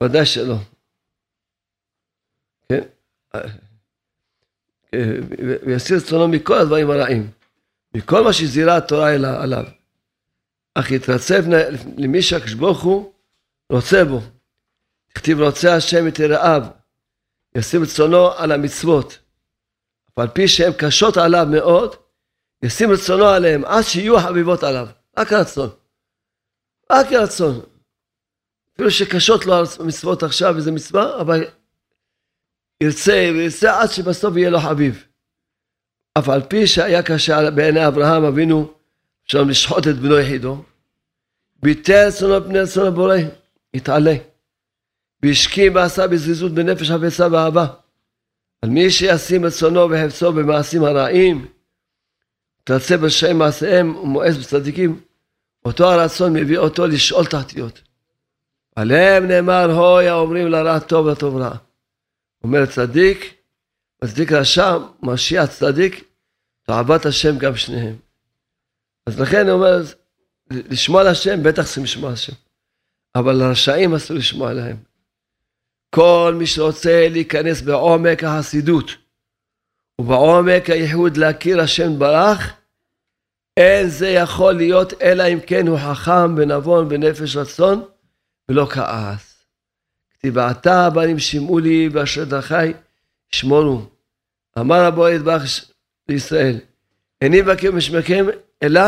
ודאי 0.03 0.27
שלא. 0.27 0.57
כן? 2.69 2.81
ויסיר 5.67 5.97
רצונו 5.97 6.29
מכל 6.29 6.59
הדברים 6.59 6.91
הרעים, 6.91 7.31
מכל 7.95 8.25
מה 8.25 8.33
שזירה 8.33 8.77
התורה 8.77 9.13
עליו. 9.43 9.65
אך 10.75 10.91
יתרצב 10.91 11.45
למי 11.97 12.23
שהקדוש 12.23 12.55
ברוך 12.55 12.83
הוא 12.83 13.13
רוצה 13.71 14.05
בו. 14.05 14.21
כתיב 15.15 15.41
רוצה 15.41 15.77
השם 15.77 16.09
את 16.09 16.19
יראיו, 16.19 16.63
ישים 17.55 17.83
רצונו 17.83 18.33
על 18.33 18.53
המצוות. 18.53 19.19
ועל 20.17 20.29
פי 20.29 20.49
שהן 20.49 20.73
קשות 20.79 21.17
עליו 21.17 21.47
מאוד, 21.51 21.97
ישים 22.63 22.91
רצונו 22.91 23.25
עליהם 23.25 23.65
עד 23.65 23.83
שיהיו 23.83 24.21
חביבות 24.21 24.63
עליו. 24.63 24.87
רק 25.19 25.33
רצון. 25.33 25.71
רק 26.93 27.13
רצון. 27.13 27.61
אפילו 28.75 28.91
שקשות 28.91 29.47
לו 29.47 29.55
המצוות 29.81 30.23
עכשיו 30.23 30.57
איזה 30.57 30.73
מצווה, 30.73 31.21
אבל 31.21 31.45
ירצה 32.83 33.31
וירצה 33.35 33.81
עד 33.81 33.91
שבסוף 33.91 34.37
יהיה 34.37 34.51
לו 34.51 34.61
חביב. 34.61 35.05
אף 36.19 36.29
על 36.29 36.43
פי 36.43 36.67
שהיה 36.67 37.03
קשה 37.03 37.51
בעיני 37.51 37.87
אברהם 37.87 38.25
אבינו, 38.25 38.75
שם 39.25 39.49
לשחוט 39.49 39.89
את 39.89 39.95
בנו 39.95 40.19
יחידו, 40.19 40.65
ביטל 41.63 42.07
רצונו 42.07 42.45
פני 42.45 42.59
רצון 42.59 42.87
הבורא, 42.87 43.17
התעלה. 43.75 44.15
והשכים 45.25 45.75
ועשה 45.75 46.07
בזריזות 46.07 46.53
בנפש 46.53 46.91
חפצה 46.91 47.29
ואהבה. 47.33 47.67
על 48.63 48.71
מי 48.71 48.91
שישים 48.91 49.45
רצונו 49.45 49.91
וחפצו 49.91 50.33
במעשים 50.33 50.85
הרעים, 50.85 51.47
תרצה 52.65 52.97
בשם 52.97 53.39
מעשיהם 53.39 53.97
ומואס 53.97 54.37
בצדיקים, 54.37 55.01
אותו 55.65 55.93
הרצון 55.93 56.33
מביא 56.33 56.59
אותו 56.59 56.87
לשאול 56.87 57.27
תחתיות. 57.27 57.81
עליהם 58.77 59.29
נאמר 59.29 59.71
הוי 59.71 60.09
האומרים 60.09 60.49
לרע 60.49 60.79
טוב 60.79 61.09
לטוב 61.09 61.37
רע. 61.37 61.57
אומר 62.45 62.67
צדיק, 62.67 63.35
מצדיק 64.05 64.33
רשע, 64.33 64.77
משיח 65.03 65.47
צדיק, 65.47 66.05
תאוות 66.63 67.07
השם 67.07 67.39
גם 67.39 67.57
שניהם. 67.57 67.97
אז 69.07 69.21
לכן 69.21 69.41
אני 69.41 69.51
אומר, 69.51 69.83
לשמוע 70.51 71.01
על 71.01 71.07
השם, 71.07 71.43
בטח 71.43 71.63
צריכים 71.63 71.85
לשמוע 71.85 72.09
על 72.09 72.15
השם. 72.15 72.33
אבל 73.15 73.33
לרשעים 73.33 73.95
אסור 73.95 74.17
לשמוע 74.17 74.51
עליהם. 74.51 74.77
כל 75.95 76.35
מי 76.39 76.47
שרוצה 76.47 77.09
להיכנס 77.11 77.61
בעומק 77.61 78.25
החסידות 78.25 78.91
ובעומק 80.01 80.71
הייחוד 80.71 81.17
להכיר 81.17 81.61
השם 81.61 81.99
ברך, 81.99 82.53
אין 83.57 83.89
זה 83.89 84.09
יכול 84.09 84.53
להיות 84.53 85.03
אלא 85.03 85.23
אם 85.33 85.39
כן 85.47 85.67
הוא 85.67 85.79
חכם 85.79 86.35
ונבון 86.37 86.89
בנפש 86.89 87.37
רצון 87.37 87.85
ולא 88.49 88.67
כעס. 88.71 89.45
כתיבעתה 90.11 90.87
הבנים 90.87 91.19
שמעו 91.19 91.59
לי 91.59 91.89
ואשר 91.93 92.25
דרכי 92.25 92.73
שמורו. 93.31 93.83
אמר 94.59 94.85
הבוא 94.85 95.09
ידבח 95.09 95.43
לישראל, 96.09 96.59
איני 97.23 97.41
מבקר 97.41 97.73
משמעכם 97.73 98.27
אלא 98.63 98.83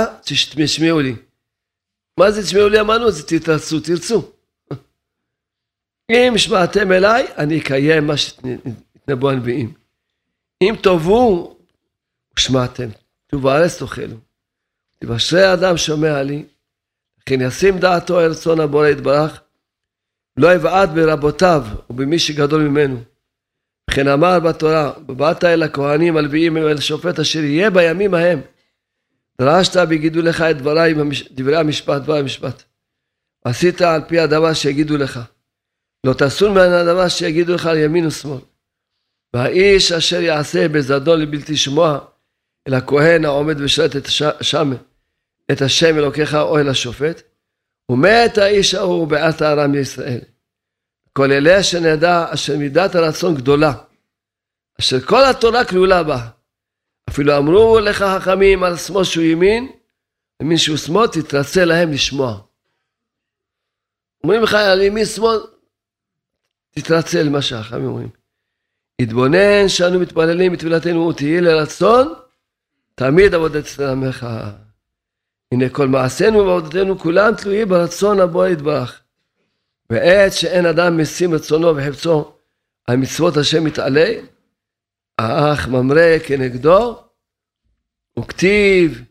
תשמעו 0.54 1.00
לי. 1.00 1.16
מה 2.20 2.30
זה 2.30 2.42
תשמעו 2.42 2.68
לי 2.68 2.80
אמרנו? 2.80 3.10
זה 3.10 3.22
תתרצו, 3.22 3.80
תרצו. 3.80 4.35
אם 6.10 6.38
שמעתם 6.38 6.92
אליי, 6.92 7.26
אני 7.36 7.60
אקיים 7.60 8.06
מה 8.06 8.16
שהתנבאו 8.16 9.30
הנביאים. 9.30 9.72
אם 10.62 10.74
תאבו, 10.82 11.56
שמעתם. 12.38 12.88
טוב 13.26 13.46
הארץ 13.46 13.78
תאכלו. 13.78 14.16
תבשרי 15.00 15.52
אדם 15.52 15.76
שומע 15.76 16.22
לי, 16.22 16.44
כן 17.26 17.40
ישים 17.40 17.78
דעתו 17.78 18.20
אל 18.20 18.30
רצון 18.30 18.60
הבורא 18.60 18.88
יתברך, 18.88 19.40
לא 20.36 20.54
יבעט 20.54 20.88
ברבותיו 20.88 21.64
ובמי 21.90 22.18
שגדול 22.18 22.62
ממנו. 22.62 23.02
וכן 23.90 24.08
אמר 24.08 24.40
בתורה, 24.40 24.92
ובאת 25.08 25.44
אל 25.44 25.62
הכהנים 25.62 26.16
הלוויים 26.16 26.56
ואל 26.56 26.76
השופט 26.76 27.18
אשר 27.18 27.38
יהיה 27.38 27.70
בימים 27.70 28.14
ההם. 28.14 28.40
דרשת 29.40 29.80
ויגידו 29.88 30.22
לך 30.22 30.40
את 30.40 30.58
דבריי, 30.58 30.94
דברי 31.30 31.56
המשפט, 31.56 32.02
דבר 32.02 32.16
המשפט. 32.16 32.62
עשית 33.44 33.80
על 33.82 34.00
פי 34.08 34.18
הדבר 34.18 34.54
שיגידו 34.54 34.96
לך. 34.96 35.20
לא 36.06 36.14
תסור 36.18 36.50
מן 36.50 36.60
הדבר 36.60 37.08
שיגידו 37.08 37.54
לך 37.54 37.66
על 37.66 37.78
ימין 37.78 38.06
ושמאל. 38.06 38.40
והאיש 39.34 39.92
אשר 39.92 40.20
יעשה 40.20 40.68
בזדון 40.68 41.20
לבלתי 41.20 41.56
שמוע 41.56 41.98
אל 42.68 42.74
הכהן 42.74 43.24
העומד 43.24 43.60
ושרת 43.60 43.96
את 43.96 44.06
שם 44.40 44.72
את 45.52 45.62
השם 45.62 45.98
אלוקיך 45.98 46.34
או 46.34 46.58
אל 46.58 46.68
השופט 46.68 47.22
ומת 47.90 48.38
האיש 48.38 48.74
ההוא 48.74 49.08
בעת 49.08 49.42
הארם 49.42 49.72
לישראל. 49.72 50.20
כל 51.12 51.32
אלה 51.32 51.62
שנדע 51.62 52.26
אשר 52.34 52.56
מידת 52.56 52.94
הרצון 52.94 53.34
גדולה 53.34 53.72
אשר 54.80 55.00
כל 55.00 55.24
התורה 55.30 55.64
כלולה 55.64 56.02
בה 56.02 56.28
אפילו 57.10 57.38
אמרו 57.38 57.80
לך 57.80 58.02
חכמים 58.02 58.62
על 58.62 58.76
שמאל 58.76 59.04
שהוא 59.04 59.24
ימין 59.24 59.72
ימין 60.42 60.58
שהוא 60.58 60.76
שמאל 60.76 61.06
תתרצה 61.06 61.64
להם 61.64 61.92
לשמוע. 61.92 62.40
אומרים 64.24 64.42
לך 64.42 64.54
על 64.54 64.82
ימין 64.82 65.04
שמאל 65.04 65.55
תתרצה 66.78 67.22
למה 67.22 67.42
שהחכמים 67.42 67.86
אומרים. 67.86 68.08
התבונן 69.02 69.68
שאנו 69.68 70.00
מתפללים 70.00 70.52
בתפילתנו 70.52 71.08
ותהי 71.08 71.40
לרצון 71.40 72.14
תמיד 72.94 73.34
עבודת 73.34 73.80
עמך. 73.80 74.26
הנה 75.52 75.68
כל 75.68 75.88
מעשינו 75.88 76.46
ועבודתנו 76.46 76.98
כולם 76.98 77.34
תלויים 77.34 77.68
ברצון 77.68 78.20
הבוא 78.20 78.46
יתברך. 78.46 79.00
ועת 79.90 80.32
שאין 80.32 80.66
אדם 80.66 80.96
משים 80.96 81.34
רצונו 81.34 81.76
וחפצו 81.76 82.32
על 82.86 82.96
מצוות 82.96 83.36
השם 83.36 83.64
מתעלה, 83.64 84.12
האח 85.18 85.68
ממרא 85.68 86.18
כנגדו, 86.26 87.02
וכתיב, 88.18 89.02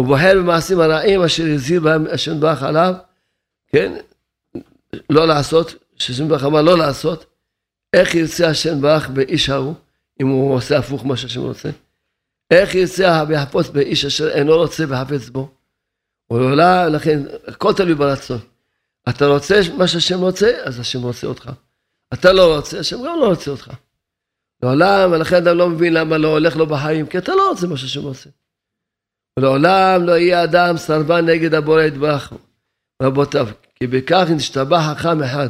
ובוחר 0.00 0.32
במעשים 0.38 0.80
הרעים 0.80 1.22
אשר 1.22 1.44
הזהיר 1.54 1.80
בהם 1.80 2.06
השם 2.12 2.40
ברך 2.40 2.62
עליו, 2.62 2.94
כן, 3.66 3.92
לא 5.10 5.28
לעשות, 5.28 5.74
ברך 6.28 6.44
אמר 6.44 6.62
לא 6.62 6.78
לעשות, 6.78 7.26
איך 7.92 8.14
ירצה 8.14 8.48
השם 8.48 8.80
ברך 8.80 9.08
באיש 9.08 9.48
ההוא, 9.48 9.74
אם 10.20 10.28
הוא 10.28 10.54
עושה 10.54 10.78
הפוך 10.78 11.06
מה 11.06 11.16
שהשם 11.16 11.40
רוצה? 11.40 11.68
איך 12.50 12.74
ירצה 12.74 13.24
ויחפוץ 13.28 13.68
באיש 13.68 14.04
אשר 14.04 14.28
אינו 14.28 14.56
רוצה 14.56 14.84
וחפץ 14.88 15.28
בו? 15.28 15.50
הוא 16.26 16.38
עולה, 16.38 16.88
לכן, 16.88 17.22
הכל 17.46 17.72
תלוי 17.72 17.94
ברצון. 17.94 18.38
אתה 19.08 19.26
רוצה 19.26 19.60
מה 19.78 19.88
שהשם 19.88 20.20
רוצה, 20.20 20.50
אז 20.64 20.80
השם 20.80 21.02
רוצה 21.02 21.26
אותך. 21.26 21.50
אתה 22.14 22.32
לא 22.32 22.56
רוצה, 22.56 22.78
השם 22.78 22.96
גם 22.96 23.16
לא 23.20 23.28
רוצה 23.28 23.50
אותך. 23.50 23.70
לעולם, 24.62 25.12
ולכן 25.12 25.36
אדם 25.36 25.56
לא 25.56 25.68
מבין 25.68 25.92
למה 25.92 26.18
לא 26.18 26.28
הולך 26.28 26.56
לו 26.56 26.66
בחיים, 26.66 27.06
כי 27.06 27.18
אתה 27.18 27.34
לא 27.34 27.50
רוצה 27.50 27.66
מה 27.66 27.76
שהשם 27.76 28.02
רוצה. 28.02 28.30
ולעולם 29.38 30.02
לא 30.02 30.12
יהיה 30.12 30.44
אדם 30.44 30.76
סרבן 30.76 31.26
נגד 31.26 31.54
הבורא 31.54 31.82
יתברך 31.82 32.32
רבותיו, 33.02 33.48
כי 33.74 33.86
בכך 33.86 34.26
נשתבח 34.30 34.80
חכם 34.92 35.22
אחד. 35.22 35.48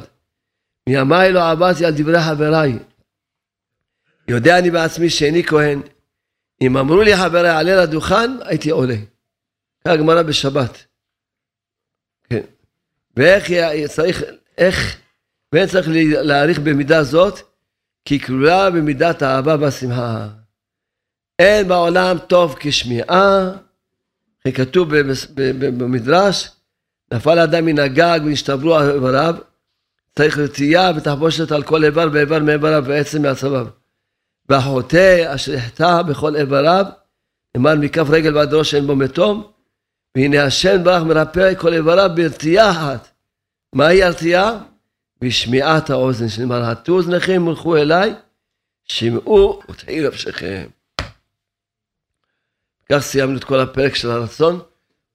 מימיי 0.89 1.32
לא 1.32 1.51
עבדתי 1.51 1.84
על 1.84 1.93
דברי 1.97 2.20
חבריי. 2.22 2.78
יודע 4.28 4.59
אני 4.59 4.70
בעצמי 4.70 5.11
שאיני 5.11 5.45
כהן. 5.45 5.80
אם 6.61 6.76
אמרו 6.76 7.03
לי 7.03 7.16
חבריי 7.16 7.51
עלה 7.51 7.82
לדוכן, 7.82 8.30
הייתי 8.45 8.70
עולה. 8.70 8.97
כך 9.84 9.93
הגמרא 9.93 10.22
בשבת. 10.22 10.84
כן. 12.30 12.43
ואיך 13.16 13.45
צריך, 13.89 14.22
איך, 14.59 14.97
ואין 15.53 15.68
צריך 15.68 15.89
להעריך 16.22 16.59
במידה 16.59 17.03
זאת, 17.03 17.39
כי 18.05 18.20
כלולה 18.20 18.70
במידת 18.70 19.22
האהבה 19.22 19.57
והשמחה. 19.61 20.28
אין 21.39 21.68
בעולם 21.68 22.18
טוב 22.18 22.57
כשמיעה, 22.61 23.51
כתוב 24.55 24.97
במדרש, 25.78 26.51
נפל 27.12 27.39
אדם 27.39 27.64
מן 27.64 27.78
הגג 27.78 28.20
ונשתברו 28.24 28.80
איבריו, 28.80 29.37
צריך 30.18 30.38
רתיעה 30.38 30.90
ותחבושת 30.96 31.52
על 31.52 31.62
כל 31.62 31.84
איבר 31.84 32.08
ואיבר 32.12 32.38
מאיבריו 32.38 32.84
ועצם 32.86 33.22
מעצביו. 33.22 33.66
והחוטא 34.48 35.34
אשר 35.34 35.52
יחטא 35.52 36.02
בכל 36.02 36.36
איבריו, 36.36 36.86
נאמר 37.56 37.74
מכף 37.74 38.06
רגל 38.10 38.36
ועד 38.36 38.54
ראש 38.54 38.74
אין 38.74 38.86
בו 38.86 38.96
מתום, 38.96 39.52
והנה 40.16 40.44
השם 40.44 40.84
ברך 40.84 41.02
מרפא 41.02 41.54
כל 41.54 41.72
איבריו 41.72 42.10
ברתיעה 42.14 42.70
אחת. 42.70 43.08
מהי 43.72 44.02
הרתיעה? 44.02 44.58
בשמיעת 45.20 45.90
האוזן, 45.90 46.28
שנאמר, 46.28 46.62
הטו 46.62 46.92
אוזניכם 46.92 47.46
ולכו 47.46 47.76
אליי, 47.76 48.14
שמעו 48.84 49.60
ותהי 49.70 50.00
נפשכם. 50.00 50.66
כך 52.92 52.98
סיימנו 52.98 53.38
את 53.38 53.44
כל 53.44 53.60
הפרק 53.60 53.94
של 53.94 54.10
הרצון, 54.10 54.60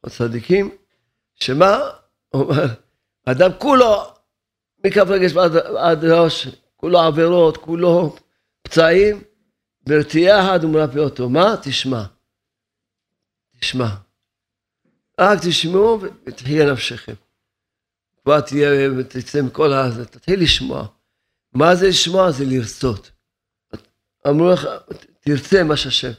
הצדיקים, 0.04 0.70
שמה? 1.36 1.80
אדם 3.26 3.49
כולו 3.58 4.21
מכף 4.86 5.06
רגש 5.08 5.34
ועד, 5.34 5.56
עד 5.58 6.06
ראש, 6.06 6.48
כולו 6.76 7.00
עבירות, 7.00 7.58
כולו 7.58 8.16
פצעים, 8.62 9.22
ברתיעה 9.88 10.46
אחת 10.46 10.64
הוא 10.64 10.72
מרפא 10.72 11.00
אותו. 11.00 11.30
מה? 11.30 11.56
תשמע. 11.64 12.04
תשמע. 13.60 13.90
רק 15.20 15.40
תשמעו 15.42 16.02
ותחיה 16.26 16.72
נפשכם. 16.72 17.14
כבר 18.24 18.42
תהיה 18.42 18.92
ותצא 18.98 19.42
מכל 19.42 19.74
הזה, 19.74 20.06
תתחיל 20.06 20.44
לשמוע. 20.44 20.88
מה 21.54 21.76
זה 21.76 21.88
לשמוע? 21.88 22.32
זה 22.32 22.46
לרצות. 22.46 23.12
אמרו 24.28 24.50
לך, 24.50 24.68
תרצה 25.20 25.64
מה 25.64 25.78
שהשם, 25.78 26.12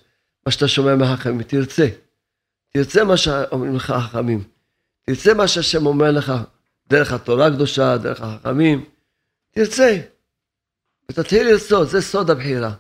מה 0.47 0.53
שאתה 0.53 0.69
שומע 0.69 0.97
מהחכמים, 0.97 1.43
תרצה. 1.43 1.89
תרצה 2.73 3.05
מה 3.05 3.17
שאומרים 3.17 3.77
לך 3.77 3.91
החכמים. 3.91 4.45
תרצה 5.07 5.35
מה 5.35 5.49
שהשם 5.49 5.87
אומר 5.87 6.11
לך. 6.11 6.33
דרך 6.87 7.13
התורה 7.13 7.47
הקדושה, 7.47 7.97
דרך 7.97 8.21
החכמים, 8.21 8.85
תרצה. 9.51 10.01
ותתחיל 11.11 11.47
לרצות, 11.49 11.89
זה 11.89 12.01
סוד 12.01 12.31
הבחירה. 12.31 12.75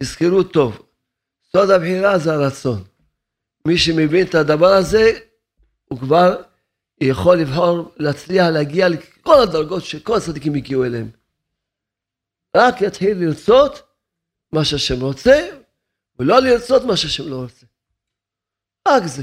תזכרו 0.00 0.42
טוב, 0.42 0.86
סוד 1.52 1.70
הבחירה 1.70 2.18
זה 2.18 2.32
הרצון. 2.32 2.84
מי 3.66 3.78
שמבין 3.78 4.26
את 4.26 4.34
הדבר 4.34 4.72
הזה, 4.72 5.12
הוא 5.84 5.98
כבר 5.98 6.42
יכול 7.00 7.36
לבחור, 7.36 7.94
להצליח 7.96 8.46
להגיע 8.46 8.88
לכל 8.88 9.42
הדרגות 9.42 9.84
שכל 9.84 10.16
הצדיקים 10.16 10.54
הגיעו 10.54 10.84
אליהם. 10.84 11.10
רק 12.56 12.80
יתחיל 12.80 13.18
לרצות 13.18 13.82
מה 14.52 14.64
שהשם 14.64 15.00
רוצה, 15.00 15.48
ולא 16.18 16.42
לרצות 16.42 16.82
מה 16.82 16.96
שהשם 16.96 17.28
לא 17.28 17.36
רוצה. 17.36 17.66
רק 18.88 19.02
זה. 19.06 19.22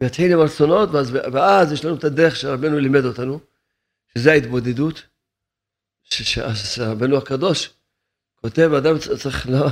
ויתחיל 0.00 0.32
עם 0.32 0.40
הרצונות, 0.40 0.88
ואז, 0.92 1.10
ואז 1.32 1.72
יש 1.72 1.84
לנו 1.84 1.96
את 1.96 2.04
הדרך 2.04 2.36
שרבנו 2.36 2.78
לימד 2.78 3.04
אותנו, 3.04 3.40
שזה 4.14 4.32
ההתבודדות, 4.32 5.02
שרבנו 6.04 7.16
הקדוש 7.16 7.70
כותב, 8.40 8.70
אדם 8.78 8.98
צריך 8.98 9.48
לא, 9.48 9.66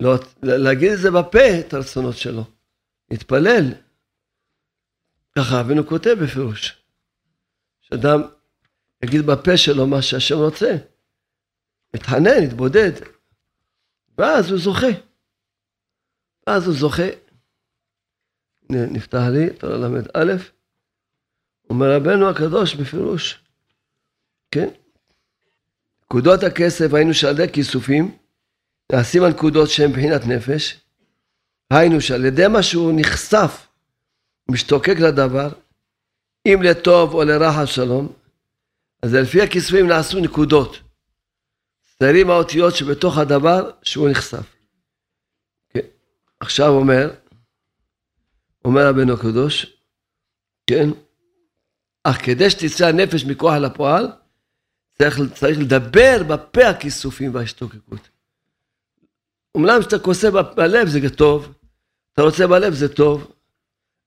לא, 0.00 0.14
להגיד 0.42 0.92
את 0.92 0.98
זה 0.98 1.10
בפה, 1.10 1.60
את 1.60 1.74
הרצונות 1.74 2.16
שלו, 2.16 2.44
להתפלל. 3.10 3.72
ככה 5.38 5.60
רבנו 5.60 5.86
כותב 5.86 6.16
בפירוש, 6.22 6.82
שאדם 7.80 8.22
יגיד 9.04 9.26
בפה 9.26 9.56
שלו 9.56 9.86
מה 9.86 10.02
שהשם 10.02 10.36
רוצה, 10.36 10.76
מתחנן, 11.94 12.42
יתבודד, 12.42 12.92
ואז 14.18 14.50
הוא 14.50 14.58
זוכה. 14.58 14.86
ואז 16.46 16.66
הוא 16.66 16.74
זוכה. 16.74 17.21
נפתח 18.74 19.22
לי, 19.32 19.50
תורה 19.50 19.76
ל"א, 19.76 20.32
אומר 21.70 21.96
רבנו 21.96 22.28
הקדוש 22.30 22.74
בפירוש, 22.74 23.38
כן? 24.50 24.68
נקודות 26.04 26.42
הכסף 26.42 26.94
היינו 26.94 27.14
שעל 27.14 27.34
ידי 27.34 27.52
כיסופים 27.52 28.16
נעשים 28.92 29.22
הנקודות 29.22 29.68
שהן 29.68 29.90
מבחינת 29.90 30.26
נפש, 30.26 30.80
היינו 31.70 32.00
שעל 32.00 32.24
ידי 32.24 32.48
מה 32.48 32.62
שהוא 32.62 32.92
נחשף, 32.96 33.66
משתוקק 34.50 34.96
לדבר, 34.98 35.48
אם 36.46 36.62
לטוב 36.62 37.14
או 37.14 37.24
לרע 37.24 37.66
שלום, 37.66 38.12
אז 39.02 39.14
לפי 39.14 39.42
הכיסופים 39.42 39.86
נעשו 39.86 40.20
נקודות. 40.20 40.78
ציירים 41.98 42.30
האותיות 42.30 42.76
שבתוך 42.76 43.18
הדבר 43.18 43.70
שהוא 43.82 44.08
נחשף. 44.10 44.56
כן. 45.68 45.86
עכשיו 46.40 46.68
אומר, 46.68 47.10
אומר 48.64 48.88
רבנו 48.88 49.12
הקדוש, 49.12 49.76
כן, 50.66 50.88
אך 52.04 52.24
כדי 52.24 52.50
שתצא 52.50 52.86
הנפש 52.86 53.24
מכוח 53.24 53.54
אל 53.54 53.64
הפועל, 53.64 54.08
צריך, 54.98 55.20
צריך 55.34 55.58
לדבר 55.58 56.22
בפה 56.28 56.68
הכיסופים 56.68 57.34
וההשתוקקות. 57.34 58.08
אומנם 59.54 59.80
כשאתה 59.80 59.98
כוסה 59.98 60.30
בלב 60.30 60.88
זה 60.88 61.10
טוב, 61.10 61.54
אתה 62.12 62.22
רוצה 62.22 62.46
בלב 62.46 62.74
זה 62.74 62.94
טוב, 62.94 63.32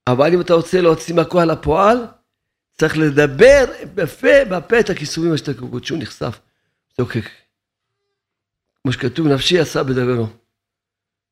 אבל 0.08 0.34
אם 0.34 0.42
אתה 0.42 0.54
רוצה 0.54 0.82
להוציא 0.82 1.16
מהכוח 1.16 1.44
לפועל, 1.44 2.06
צריך 2.72 2.98
לדבר 2.98 3.66
בפה, 3.96 4.46
בפה 4.52 4.80
את 4.80 4.90
הכיסופים 4.90 5.30
וההשתוקקות, 5.30 5.86
שהוא 5.86 6.00
נחשף, 6.00 6.40
משתוקק. 6.90 7.30
כמו 8.82 8.92
שכתוב, 8.92 9.28
נפשי 9.28 9.60
עשה 9.60 9.84
בדברו. 9.84 10.28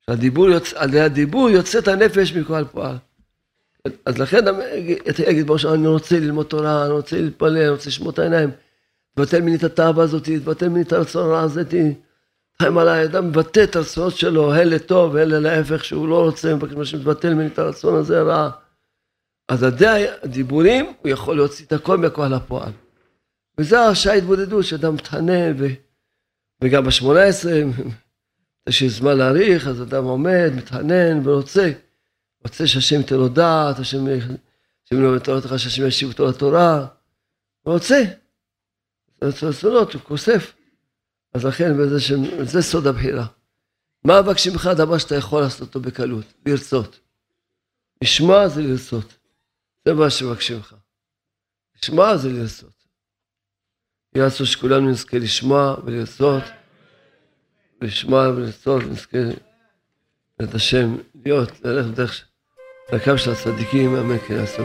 על 0.08 0.98
הדיבור 0.98 1.50
יוצא 1.50 1.80
את 1.80 1.88
הנפש 1.88 2.34
מכוח 2.34 2.58
לפועל. 2.60 2.98
אז 4.06 4.18
לכן 4.18 4.40
יגיד 5.28 5.48
בראש, 5.48 5.66
אני 5.66 5.88
רוצה 5.88 6.20
ללמוד 6.20 6.46
תורה, 6.46 6.86
אני 6.86 6.92
רוצה 6.92 7.22
להתפלל, 7.22 7.58
אני 7.58 7.70
רוצה 7.70 7.90
לשמור 7.90 8.10
את 8.10 8.20
העיניים. 8.20 8.50
תבטל 9.16 9.42
ממני 9.42 9.56
את 9.56 9.64
התאווה 9.64 10.04
הזאת, 10.04 10.30
תבטל 10.30 10.70
ממני 10.70 10.82
את 10.82 10.94
הרצון 10.94 11.30
הרע 11.30 11.42
הזה, 11.42 11.64
חיים 12.62 12.78
עליי, 12.78 13.06
אדם 13.06 13.28
מבטא 13.28 13.64
את 13.64 13.76
הרצונות 13.76 14.18
שלו, 14.18 14.54
הן 14.54 14.68
לטוב 14.68 15.14
והן 15.14 15.28
להפך 15.30 15.86
שהוא 15.86 16.08
לא 16.08 16.24
רוצה, 16.24 16.56
מבקש 16.56 16.74
מה 16.74 16.86
שמבטל 16.86 17.34
ממני 17.34 17.48
את 17.48 17.60
הרצון 17.60 17.96
הזה 17.96 18.20
הרע. 18.20 18.50
אז 19.50 19.64
עדי 19.64 20.06
הדיבורים, 20.24 20.94
הוא 21.02 21.10
יכול 21.10 21.36
להוציא 21.36 21.66
את 21.66 21.74
הכל 21.74 21.98
מהכוח 21.98 22.32
לפועל. 22.32 22.72
וזה 23.58 23.80
השעה 23.80 24.14
התבודדות, 24.14 24.66
שאדם 24.66 24.94
מתחנן, 24.94 25.54
ו... 25.58 25.68
וגם 26.62 26.86
בשמונה 26.86 27.24
עשרה, 27.24 27.54
יש 28.70 28.84
זמן 28.84 29.18
להאריך, 29.18 29.68
אז 29.68 29.82
אדם 29.82 30.04
עומד, 30.04 30.52
מתחנן 30.56 31.28
ורוצה. 31.28 31.72
רוצה 32.44 32.68
שהשם 32.68 32.96
ייתן 32.96 33.16
לו 33.16 33.28
דעת, 33.28 33.80
השם 33.80 34.08
ילמד 34.92 35.20
תורתך, 35.20 35.54
שהשם 35.58 35.88
ישיב 35.88 36.10
אותו 36.10 36.26
לתורה. 36.26 36.88
הוא 37.62 37.74
רוצה. 37.74 38.04
זה 39.22 39.50
רצונות, 39.50 39.94
הוא 39.94 40.02
כוסף. 40.02 40.54
אז 41.34 41.46
לכן, 41.46 41.72
זה 42.44 42.62
סוד 42.62 42.88
הבחירה. 42.88 43.26
מה 44.06 44.22
מבקשים 44.22 44.56
לך 44.56 44.70
דבר 44.78 44.98
שאתה 44.98 45.16
יכול 45.16 45.42
לעשות 45.42 45.62
אותו 45.62 45.80
בקלות? 45.80 46.26
לרצות. 46.46 47.00
לשמוע 48.02 48.48
זה 48.48 48.62
לרצות. 48.62 49.14
זה 49.86 49.94
מה 49.94 50.10
שמבקשים 50.10 50.60
לך. 50.60 50.76
לשמוע 51.78 52.18
זה 52.18 52.30
לרצות. 52.30 52.84
רצון 54.18 54.46
שכולנו 54.46 54.90
נזכה 54.90 55.18
לשמוע 55.18 55.76
ולרצות. 55.86 56.44
לשמוע 57.82 58.30
ולרצות, 58.30 58.84
נזכה 58.84 59.18
את 60.44 60.56
השם 60.56 60.96
להיות, 61.26 61.66
ללכת 61.66 61.90
בדרך 61.90 62.28
דרכם 62.92 63.18
של 63.18 63.32
הצדיקים, 63.32 63.96
אמן 63.96 64.18
כן 64.18 64.34
יעשו. 64.34 64.64